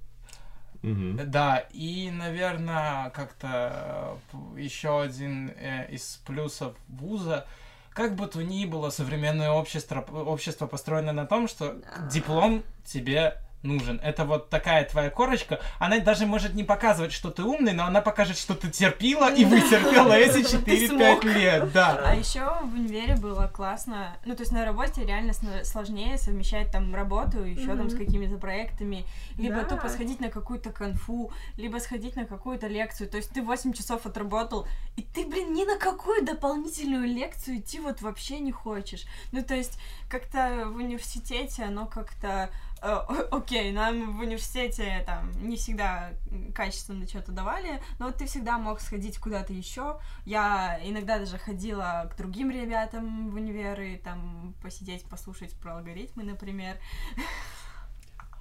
Мгм. 0.82 1.20
Да, 1.30 1.66
и, 1.72 2.10
наверное, 2.10 3.10
как-то 3.10 4.18
еще 4.56 5.02
один 5.02 5.50
э, 5.58 5.88
из 5.92 6.22
плюсов 6.26 6.74
вуза, 6.88 7.46
как 7.92 8.16
бы 8.16 8.28
то 8.28 8.42
ни 8.42 8.66
было, 8.66 8.90
современное 8.90 9.52
общество, 9.52 10.00
общество 10.26 10.68
построено 10.68 11.12
на 11.12 11.26
том, 11.26 11.50
что 11.50 11.76
диплом 12.10 12.64
тебе 12.86 13.36
нужен. 13.64 14.00
Это 14.04 14.26
вот 14.26 14.50
такая 14.50 14.86
твоя 14.86 15.10
корочка. 15.10 15.60
Она 15.80 16.00
даже 16.00 16.26
может 16.26 16.54
не 16.54 16.64
показывать, 16.64 17.12
что 17.12 17.30
ты 17.30 17.44
умный, 17.44 17.74
но 17.74 17.86
она 17.86 18.02
покажет, 18.02 18.38
что 18.38 18.56
ты 18.56 18.70
терпила 18.70 19.34
и 19.34 19.46
вытерпела 19.46 20.14
эти 20.18 20.44
Ты 20.58 20.86
4-5 20.86 20.88
смог. 20.88 21.24
лет. 21.26 21.72
Да. 21.72 22.02
А 22.06 22.16
еще 22.16 22.46
в 22.64 22.74
универе 22.74 23.16
было 23.16 23.48
классно. 23.48 24.18
Ну, 24.26 24.36
то 24.36 24.42
есть 24.42 24.52
на 24.52 24.66
работе 24.66 25.06
реально 25.06 25.34
сложнее 25.64 26.18
совмещать 26.18 26.72
там 26.72 26.94
работу 26.96 27.44
еще 27.44 27.76
там 27.76 27.90
с 27.90 27.96
какими-то 27.96 28.38
проектами, 28.38 29.06
либо 29.38 29.64
тупо 29.64 29.90
сходить 29.90 30.20
на 30.20 30.30
какую-то 30.30 30.72
конфу, 30.72 31.32
либо 31.58 31.78
сходить 31.78 32.16
на 32.16 32.26
какую-то 32.26 32.68
лекцию. 32.68 33.10
То 33.10 33.18
есть 33.18 33.32
ты 33.32 33.42
8 33.42 33.74
часов 33.74 34.06
отработал, 34.06 34.68
и 34.96 35.02
ты, 35.02 35.26
блин, 35.26 35.54
ни 35.54 35.66
на 35.66 35.78
какую 35.78 36.24
дополнительную 36.26 37.06
лекцию 37.08 37.58
идти 37.58 37.80
вот 37.80 38.02
вообще 38.02 38.40
не 38.40 38.52
хочешь. 38.52 39.06
Ну, 39.32 39.44
то 39.44 39.56
есть 39.56 39.78
как-то 40.10 40.66
в 40.68 40.78
университете 40.78 41.64
оно 41.64 41.86
как-то 41.86 42.50
э, 42.82 43.28
окей, 43.32 43.72
нам 43.72 44.18
в 44.18 44.22
университете 44.22 45.04
там 45.06 45.32
не 45.48 45.56
всегда 45.58 46.12
качественно 46.54 47.08
что-то 47.08 47.32
давали, 47.32 47.82
но 48.00 48.08
вот 48.08 48.18
ты 48.18 48.26
всегда 48.26 48.58
мог 48.58 48.82
сходить 48.82 49.18
куда-то 49.18 49.54
еще. 49.54 50.00
Я 50.26 50.80
иногда 50.84 51.20
даже 51.20 51.38
ходила 51.38 52.10
к 52.12 52.18
другим 52.18 52.52
ребятам 52.52 53.32
в 53.32 53.36
универы, 53.36 54.02
там 54.04 54.54
посидеть, 54.62 55.04
послушать 55.06 55.54
про 55.60 55.78
алгоритмы, 55.78 56.24
например. 56.24 56.78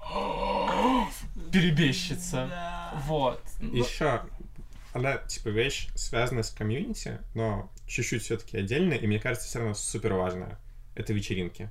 Перебежчица. 1.53 2.47
Да. 2.49 2.93
Вот. 3.07 3.43
Ну, 3.61 3.75
Еще 3.75 4.23
она, 4.93 5.19
типа, 5.19 5.49
вещь, 5.49 5.89
связанная 5.95 6.43
с 6.43 6.51
комьюнити, 6.51 7.19
но 7.35 7.71
чуть-чуть 7.87 8.23
все-таки 8.23 8.57
отдельная, 8.57 8.97
и 8.97 9.07
мне 9.07 9.21
кажется, 9.21 9.47
все 9.47 9.59
равно 9.59 9.75
супер 9.75 10.15
важная. 10.15 10.59
Это 10.95 11.13
вечеринки. 11.13 11.71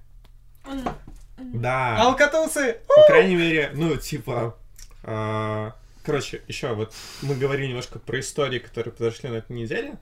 Да. 1.37 1.97
Алкатусы! 2.01 2.77
По 2.87 3.03
крайней 3.07 3.35
мере, 3.35 3.71
ну, 3.73 3.95
типа... 3.97 4.57
а, 5.03 5.73
Короче, 6.07 6.41
еще 6.47 6.73
вот 6.73 6.93
мы 7.21 7.35
говорили 7.35 7.67
немножко 7.67 7.99
про 7.99 8.21
истории, 8.21 8.59
которые 8.59 8.93
произошли 8.93 9.27
на 9.27 9.35
этой 9.35 9.51
неделе. 9.51 9.95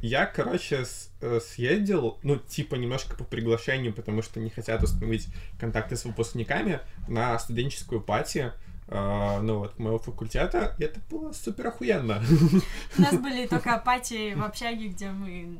Я, 0.00 0.26
короче, 0.26 0.84
э, 1.20 1.40
съездил, 1.44 2.18
ну, 2.22 2.36
типа, 2.36 2.76
немножко 2.76 3.16
по 3.16 3.24
приглашению, 3.24 3.92
потому 3.92 4.22
что 4.22 4.38
не 4.38 4.50
хотят 4.50 4.80
установить 4.80 5.26
контакты 5.58 5.96
с 5.96 6.04
выпускниками 6.04 6.78
на 7.08 7.36
студенческую 7.40 8.00
пати, 8.00 8.52
э, 8.90 9.40
ну, 9.40 9.58
вот, 9.60 9.78
моего 9.78 9.98
факультета, 9.98 10.74
и 10.78 10.84
это 10.84 11.00
было 11.10 11.32
супер 11.32 11.68
охуенно. 11.68 12.22
У 12.98 13.00
нас 13.00 13.14
были 13.18 13.46
только 13.46 13.74
апатии 13.74 14.34
в 14.34 14.42
общаге, 14.44 14.88
где 14.88 15.10
мы 15.10 15.58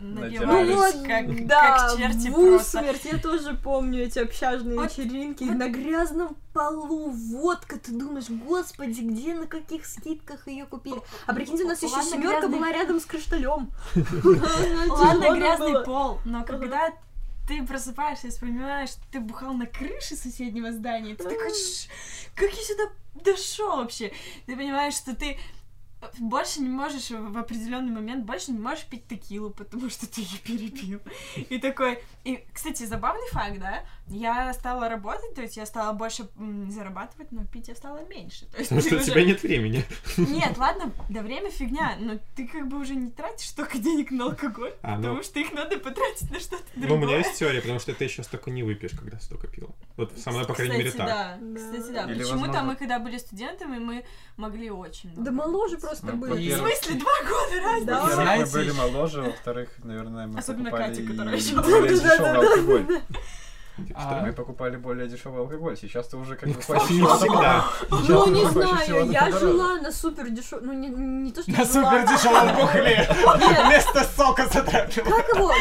Натирались. 0.00 0.94
Ну 0.94 1.04
как, 1.06 1.46
да, 1.46 1.76
как 1.88 1.98
черти 1.98 2.30
в 2.30 2.34
просто. 2.34 2.84
я 3.04 3.18
тоже 3.18 3.54
помню 3.54 4.04
эти 4.04 4.18
общажные 4.18 4.78
Вот- 4.78 4.96
вечеринки 4.96 5.44
вот- 5.44 5.56
на 5.56 5.68
грязном 5.68 6.36
полу, 6.54 7.10
водка, 7.10 7.78
ты 7.78 7.92
думаешь, 7.92 8.28
господи, 8.30 9.00
где, 9.02 9.34
на 9.34 9.46
каких 9.46 9.84
скидках 9.86 10.48
ее 10.48 10.64
купили? 10.64 10.96
А 11.26 11.34
прикиньте, 11.34 11.64
у 11.64 11.68
нас 11.68 11.82
еще 11.82 12.02
семерка 12.02 12.40
грязный- 12.40 12.56
была 12.58 12.72
рядом 12.72 12.98
с 12.98 13.04
кришталем. 13.04 13.70
Ладно, 14.88 15.36
грязный 15.36 15.84
пол, 15.84 16.18
но 16.24 16.44
когда 16.44 16.90
ты 17.50 17.66
просыпаешься 17.66 18.28
и 18.28 18.30
вспоминаешь, 18.30 18.90
что 18.90 19.02
ты 19.10 19.18
бухал 19.18 19.52
на 19.54 19.66
крыше 19.66 20.14
соседнего 20.14 20.70
здания, 20.70 21.16
ты 21.16 21.24
такой, 21.24 21.50
«Ш- 21.50 21.88
как 22.36 22.48
я 22.48 22.62
сюда 22.62 22.84
дошел 23.24 23.78
вообще? 23.78 24.12
Ты 24.46 24.54
понимаешь, 24.56 24.94
что 24.94 25.16
ты 25.16 25.36
больше 26.20 26.60
не 26.60 26.68
можешь 26.68 27.10
в 27.10 27.36
определенный 27.36 27.90
момент 27.92 28.24
больше 28.24 28.52
не 28.52 28.58
можешь 28.58 28.84
пить 28.86 29.06
текилу, 29.08 29.50
потому 29.50 29.90
что 29.90 30.06
ты 30.06 30.20
ее 30.20 30.38
перепил. 30.38 31.00
И 31.50 31.58
такой. 31.58 31.98
И, 32.24 32.42
кстати, 32.54 32.84
забавный 32.84 33.28
факт, 33.32 33.58
да? 33.58 33.84
Я 34.10 34.52
стала 34.54 34.88
работать, 34.88 35.34
то 35.34 35.42
есть 35.42 35.56
я 35.56 35.64
стала 35.66 35.92
больше 35.92 36.28
м, 36.36 36.70
зарабатывать, 36.70 37.30
но 37.30 37.44
пить 37.44 37.68
я 37.68 37.76
стала 37.76 38.00
меньше. 38.08 38.46
То 38.46 38.58
есть 38.58 38.70
Потому 38.70 38.80
что 38.80 38.94
у 38.96 38.98
уже- 38.98 39.06
тебя 39.10 39.24
нет 39.24 39.42
времени. 39.42 39.84
Нет, 40.16 40.58
ладно, 40.58 40.92
да 41.08 41.22
время 41.22 41.50
фигня, 41.50 41.94
но 42.00 42.18
ты 42.34 42.48
как 42.48 42.66
бы 42.68 42.78
уже 42.78 42.94
не 42.96 43.10
тратишь 43.10 43.48
столько 43.48 43.78
денег 43.78 44.10
на 44.10 44.24
алкоголь, 44.24 44.74
А, 44.82 44.96
ну- 44.96 45.02
потому 45.02 45.22
что 45.22 45.38
их 45.38 45.52
надо 45.52 45.78
потратить 45.78 46.30
на 46.30 46.40
что-то 46.40 46.64
Ну, 46.74 46.84
у 46.84 46.88
другое. 46.88 47.06
меня 47.06 47.18
есть 47.18 47.38
теория, 47.38 47.60
потому 47.60 47.78
что 47.78 47.94
ты 47.94 48.04
еще 48.04 48.22
столько 48.24 48.50
не 48.50 48.62
выпьешь, 48.64 48.92
когда 48.98 49.18
столько 49.20 49.46
пил. 49.46 49.74
Вот 49.96 50.18
со 50.18 50.30
мной, 50.32 50.44
по 50.44 50.54
крайней 50.54 50.78
мере, 50.78 50.90
так. 50.90 51.06
да. 51.06 51.38
Да. 51.40 51.56
Кстати, 51.60 51.92
да. 51.92 52.02
Почему-то 52.08 52.30
возможно- 52.32 52.62
мы, 52.64 52.76
когда 52.76 52.98
были 52.98 53.18
студентами, 53.18 53.78
мы 53.78 54.04
могли 54.36 54.70
очень 54.70 55.10
много 55.10 55.24
Да 55.24 55.30
моложе 55.30 55.78
просто 55.78 56.06
Ну, 56.06 56.16
были. 56.16 56.52
В 56.52 56.56
смысле, 56.58 56.94
два 56.98 57.12
года 57.22 57.62
разницы? 57.62 57.86
Да. 57.86 58.00
Во-первых, 58.00 58.14
Знаете- 58.24 58.44
мы 58.44 58.50
были 58.58 58.70
моложе, 58.72 59.22
во-вторых, 59.22 59.68
наверное, 59.84 60.26
мы 60.26 60.38
Особенно 60.38 60.70
покупали 60.70 60.88
Катя, 60.90 61.02
и 61.02 61.06
которая 61.06 61.36
дешевый 61.36 62.30
алкоголь. 62.36 63.00
Типа, 63.86 64.00
А, 64.02 64.10
что? 64.16 64.26
Мы 64.26 64.32
покупали 64.32 64.76
более 64.76 65.08
дешевый 65.08 65.40
алкоголь. 65.40 65.76
Сейчас 65.76 66.08
ты 66.08 66.16
уже 66.16 66.36
как 66.36 66.48
бы 66.48 66.60
всегда. 66.60 67.64
Ну, 67.90 68.24
ты 68.24 68.30
не 68.30 68.44
знаю, 68.46 69.10
я 69.10 69.30
жила 69.30 69.76
на 69.80 69.92
супер 69.92 70.30
дешевом, 70.30 70.66
ну 70.66 70.72
не, 70.72 70.88
не 70.88 71.32
то, 71.32 71.42
что 71.42 71.50
На 71.50 71.64
супер 71.64 72.06
дешевом 72.06 72.54
бухле. 72.56 73.08
Вместо 73.66 74.04
сока 74.16 74.46
затрапила. 74.46 75.04
Как 75.04 75.28
его? 75.28 75.52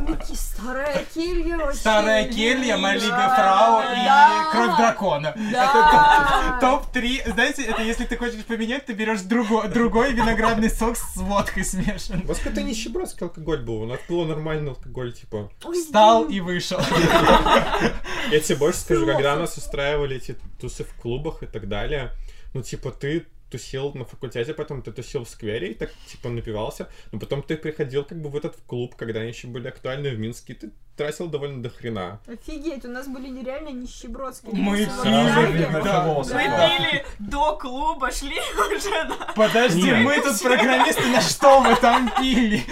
Ну, 0.00 0.16
старая 0.34 1.04
келья 1.14 1.56
вообще. 1.58 1.78
Старая 1.80 2.28
келья, 2.28 2.76
Малига 2.76 3.28
Фрау 3.34 3.80
и 3.82 4.52
Кровь 4.52 4.76
дракона. 4.76 5.34
Да. 5.52 6.58
Топ-3. 6.60 7.32
Знаете, 7.32 7.62
это 7.64 7.82
если 7.82 8.04
ты 8.04 8.16
хочешь 8.16 8.44
поменять, 8.44 8.86
ты 8.86 8.92
берешь 8.92 9.20
другой, 9.22 9.68
другой 9.68 10.12
виноградный 10.12 10.70
сок 10.70 10.96
с 10.96 11.16
водкой 11.16 11.64
смешан. 11.64 12.22
Вас 12.26 12.38
какой-то 12.38 12.62
нищебродский 12.62 13.26
алкоголь 13.26 13.60
был. 13.62 13.82
У 13.82 13.86
нас 13.86 13.98
было 14.08 14.24
нормальный 14.24 14.70
алкоголь, 14.70 15.12
типа. 15.12 15.50
Встал 15.72 16.24
и 16.24 16.40
вышел. 16.40 16.78
Я 18.30 18.40
тебе 18.40 18.56
больше 18.56 18.80
скажу, 18.80 19.06
когда 19.06 19.36
нас 19.36 19.56
устраивали 19.56 20.16
эти 20.16 20.36
тусы 20.60 20.84
в 20.84 20.94
клубах 20.94 21.42
и 21.42 21.46
так 21.46 21.68
далее, 21.68 22.12
ну, 22.54 22.62
типа, 22.62 22.90
ты 22.90 23.26
тусил 23.50 23.92
на 23.94 24.04
факультете, 24.04 24.54
потом 24.54 24.82
ты 24.82 24.92
тусил 24.92 25.24
в 25.24 25.28
сквере 25.28 25.70
и 25.70 25.74
так, 25.74 25.90
типа, 26.06 26.28
напивался, 26.28 26.88
но 27.12 27.18
потом 27.18 27.42
ты 27.42 27.56
приходил 27.56 28.04
как 28.04 28.20
бы 28.20 28.28
в 28.28 28.36
этот 28.36 28.56
клуб, 28.66 28.94
когда 28.96 29.20
они 29.20 29.30
еще 29.30 29.46
были 29.46 29.68
актуальны 29.68 30.10
в 30.10 30.18
Минске, 30.18 30.52
и 30.52 30.56
ты 30.56 30.70
тратил 30.96 31.28
довольно 31.28 31.62
до 31.62 31.70
хрена. 31.70 32.20
Офигеть, 32.26 32.84
у 32.84 32.88
нас 32.88 33.06
были 33.06 33.28
нереально 33.28 33.68
нищебродские. 33.68 34.52
Мы 34.52 34.76
пили, 34.76 35.68
да. 35.72 36.04
волосы 36.04 36.34
Мы 36.34 36.44
да. 36.44 36.68
пили 36.68 37.06
до 37.18 37.56
клуба, 37.56 38.10
шли 38.10 38.38
уже 38.76 39.04
на... 39.04 39.32
Подожди, 39.34 39.82
Нет. 39.82 40.04
мы 40.04 40.20
тут 40.20 40.40
программисты, 40.42 41.06
на 41.06 41.20
что 41.20 41.60
мы 41.60 41.76
там 41.76 42.10
пили? 42.18 42.64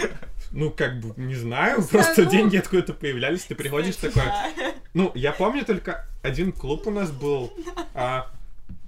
Ну, 0.57 0.71
как 0.71 1.01
бы, 1.01 1.13
не 1.21 1.35
знаю, 1.35 1.87
просто 1.87 2.23
ну. 2.23 2.31
деньги 2.31 2.57
откуда-то 2.57 2.95
появлялись, 2.95 3.45
ты 3.45 3.55
приходишь 3.55 3.97
такой... 3.97 4.23
Ну, 4.95 5.13
я 5.15 5.33
помню 5.33 5.67
только 5.67 6.07
один 6.23 6.51
клуб 6.51 6.87
у 6.87 6.91
нас 6.91 7.11
был, 7.11 7.53
а, 7.93 8.31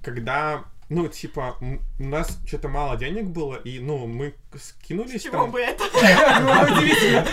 когда, 0.01 0.63
ну, 0.89 1.07
типа, 1.07 1.57
у 1.61 2.03
нас 2.03 2.39
что-то 2.47 2.69
мало 2.69 2.97
денег 2.97 3.25
было, 3.25 3.53
и, 3.57 3.77
ну, 3.77 4.07
мы 4.07 4.33
скинулись 4.59 5.21
Чего 5.21 5.43
там... 5.43 5.51
бы 5.51 5.61
это? 5.61 5.83
Ну, 6.41 6.75
Удивительно. 6.75 7.27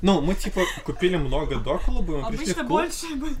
Ну, 0.00 0.20
мы, 0.20 0.34
типа, 0.36 0.60
купили 0.84 1.16
много 1.16 1.56
до 1.56 1.78
клуба, 1.78 2.24
Обычно 2.24 2.62
больше 2.62 3.16
было. 3.16 3.32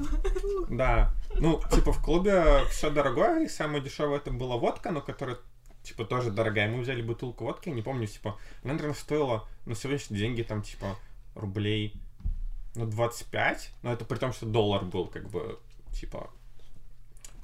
Да. 0.70 1.12
Ну, 1.36 1.60
типа, 1.72 1.92
в 1.92 2.02
клубе 2.02 2.64
все 2.68 2.90
дорогое, 2.90 3.44
и 3.44 3.48
самое 3.48 3.80
дешевое 3.80 4.18
это 4.18 4.32
была 4.32 4.56
водка, 4.56 4.90
но 4.90 5.00
которая, 5.00 5.38
типа, 5.84 6.04
тоже 6.04 6.30
дорогая. 6.30 6.68
Мы 6.68 6.80
взяли 6.80 7.02
бутылку 7.02 7.44
водки, 7.44 7.68
не 7.68 7.82
помню, 7.82 8.06
типа, 8.06 8.38
она, 8.64 8.72
наверное, 8.72 8.94
стоила 8.94 9.46
на 9.66 9.76
сегодняшние 9.76 10.18
деньги, 10.18 10.42
там, 10.42 10.62
типа, 10.62 10.96
рублей, 11.34 11.94
ну, 12.74 12.86
25, 12.86 13.70
но 13.82 13.92
это 13.92 14.04
при 14.04 14.16
том, 14.16 14.32
что 14.32 14.46
доллар 14.46 14.84
был, 14.84 15.06
как 15.06 15.28
бы, 15.28 15.60
типа, 15.92 16.30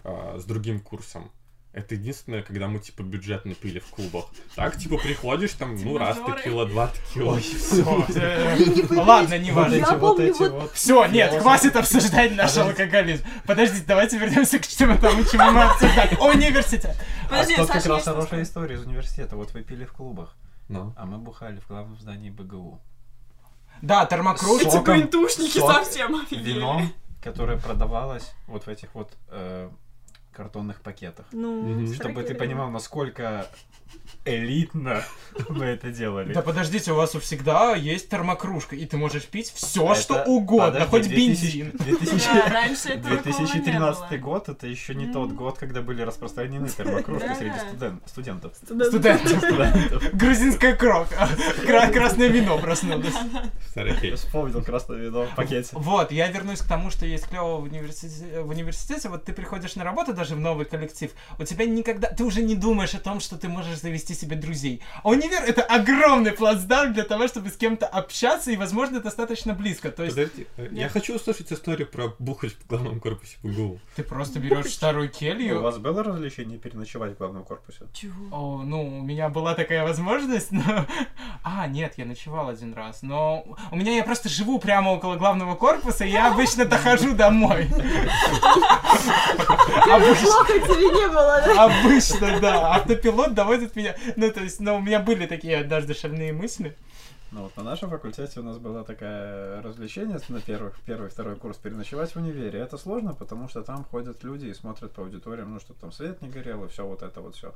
э, 0.03 0.38
с 0.38 0.45
другим 0.45 0.80
курсом. 0.80 1.30
Это 1.72 1.94
единственное, 1.94 2.42
когда 2.42 2.66
мы, 2.66 2.80
типа, 2.80 3.02
бюджетно 3.02 3.54
пили 3.54 3.78
в 3.78 3.86
клубах. 3.90 4.24
Так, 4.56 4.76
типа, 4.76 4.96
приходишь, 4.98 5.52
там, 5.52 5.76
ну, 5.76 5.98
раз 5.98 6.16
текила, 6.16 6.66
два 6.66 6.88
текила. 6.88 7.34
Ой, 7.34 7.40
все. 7.42 7.84
Ладно, 8.90 9.38
не 9.38 9.52
важно. 9.52 9.74
Я 9.76 9.92
помню, 9.94 10.34
вот- 10.36 10.72
Все, 10.72 11.06
нет, 11.06 11.40
хватит 11.40 11.76
обсуждать 11.76 12.34
наш 12.34 12.56
алкоголизм. 12.56 13.24
Подождите, 13.46 13.84
давайте 13.86 14.18
вернемся 14.18 14.58
к 14.58 14.66
чему 14.66 14.98
тому, 14.98 15.22
чему 15.24 15.48
мы 15.52 15.62
обсуждали. 15.62 16.16
Университет. 16.16 16.96
Подожди, 17.28 17.54
а 17.54 17.58
тут 17.58 17.68
как 17.68 17.86
раз 17.86 18.04
хорошая 18.04 18.42
история 18.42 18.74
из 18.74 18.84
университета. 18.84 19.36
Вот 19.36 19.52
вы 19.52 19.62
пили 19.62 19.84
в 19.84 19.92
клубах, 19.92 20.34
Ну. 20.68 20.92
а 20.96 21.06
мы 21.06 21.18
бухали 21.18 21.60
в 21.60 21.68
главном 21.68 21.96
здании 22.00 22.30
БГУ. 22.30 22.80
Да, 23.80 24.04
термокружка. 24.06 24.92
Эти 24.92 25.58
сок, 25.58 25.72
совсем 25.84 26.16
офигели. 26.16 26.54
Вином, 26.54 26.92
которое 27.22 27.56
продавалось 27.58 28.32
вот 28.48 28.66
в 28.66 28.68
этих 28.68 28.88
вот 28.94 29.12
э, 29.28 29.70
картонных 30.32 30.80
пакетах. 30.80 31.26
Ну, 31.32 31.62
Мгм. 31.62 31.94
Чтобы 31.94 32.22
ты 32.22 32.34
понимал, 32.34 32.70
насколько 32.70 33.46
элитно 34.24 35.02
вы 35.48 35.64
это 35.64 35.90
делали. 35.90 36.32
Да 36.32 36.42
подождите, 36.42 36.92
у 36.92 36.94
вас 36.94 37.14
у 37.14 37.20
всегда 37.20 37.74
есть 37.74 38.08
термокружка, 38.08 38.76
и 38.76 38.84
ты 38.86 38.96
можешь 38.96 39.24
пить 39.26 39.50
все, 39.52 39.90
Это- 39.92 40.00
что 40.00 40.22
угодно, 40.24 40.86
подожди, 40.86 40.90
хоть 40.90 41.08
2000 41.08 41.58
бензин. 41.62 41.70
2000 41.76 42.26
Да, 42.26 42.48
раньше 42.48 42.88
этого 42.90 43.16
такого 43.16 43.32
не 43.40 43.46
2013 43.46 44.10
было. 44.10 44.18
год 44.18 44.48
это 44.48 44.66
еще 44.66 44.94
не 44.94 45.12
тот 45.12 45.32
год, 45.32 45.58
когда 45.58 45.80
были 45.82 46.02
распространены 46.02 46.68
термокружки 46.76 47.26
Да. 47.28 47.34
среди 47.34 47.54
студен- 47.54 48.00
студентов. 48.06 48.52
Студенты. 48.62 49.28
Студентов. 49.38 50.02
Грузинская 50.12 50.76
кровь. 50.76 51.08
Кра- 51.66 51.90
Красное 51.90 52.28
вино 52.28 52.58
проснулось. 52.58 53.14
Вспомнил 54.16 54.62
красное 54.62 54.98
вино 54.98 55.26
в 55.26 55.34
пакете. 55.34 55.70
Вот, 55.72 56.12
я 56.12 56.28
вернусь 56.28 56.60
к 56.60 56.68
тому, 56.68 56.90
что 56.90 57.06
есть 57.06 57.26
клево. 57.28 57.56
В 57.60 57.64
университете, 57.64 59.08
вот 59.08 59.24
ты 59.24 59.32
приходишь 59.32 59.74
на 59.76 59.84
работу 59.84 60.12
даже 60.20 60.34
в 60.34 60.40
новый 60.40 60.66
коллектив, 60.66 61.10
у 61.38 61.44
тебя 61.44 61.64
никогда, 61.64 62.08
ты 62.08 62.24
уже 62.24 62.42
не 62.42 62.54
думаешь 62.54 62.94
о 62.94 63.00
том, 63.00 63.20
что 63.20 63.38
ты 63.38 63.48
можешь 63.48 63.80
завести 63.80 64.12
себе 64.12 64.36
друзей. 64.36 64.82
А 65.02 65.08
универ 65.08 65.42
это 65.46 65.62
огромный 65.62 66.32
плацдарм 66.32 66.92
для 66.92 67.04
того, 67.04 67.26
чтобы 67.26 67.48
с 67.48 67.56
кем-то 67.56 67.86
общаться 67.86 68.50
и, 68.50 68.56
возможно, 68.56 69.00
достаточно 69.00 69.54
близко. 69.54 69.90
То 69.90 70.04
есть 70.04 70.16
Подожди, 70.16 70.46
э, 70.58 70.68
я 70.72 70.90
хочу 70.90 71.16
услышать 71.16 71.50
историю 71.52 71.88
про 71.88 72.14
бухать 72.18 72.52
в 72.52 72.66
главном 72.66 73.00
корпусе 73.00 73.38
БГУ. 73.42 73.80
ты 73.96 74.02
просто 74.02 74.40
берешь 74.40 74.70
старую 74.74 75.08
У 75.08 75.10
келью. 75.10 75.62
вас 75.62 75.78
было 75.78 76.02
развлечение 76.02 76.58
переночевать 76.58 77.14
в 77.14 77.18
главном 77.18 77.44
корпусе? 77.44 77.86
Чего? 77.94 78.12
О, 78.30 78.62
ну, 78.62 78.98
у 78.98 79.02
меня 79.02 79.30
была 79.30 79.54
такая 79.54 79.84
возможность, 79.84 80.52
но... 80.52 80.62
А, 81.42 81.66
нет, 81.66 81.94
я 81.96 82.04
ночевал 82.04 82.50
один 82.50 82.74
раз, 82.74 83.00
но 83.00 83.44
у 83.70 83.76
меня 83.76 83.96
я 83.96 84.04
просто 84.04 84.28
живу 84.28 84.58
прямо 84.58 84.90
около 84.90 85.16
главного 85.16 85.54
корпуса, 85.54 86.04
и 86.04 86.10
я 86.10 86.30
обычно 86.30 86.66
дохожу 86.66 87.14
домой. 87.14 87.66
Обычно, 90.11 90.26
Плохо 90.26 90.52
тебе 90.52 90.88
не 90.88 91.08
было, 91.08 91.42
да? 91.44 91.64
обычно, 91.64 92.40
да. 92.40 92.74
Автопилот 92.74 93.34
доводит 93.34 93.76
меня... 93.76 93.96
Ну, 94.16 94.30
то 94.30 94.40
есть, 94.40 94.61
ну, 94.61 94.76
у 94.76 94.80
меня 94.80 95.00
были 95.00 95.26
такие 95.26 95.58
однажды 95.58 95.94
шальные 95.94 96.32
мысли. 96.32 96.76
Ну 97.32 97.42
вот 97.44 97.56
на 97.56 97.62
нашем 97.62 97.90
факультете 97.90 98.40
у 98.40 98.42
нас 98.42 98.58
было 98.58 98.82
такое 98.82 99.62
развлечение 99.62 100.18
на 100.28 100.40
первых, 100.40 100.80
первый, 100.84 101.11
второй 101.11 101.36
курс 101.36 101.58
переночевать 101.58 102.11
в 102.12 102.16
универе. 102.16 102.58
Это 102.58 102.76
сложно, 102.76 103.14
потому 103.14 103.48
что 103.48 103.62
там 103.62 103.84
ходят 103.84 104.24
люди 104.24 104.46
и 104.46 104.54
смотрят 104.54 104.90
по 104.90 105.02
аудиториям, 105.02 105.54
ну, 105.54 105.61
чтобы 105.61 105.78
там 105.78 105.92
свет 105.92 106.20
не 106.22 106.28
горел 106.28 106.64
и 106.64 106.68
все 106.68 106.84
вот 106.84 107.02
это 107.02 107.20
вот 107.20 107.36
все. 107.36 107.54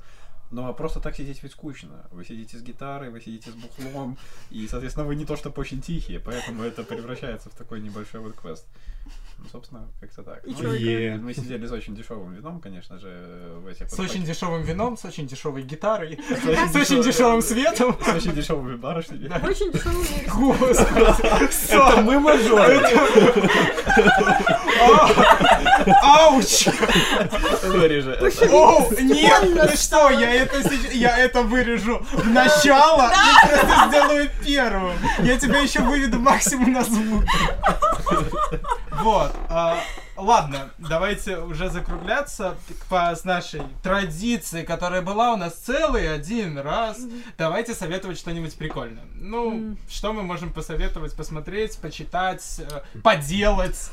Ну, 0.53 0.69
а 0.69 0.73
просто 0.73 1.01
так 1.01 1.17
сидеть 1.17 1.43
ведь 1.43 1.53
скучно. 1.53 2.07
Вы 2.13 2.25
сидите 2.25 2.57
с 2.57 2.63
гитарой, 2.63 3.11
вы 3.11 3.21
сидите 3.21 3.51
с 3.51 3.55
бухлом, 3.55 4.17
и, 4.51 4.69
соответственно, 4.69 5.07
вы 5.07 5.17
не 5.17 5.25
то 5.25 5.35
чтобы 5.35 5.61
очень 5.61 5.83
тихие, 5.83 6.21
поэтому 6.21 6.63
это 6.63 6.85
превращается 6.85 7.51
в 7.51 7.55
такой 7.55 7.81
небольшой 7.81 8.21
вот 8.21 8.35
квест. 8.37 8.65
Ну, 9.39 9.51
собственно, 9.53 9.83
как-то 10.01 10.23
так. 10.23 10.43
И 10.47 10.51
Ну, 10.53 10.59
чё, 10.59 10.73
и 10.73 11.11
мы 11.17 11.35
сидели 11.35 11.67
с 11.67 11.71
очень 11.73 11.95
дешевым 11.95 12.33
вином, 12.33 12.61
конечно 12.61 12.99
же, 12.99 13.09
в 13.63 13.67
этих 13.67 13.91
С 13.91 13.99
очень 13.99 14.25
дешевым 14.25 14.63
вином, 14.63 14.97
с 14.97 15.05
очень 15.05 15.27
дешевой 15.27 15.63
очень 15.65 16.73
с 16.73 16.77
очень 16.77 17.03
дешевым 17.03 17.43
светом. 17.43 17.97
с 18.03 18.09
очень 18.15 18.33
дешевыми 18.33 18.77
барышнями. 18.77 19.31
Очень 19.47 19.71
дешевый 19.73 20.07
Господи, 20.29 21.51
Са- 21.53 22.01
мы 22.03 22.21
мажоры. 22.21 22.81
А, 24.81 26.27
Ауч! 26.29 26.67
Это. 27.63 28.11
О, 28.51 28.89
нет, 29.01 29.71
ты 29.71 29.77
что, 29.77 30.09
я 30.11 30.33
это, 30.35 30.63
сейчас- 30.63 30.95
я 30.95 31.19
это 31.19 31.43
вырежу 31.43 31.99
в 32.13 32.27
начало 32.31 33.11
и 33.13 33.49
просто 33.49 33.89
сделаю 33.89 34.31
первым. 34.45 34.97
Я 35.23 35.39
тебя 35.39 35.59
еще 35.61 35.81
выведу 35.81 36.19
максимум 36.19 36.73
на 36.73 36.83
звук. 36.85 37.25
Вот. 39.05 39.37
а, 39.51 39.77
ладно, 40.17 40.71
давайте 40.79 41.39
уже 41.39 41.71
закругляться 41.71 42.57
по 42.89 43.15
с 43.15 43.25
нашей 43.25 43.63
традиции, 43.83 44.63
которая 44.65 45.03
была 45.03 45.33
у 45.33 45.37
нас 45.37 45.55
целый 45.55 46.13
один 46.13 46.59
раз. 46.59 46.99
Давайте 47.39 47.75
советовать 47.75 48.19
что-нибудь 48.19 48.57
прикольное. 48.57 49.05
Ну, 49.15 49.77
что 49.89 50.13
мы 50.13 50.23
можем 50.23 50.53
посоветовать, 50.53 51.17
посмотреть, 51.17 51.79
почитать, 51.79 52.61
э, 52.61 52.83
поделать? 53.03 53.91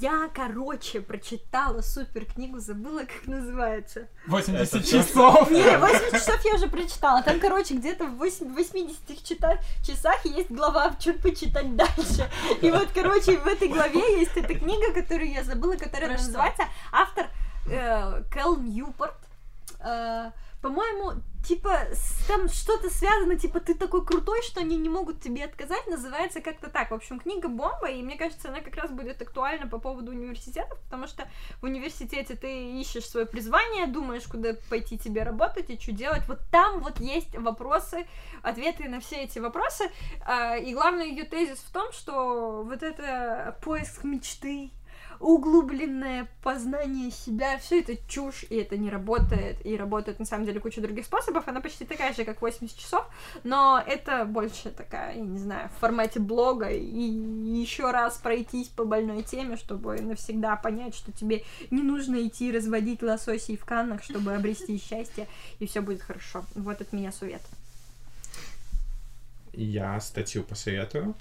Я, 0.00 0.28
короче, 0.34 1.00
прочитала 1.00 1.80
супер 1.82 2.24
книгу, 2.26 2.58
забыла, 2.58 3.00
как 3.00 3.26
называется. 3.26 4.08
80 4.26 4.74
Это 4.74 4.82
всё? 4.84 4.98
часов. 5.02 5.50
Не, 5.50 5.78
80 5.78 6.10
часов 6.12 6.44
я 6.44 6.54
уже 6.54 6.66
прочитала. 6.68 7.22
Там, 7.22 7.38
короче, 7.40 7.74
где-то 7.74 8.06
в 8.06 8.16
8 8.16 8.52
80 8.54 8.98
чита- 9.24 9.58
часах 9.86 10.24
есть 10.24 10.50
глава, 10.50 10.94
что 10.98 11.12
почитать 11.14 11.76
дальше. 11.76 12.28
И 12.60 12.70
вот, 12.70 12.88
короче, 12.94 13.38
в 13.38 13.46
этой 13.46 13.68
главе 13.68 14.18
есть 14.20 14.36
эта 14.36 14.54
книга, 14.54 14.92
которую 14.92 15.30
я 15.32 15.44
забыла, 15.44 15.61
которая 15.76 16.10
Про 16.10 16.18
что? 16.18 16.26
называется 16.26 16.64
автор 16.92 17.26
э, 17.70 18.22
Кэл 18.30 18.56
Ньюпорт. 18.56 19.16
Э, 19.80 20.30
по-моему, 20.60 21.20
типа, 21.44 21.76
там 22.28 22.48
что-то 22.48 22.88
связано, 22.88 23.36
типа, 23.36 23.58
ты 23.58 23.74
такой 23.74 24.04
крутой, 24.06 24.42
что 24.42 24.60
они 24.60 24.76
не 24.76 24.88
могут 24.88 25.20
тебе 25.20 25.44
отказать, 25.44 25.88
называется 25.88 26.40
как-то 26.40 26.70
так. 26.70 26.92
В 26.92 26.94
общем, 26.94 27.18
книга 27.18 27.48
бомба, 27.48 27.88
и 27.88 28.00
мне 28.00 28.16
кажется, 28.16 28.48
она 28.48 28.60
как 28.60 28.76
раз 28.76 28.92
будет 28.92 29.20
актуальна 29.20 29.66
по 29.66 29.78
поводу 29.80 30.12
университетов, 30.12 30.78
потому 30.84 31.08
что 31.08 31.26
в 31.60 31.64
университете 31.64 32.36
ты 32.36 32.80
ищешь 32.80 33.08
свое 33.08 33.26
призвание, 33.26 33.88
думаешь, 33.88 34.22
куда 34.28 34.54
пойти 34.70 34.96
тебе 34.96 35.24
работать 35.24 35.68
и 35.68 35.80
что 35.80 35.90
делать. 35.90 36.22
Вот 36.28 36.38
там 36.52 36.78
вот 36.78 37.00
есть 37.00 37.36
вопросы, 37.36 38.06
ответы 38.42 38.88
на 38.88 39.00
все 39.00 39.24
эти 39.24 39.40
вопросы. 39.40 39.90
А, 40.24 40.56
И 40.56 40.72
главный 40.72 41.10
ее 41.10 41.24
тезис 41.24 41.58
в 41.58 41.72
том, 41.72 41.92
что 41.92 42.62
вот 42.62 42.84
это 42.84 43.58
поиск 43.64 44.04
мечты, 44.04 44.70
углубленное 45.22 46.28
познание 46.42 47.10
себя, 47.12 47.56
все 47.58 47.80
это 47.80 47.96
чушь, 48.08 48.44
и 48.50 48.56
это 48.56 48.76
не 48.76 48.90
работает, 48.90 49.64
и 49.64 49.76
работает 49.76 50.18
на 50.18 50.24
самом 50.24 50.44
деле 50.44 50.58
куча 50.58 50.80
других 50.80 51.06
способов, 51.06 51.46
она 51.46 51.60
почти 51.60 51.84
такая 51.84 52.12
же, 52.12 52.24
как 52.24 52.42
80 52.42 52.76
часов, 52.76 53.06
но 53.44 53.82
это 53.86 54.24
больше 54.24 54.70
такая, 54.70 55.14
я 55.14 55.22
не 55.22 55.38
знаю, 55.38 55.68
в 55.68 55.80
формате 55.80 56.18
блога, 56.18 56.70
и 56.70 57.00
еще 57.00 57.92
раз 57.92 58.18
пройтись 58.18 58.68
по 58.68 58.84
больной 58.84 59.22
теме, 59.22 59.56
чтобы 59.56 60.00
навсегда 60.00 60.56
понять, 60.56 60.96
что 60.96 61.12
тебе 61.12 61.44
не 61.70 61.82
нужно 61.82 62.26
идти 62.26 62.50
разводить 62.50 63.02
лососей 63.02 63.56
в 63.56 63.64
каннах, 63.64 64.02
чтобы 64.02 64.34
обрести 64.34 64.76
счастье, 64.82 65.28
и 65.60 65.66
все 65.66 65.80
будет 65.80 66.02
хорошо. 66.02 66.44
Вот 66.56 66.80
от 66.80 66.92
меня 66.92 67.12
совет. 67.12 67.42
Я 69.52 70.00
статью 70.00 70.42
посоветую. 70.42 71.14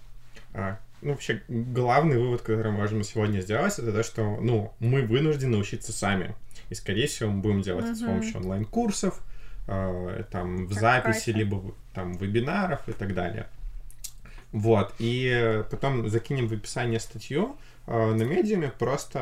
Ну, 1.01 1.11
вообще, 1.11 1.41
главный 1.47 2.17
вывод, 2.19 2.41
который 2.41 2.71
мы 2.71 2.77
можем 2.79 3.03
сегодня 3.03 3.39
сделать, 3.41 3.77
это 3.79 3.91
то, 3.91 4.03
что, 4.03 4.37
ну, 4.39 4.73
мы 4.79 5.01
вынуждены 5.01 5.57
учиться 5.57 5.91
сами. 5.91 6.35
И, 6.69 6.75
скорее 6.75 7.07
всего, 7.07 7.31
мы 7.31 7.41
будем 7.41 7.61
делать 7.61 7.85
это 7.85 7.95
с 7.95 8.01
Мгм. 8.01 8.09
помощью 8.11 8.37
онлайн-курсов, 8.39 9.19
э, 9.67 10.23
там, 10.31 10.65
в 10.65 10.69
Как 10.69 10.79
записи, 10.79 11.25
Катя. 11.25 11.37
либо 11.37 11.73
там 11.93 12.13
вебинаров 12.13 12.87
и 12.87 12.91
так 12.93 13.13
далее. 13.13 13.47
Вот, 14.51 14.93
и 14.99 15.63
потом 15.71 16.07
закинем 16.09 16.47
в 16.47 16.53
описание 16.53 16.99
статью. 16.99 17.55
Э, 17.87 18.13
На 18.13 18.23
медиуме 18.23 18.67
просто 18.69 19.19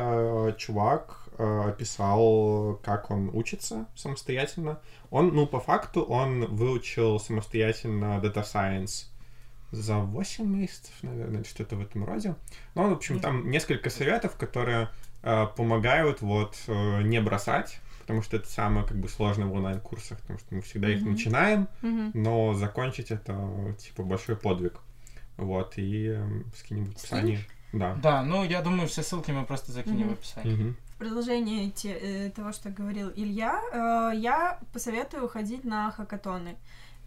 э, 0.50 0.54
чувак 0.58 1.28
э, 1.38 1.62
описал, 1.68 2.78
как 2.84 3.10
он 3.10 3.30
учится 3.32 3.86
самостоятельно. 3.96 4.80
Он, 5.10 5.28
ну, 5.34 5.46
по 5.46 5.60
факту, 5.60 6.02
он 6.02 6.44
выучил 6.46 7.18
самостоятельно 7.20 8.20
Data 8.22 8.44
Science 8.44 9.06
за 9.72 9.98
8 9.98 10.44
месяцев, 10.46 10.92
наверное, 11.02 11.40
или 11.40 11.46
что-то 11.48 11.76
в 11.76 11.80
этом 11.80 12.04
роде. 12.04 12.34
Ну, 12.74 12.88
в 12.88 12.92
общем, 12.92 13.20
там 13.20 13.50
несколько 13.50 13.90
советов, 13.90 14.36
которые 14.36 14.88
э, 15.22 15.46
помогают 15.56 16.20
вот 16.22 16.56
э, 16.66 17.02
не 17.02 17.20
бросать, 17.20 17.78
потому 18.00 18.22
что 18.22 18.36
это 18.36 18.48
самое 18.48 18.86
как 18.86 18.96
бы 18.98 19.08
сложное 19.08 19.46
в 19.46 19.52
онлайн-курсах, 19.52 20.18
потому 20.20 20.38
что 20.38 20.54
мы 20.54 20.60
всегда 20.62 20.88
их 20.88 21.02
Мгм. 21.02 21.12
начинаем, 21.12 21.68
но 22.14 22.54
закончить 22.54 23.10
это 23.10 23.74
типа 23.78 24.02
большой 24.02 24.36
подвиг. 24.36 24.80
Вот, 25.36 25.78
и 25.78 26.08
эм, 26.08 26.44
скинем 26.56 26.86
в 26.86 26.90
описании. 26.90 27.38
Да. 27.72 27.94
Да, 28.02 28.22
ну 28.24 28.42
я 28.44 28.60
думаю, 28.62 28.88
все 28.88 29.02
ссылки 29.02 29.30
мы 29.30 29.44
просто 29.46 29.70
закинем 29.72 30.08
в 30.08 30.10
Мгм. 30.10 30.12
описании. 30.14 30.74
В 30.94 30.96
продолжение 30.98 31.70
те- 31.70 31.96
э, 32.26 32.30
того, 32.30 32.52
что 32.52 32.68
говорил 32.70 33.10
Илья, 33.14 33.60
э, 33.72 34.16
я 34.18 34.58
посоветую 34.72 35.28
ходить 35.28 35.64
на 35.64 35.90
хакатоны. 35.92 36.56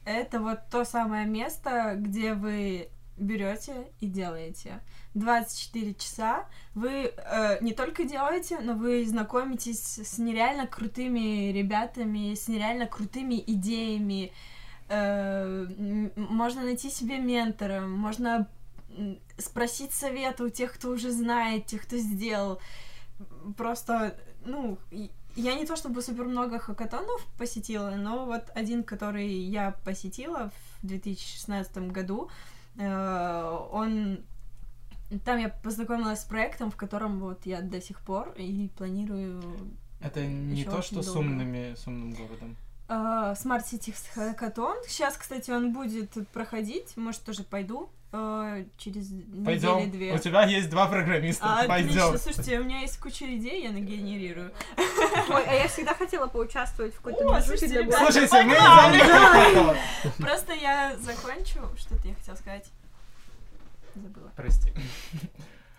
Это 0.05 0.39
вот 0.39 0.59
то 0.69 0.83
самое 0.83 1.25
место, 1.25 1.95
где 1.97 2.33
вы 2.33 2.89
берете 3.17 3.91
и 3.99 4.07
делаете. 4.07 4.81
24 5.13 5.93
часа 5.93 6.45
вы 6.73 7.13
э, 7.15 7.57
не 7.61 7.73
только 7.73 8.03
делаете, 8.03 8.59
но 8.59 8.73
вы 8.73 9.05
знакомитесь 9.05 9.99
с 9.99 10.17
нереально 10.17 10.67
крутыми 10.67 11.51
ребятами, 11.51 12.33
с 12.33 12.47
нереально 12.47 12.87
крутыми 12.87 13.41
идеями. 13.45 14.31
Э, 14.89 15.65
можно 16.15 16.63
найти 16.63 16.89
себе 16.89 17.19
ментора, 17.19 17.81
можно 17.81 18.47
спросить 19.37 19.93
совета 19.93 20.43
у 20.43 20.49
тех, 20.49 20.73
кто 20.73 20.89
уже 20.89 21.11
знает, 21.11 21.67
тех, 21.67 21.83
кто 21.83 21.97
сделал. 21.97 22.59
Просто, 23.57 24.17
ну, 24.45 24.77
я 25.35 25.55
не 25.55 25.65
то 25.65 25.75
чтобы 25.75 26.01
супер 26.01 26.25
много 26.25 26.59
хакатонов 26.59 27.25
посетила, 27.37 27.91
но 27.91 28.25
вот 28.25 28.43
один, 28.55 28.83
который 28.83 29.27
я 29.27 29.71
посетила 29.83 30.51
в 30.81 30.87
2016 30.87 31.77
году, 31.91 32.29
э, 32.77 33.67
он 33.71 34.19
там 35.25 35.37
я 35.37 35.49
познакомилась 35.49 36.21
с 36.21 36.25
проектом, 36.25 36.71
в 36.71 36.75
котором 36.75 37.19
вот 37.19 37.45
я 37.45 37.61
до 37.61 37.79
сих 37.81 37.99
пор 38.01 38.33
и 38.37 38.69
планирую 38.77 39.43
Это 40.01 40.25
не 40.25 40.63
то, 40.65 40.81
что 40.81 41.01
с 41.03 41.05
долго. 41.05 41.19
умными, 41.19 41.75
с 41.75 41.85
умным 41.87 42.11
городом. 42.13 42.55
э, 42.89 42.93
Smart 42.93 43.63
City 43.63 43.93
Hackathon. 44.15 44.75
Сейчас, 44.87 45.15
кстати, 45.17 45.51
он 45.51 45.71
будет 45.71 46.11
проходить, 46.29 46.97
может, 46.97 47.21
тоже 47.23 47.43
пойду 47.43 47.89
э, 48.13 48.65
через 48.77 49.11
недели 49.11 49.43
Пойдем. 49.43 49.91
две. 49.91 50.13
У 50.13 50.17
тебя 50.17 50.45
есть 50.45 50.69
два 50.69 50.87
программиста. 50.87 51.45
А, 51.45 51.61
Отлично, 51.63 51.69
Пойдем. 51.69 52.17
слушайте, 52.19 52.59
у 52.59 52.63
меня 52.63 52.79
есть 52.81 52.97
куча 52.99 53.25
идей, 53.35 53.63
я 53.63 53.71
нагенерирую. 53.71 54.51
Ой, 55.29 55.43
а 55.45 55.53
я 55.53 55.67
всегда 55.67 55.93
хотела 55.93 56.27
поучаствовать 56.27 56.93
в 56.93 56.97
какой-то 56.97 57.25
О, 57.25 57.39
движухе 57.39 57.47
слушайте, 57.47 57.67
для 57.67 57.81
ребята. 57.81 58.11
Слушайте, 58.11 58.43
мы 58.43 60.11
Просто 60.25 60.53
я 60.53 60.95
закончу. 60.97 61.59
Что-то 61.77 62.07
я 62.07 62.15
хотела 62.15 62.35
сказать. 62.35 62.71
Забыла. 63.95 64.31
Прости. 64.35 64.71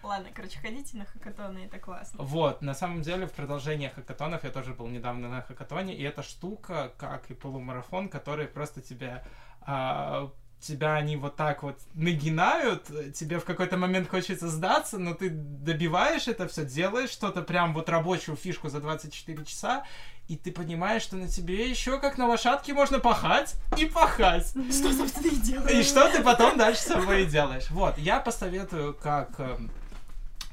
Ладно, 0.04 0.28
короче, 0.34 0.58
ходите 0.58 0.98
на 0.98 1.06
хакатоны, 1.06 1.60
это 1.60 1.78
классно. 1.78 2.22
Вот, 2.22 2.60
на 2.60 2.74
самом 2.74 3.00
деле, 3.00 3.26
в 3.26 3.32
продолжение 3.32 3.88
хакатонов 3.88 4.44
я 4.44 4.50
тоже 4.50 4.74
был 4.74 4.86
недавно 4.88 5.30
на 5.30 5.40
хакатоне, 5.40 5.94
и 5.94 6.02
эта 6.02 6.22
штука, 6.22 6.92
как 6.98 7.30
и 7.30 7.34
полумарафон, 7.34 8.10
который 8.10 8.46
просто 8.46 8.82
тебя 8.82 9.24
а, 9.62 10.30
тебя 10.64 10.94
они 10.94 11.16
вот 11.16 11.36
так 11.36 11.62
вот 11.62 11.78
нагинают, 11.94 12.86
тебе 13.14 13.38
в 13.38 13.44
какой-то 13.44 13.76
момент 13.76 14.08
хочется 14.08 14.48
сдаться, 14.48 14.98
но 14.98 15.14
ты 15.14 15.30
добиваешь 15.30 16.28
это 16.28 16.48
все, 16.48 16.64
делаешь 16.64 17.10
что-то 17.10 17.42
прям 17.42 17.74
вот 17.74 17.88
рабочую 17.88 18.36
фишку 18.36 18.68
за 18.68 18.80
24 18.80 19.44
часа, 19.44 19.84
и 20.26 20.36
ты 20.36 20.50
понимаешь, 20.52 21.02
что 21.02 21.16
на 21.16 21.28
тебе 21.28 21.68
еще 21.68 21.98
как 21.98 22.16
на 22.16 22.26
лошадке 22.26 22.72
можно 22.72 22.98
пахать 22.98 23.54
и 23.76 23.84
пахать. 23.84 24.48
Что, 24.48 24.92
собственно, 24.92 25.26
и 25.26 25.36
делаю. 25.36 25.80
И 25.80 25.82
что 25.82 26.10
ты 26.10 26.22
потом 26.22 26.56
дальше 26.56 26.80
с 26.80 26.86
собой 26.86 27.26
делаешь? 27.26 27.70
Вот, 27.70 27.98
я 27.98 28.20
посоветую, 28.20 28.94
как 28.94 29.38
эм, 29.38 29.70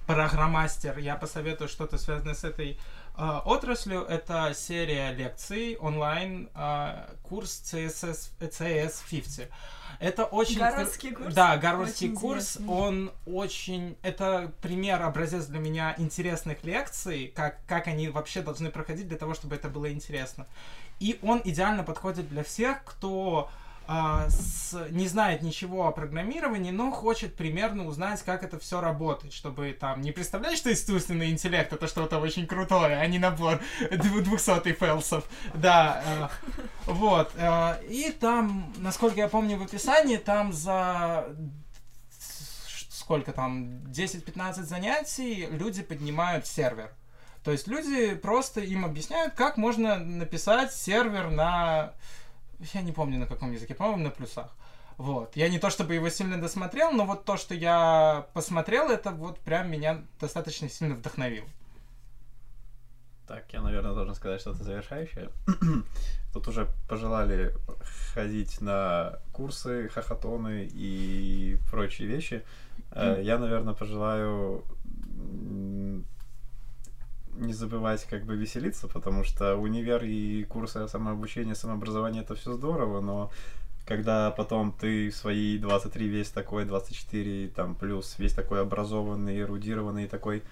программастер, 0.05 0.97
я 0.97 1.15
посоветую 1.15 1.69
что-то 1.69 1.97
связанное 1.97 2.33
с 2.33 2.43
этой 2.43 2.77
отраслью. 3.17 4.01
Это 4.01 4.53
серия 4.55 5.11
лекций 5.11 5.77
онлайн, 5.77 6.49
э, 6.55 7.07
курс 7.23 7.61
CSS, 7.63 8.31
CS50. 8.39 9.47
Это 9.99 10.25
очень... 10.25 10.59
Гарвардский 10.59 11.11
курс? 11.11 11.33
Да, 11.33 11.57
гарвардский 11.57 12.07
Очень 12.09 12.19
курс, 12.19 12.57
интересный. 12.57 12.75
он 12.75 13.11
очень... 13.25 13.97
Это 14.01 14.51
пример, 14.61 15.01
образец 15.03 15.45
для 15.45 15.59
меня 15.59 15.93
интересных 15.97 16.63
лекций, 16.63 17.31
как, 17.35 17.59
как 17.67 17.87
они 17.87 18.09
вообще 18.09 18.41
должны 18.41 18.71
проходить 18.71 19.07
для 19.07 19.17
того, 19.17 19.35
чтобы 19.35 19.55
это 19.55 19.69
было 19.69 19.91
интересно. 19.91 20.47
И 20.99 21.19
он 21.21 21.41
идеально 21.43 21.83
подходит 21.83 22.29
для 22.29 22.43
всех, 22.43 22.83
кто 22.83 23.49
а, 23.93 24.29
с- 24.29 24.87
не 24.91 25.05
знает 25.05 25.41
ничего 25.41 25.85
о 25.85 25.91
программировании, 25.91 26.71
но 26.71 26.91
хочет 26.91 27.35
примерно 27.35 27.85
узнать, 27.85 28.23
как 28.23 28.41
это 28.41 28.57
все 28.57 28.79
работает, 28.79 29.33
чтобы 29.33 29.75
там 29.77 29.99
не 29.99 30.13
представлять, 30.13 30.57
что 30.57 30.71
искусственный 30.71 31.29
интеллект 31.29 31.73
это 31.73 31.87
что-то 31.87 32.19
очень 32.19 32.47
крутое, 32.47 32.97
а 32.97 33.05
не 33.07 33.19
набор 33.19 33.59
200 33.91 34.71
фэлсов. 34.73 35.25
Да, 35.53 36.01
э, 36.05 36.27
вот. 36.85 37.33
э, 37.35 37.83
и 37.89 38.11
там, 38.13 38.73
насколько 38.77 39.17
я 39.17 39.27
помню 39.27 39.57
в 39.57 39.63
описании, 39.63 40.15
там 40.15 40.53
за 40.53 41.25
сколько 43.11 43.33
там, 43.33 43.81
10-15 43.87 44.63
занятий 44.63 45.47
люди 45.51 45.83
поднимают 45.83 46.47
сервер. 46.47 46.91
То 47.43 47.51
есть 47.51 47.67
люди 47.67 48.15
просто 48.15 48.61
им 48.61 48.85
объясняют, 48.85 49.33
как 49.33 49.57
можно 49.57 49.97
написать 49.97 50.73
сервер 50.73 51.29
на... 51.29 51.93
Я 52.73 52.81
не 52.81 52.91
помню 52.91 53.19
на 53.19 53.27
каком 53.27 53.51
языке, 53.51 53.73
по-моему, 53.75 54.03
на 54.03 54.09
плюсах. 54.09 54.51
Вот. 54.97 55.35
Я 55.35 55.49
не 55.49 55.59
то 55.59 55.69
чтобы 55.69 55.95
его 55.95 56.09
сильно 56.09 56.39
досмотрел, 56.39 56.91
но 56.91 57.05
вот 57.05 57.25
то, 57.25 57.37
что 57.37 57.55
я 57.55 58.27
посмотрел, 58.33 58.89
это 58.89 59.11
вот 59.11 59.39
прям 59.39 59.71
меня 59.71 60.03
достаточно 60.19 60.69
сильно 60.69 60.95
вдохновило. 60.95 61.47
Так, 63.27 63.51
я, 63.53 63.61
наверное, 63.61 63.93
должен 63.93 64.13
сказать 64.13 64.41
что-то 64.41 64.63
завершающее. 64.63 65.29
Тут 66.33 66.47
уже 66.47 66.67
пожелали 66.89 67.55
ходить 68.13 68.61
на 68.61 69.19
курсы, 69.31 69.89
хахатоны 69.89 70.69
и 70.71 71.57
прочие 71.71 72.07
вещи. 72.07 72.43
Э, 72.91 73.21
Я, 73.23 73.37
наверное, 73.37 73.73
пожелаю 73.73 74.65
не 77.41 77.53
забывать 77.53 78.05
как 78.05 78.23
бы 78.23 78.35
веселиться, 78.35 78.87
потому 78.87 79.23
что 79.23 79.55
универ 79.55 80.03
и 80.03 80.43
курсы 80.45 80.87
самообучения, 80.87 81.55
самообразования 81.55 82.21
это 82.21 82.35
все 82.35 82.53
здорово, 82.53 83.01
но 83.01 83.31
когда 83.85 84.31
потом 84.31 84.71
ты 84.71 85.09
в 85.09 85.15
свои 85.15 85.57
23 85.57 86.07
весь 86.07 86.29
такой, 86.29 86.65
24 86.65 87.49
там 87.49 87.75
плюс, 87.75 88.15
весь 88.17 88.33
такой 88.33 88.61
образованный, 88.61 89.39
эрудированный, 89.39 90.07
такой 90.07 90.43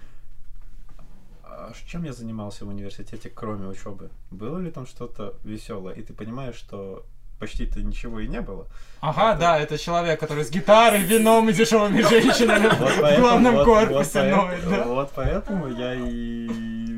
а 1.42 1.72
чем 1.86 2.04
я 2.04 2.12
занимался 2.12 2.64
в 2.64 2.68
университете, 2.68 3.28
кроме 3.28 3.68
учебы? 3.68 4.10
Было 4.30 4.58
ли 4.58 4.70
там 4.70 4.86
что-то 4.86 5.34
веселое? 5.44 5.94
И 5.94 6.02
ты 6.02 6.14
понимаешь, 6.14 6.54
что 6.54 7.04
почти-то 7.40 7.80
ничего 7.80 8.20
и 8.20 8.28
не 8.28 8.40
было. 8.40 8.66
Ага, 9.00 9.30
Это- 9.32 9.40
да, 9.40 9.58
это 9.58 9.78
человек, 9.78 10.20
который 10.20 10.44
с 10.44 10.50
гитарой, 10.50 11.00
вином 11.00 11.48
и 11.48 11.52
дешевыми 11.52 12.02
женщинами 12.08 12.68
в 12.68 13.20
главном 13.20 13.64
корпусе 13.64 14.34
вот 14.34 14.46
поэтому- 14.46 14.70
да. 14.70 14.84
Вот 14.84 15.10
поэтому 15.16 15.66
я 15.68 15.94
и 15.94 16.48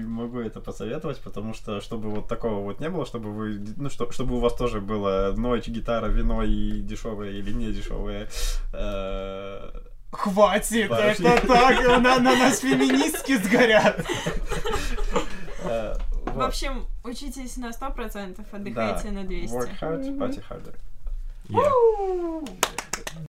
могу 0.05 0.41
это 0.41 0.61
посоветовать, 0.61 1.21
потому 1.21 1.55
что 1.55 1.81
чтобы 1.81 2.11
вот 2.11 2.29
такого 2.29 2.61
вот 2.63 2.81
не 2.81 2.89
было, 2.91 3.07
чтобы 3.07 3.31
вы, 3.33 3.59
ну 3.77 3.89
что, 3.89 4.11
чтобы 4.13 4.37
у 4.37 4.41
вас 4.41 4.55
тоже 4.55 4.81
было 4.81 5.33
ночь, 5.37 5.69
гитара, 5.69 6.07
вино 6.09 6.43
и 6.43 6.81
дешевые 6.81 7.39
или 7.39 7.53
не 7.53 7.73
дешевые. 7.73 8.29
э, 8.75 9.71
Хватит, 10.11 10.91
Барышни. 10.91 11.27
это 11.27 11.47
так, 11.47 11.83
на, 12.01 12.19
на 12.19 12.37
нас 12.37 12.59
феминистки 12.61 13.37
сгорят. 13.39 14.05
В 16.33 16.37
вот. 16.37 16.45
общем, 16.47 16.87
учитесь 17.05 17.57
на 17.57 17.71
100%, 17.73 18.45
отдыхайте 18.51 19.09
Да. 19.09 19.13
на 19.13 19.25
200. 19.25 19.55
Work 19.55 19.81
hard, 19.81 20.19
party 20.19 20.43
harder. 20.49 20.75
Yeah. 21.49 23.29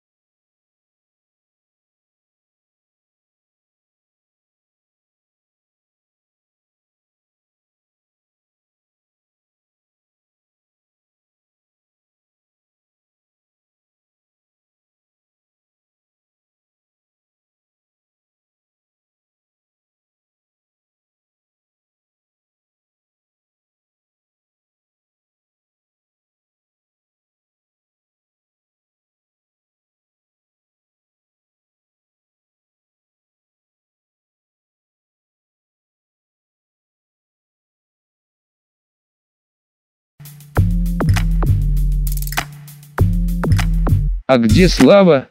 А 44.27 44.39
где 44.39 44.69
Слава? 44.69 45.29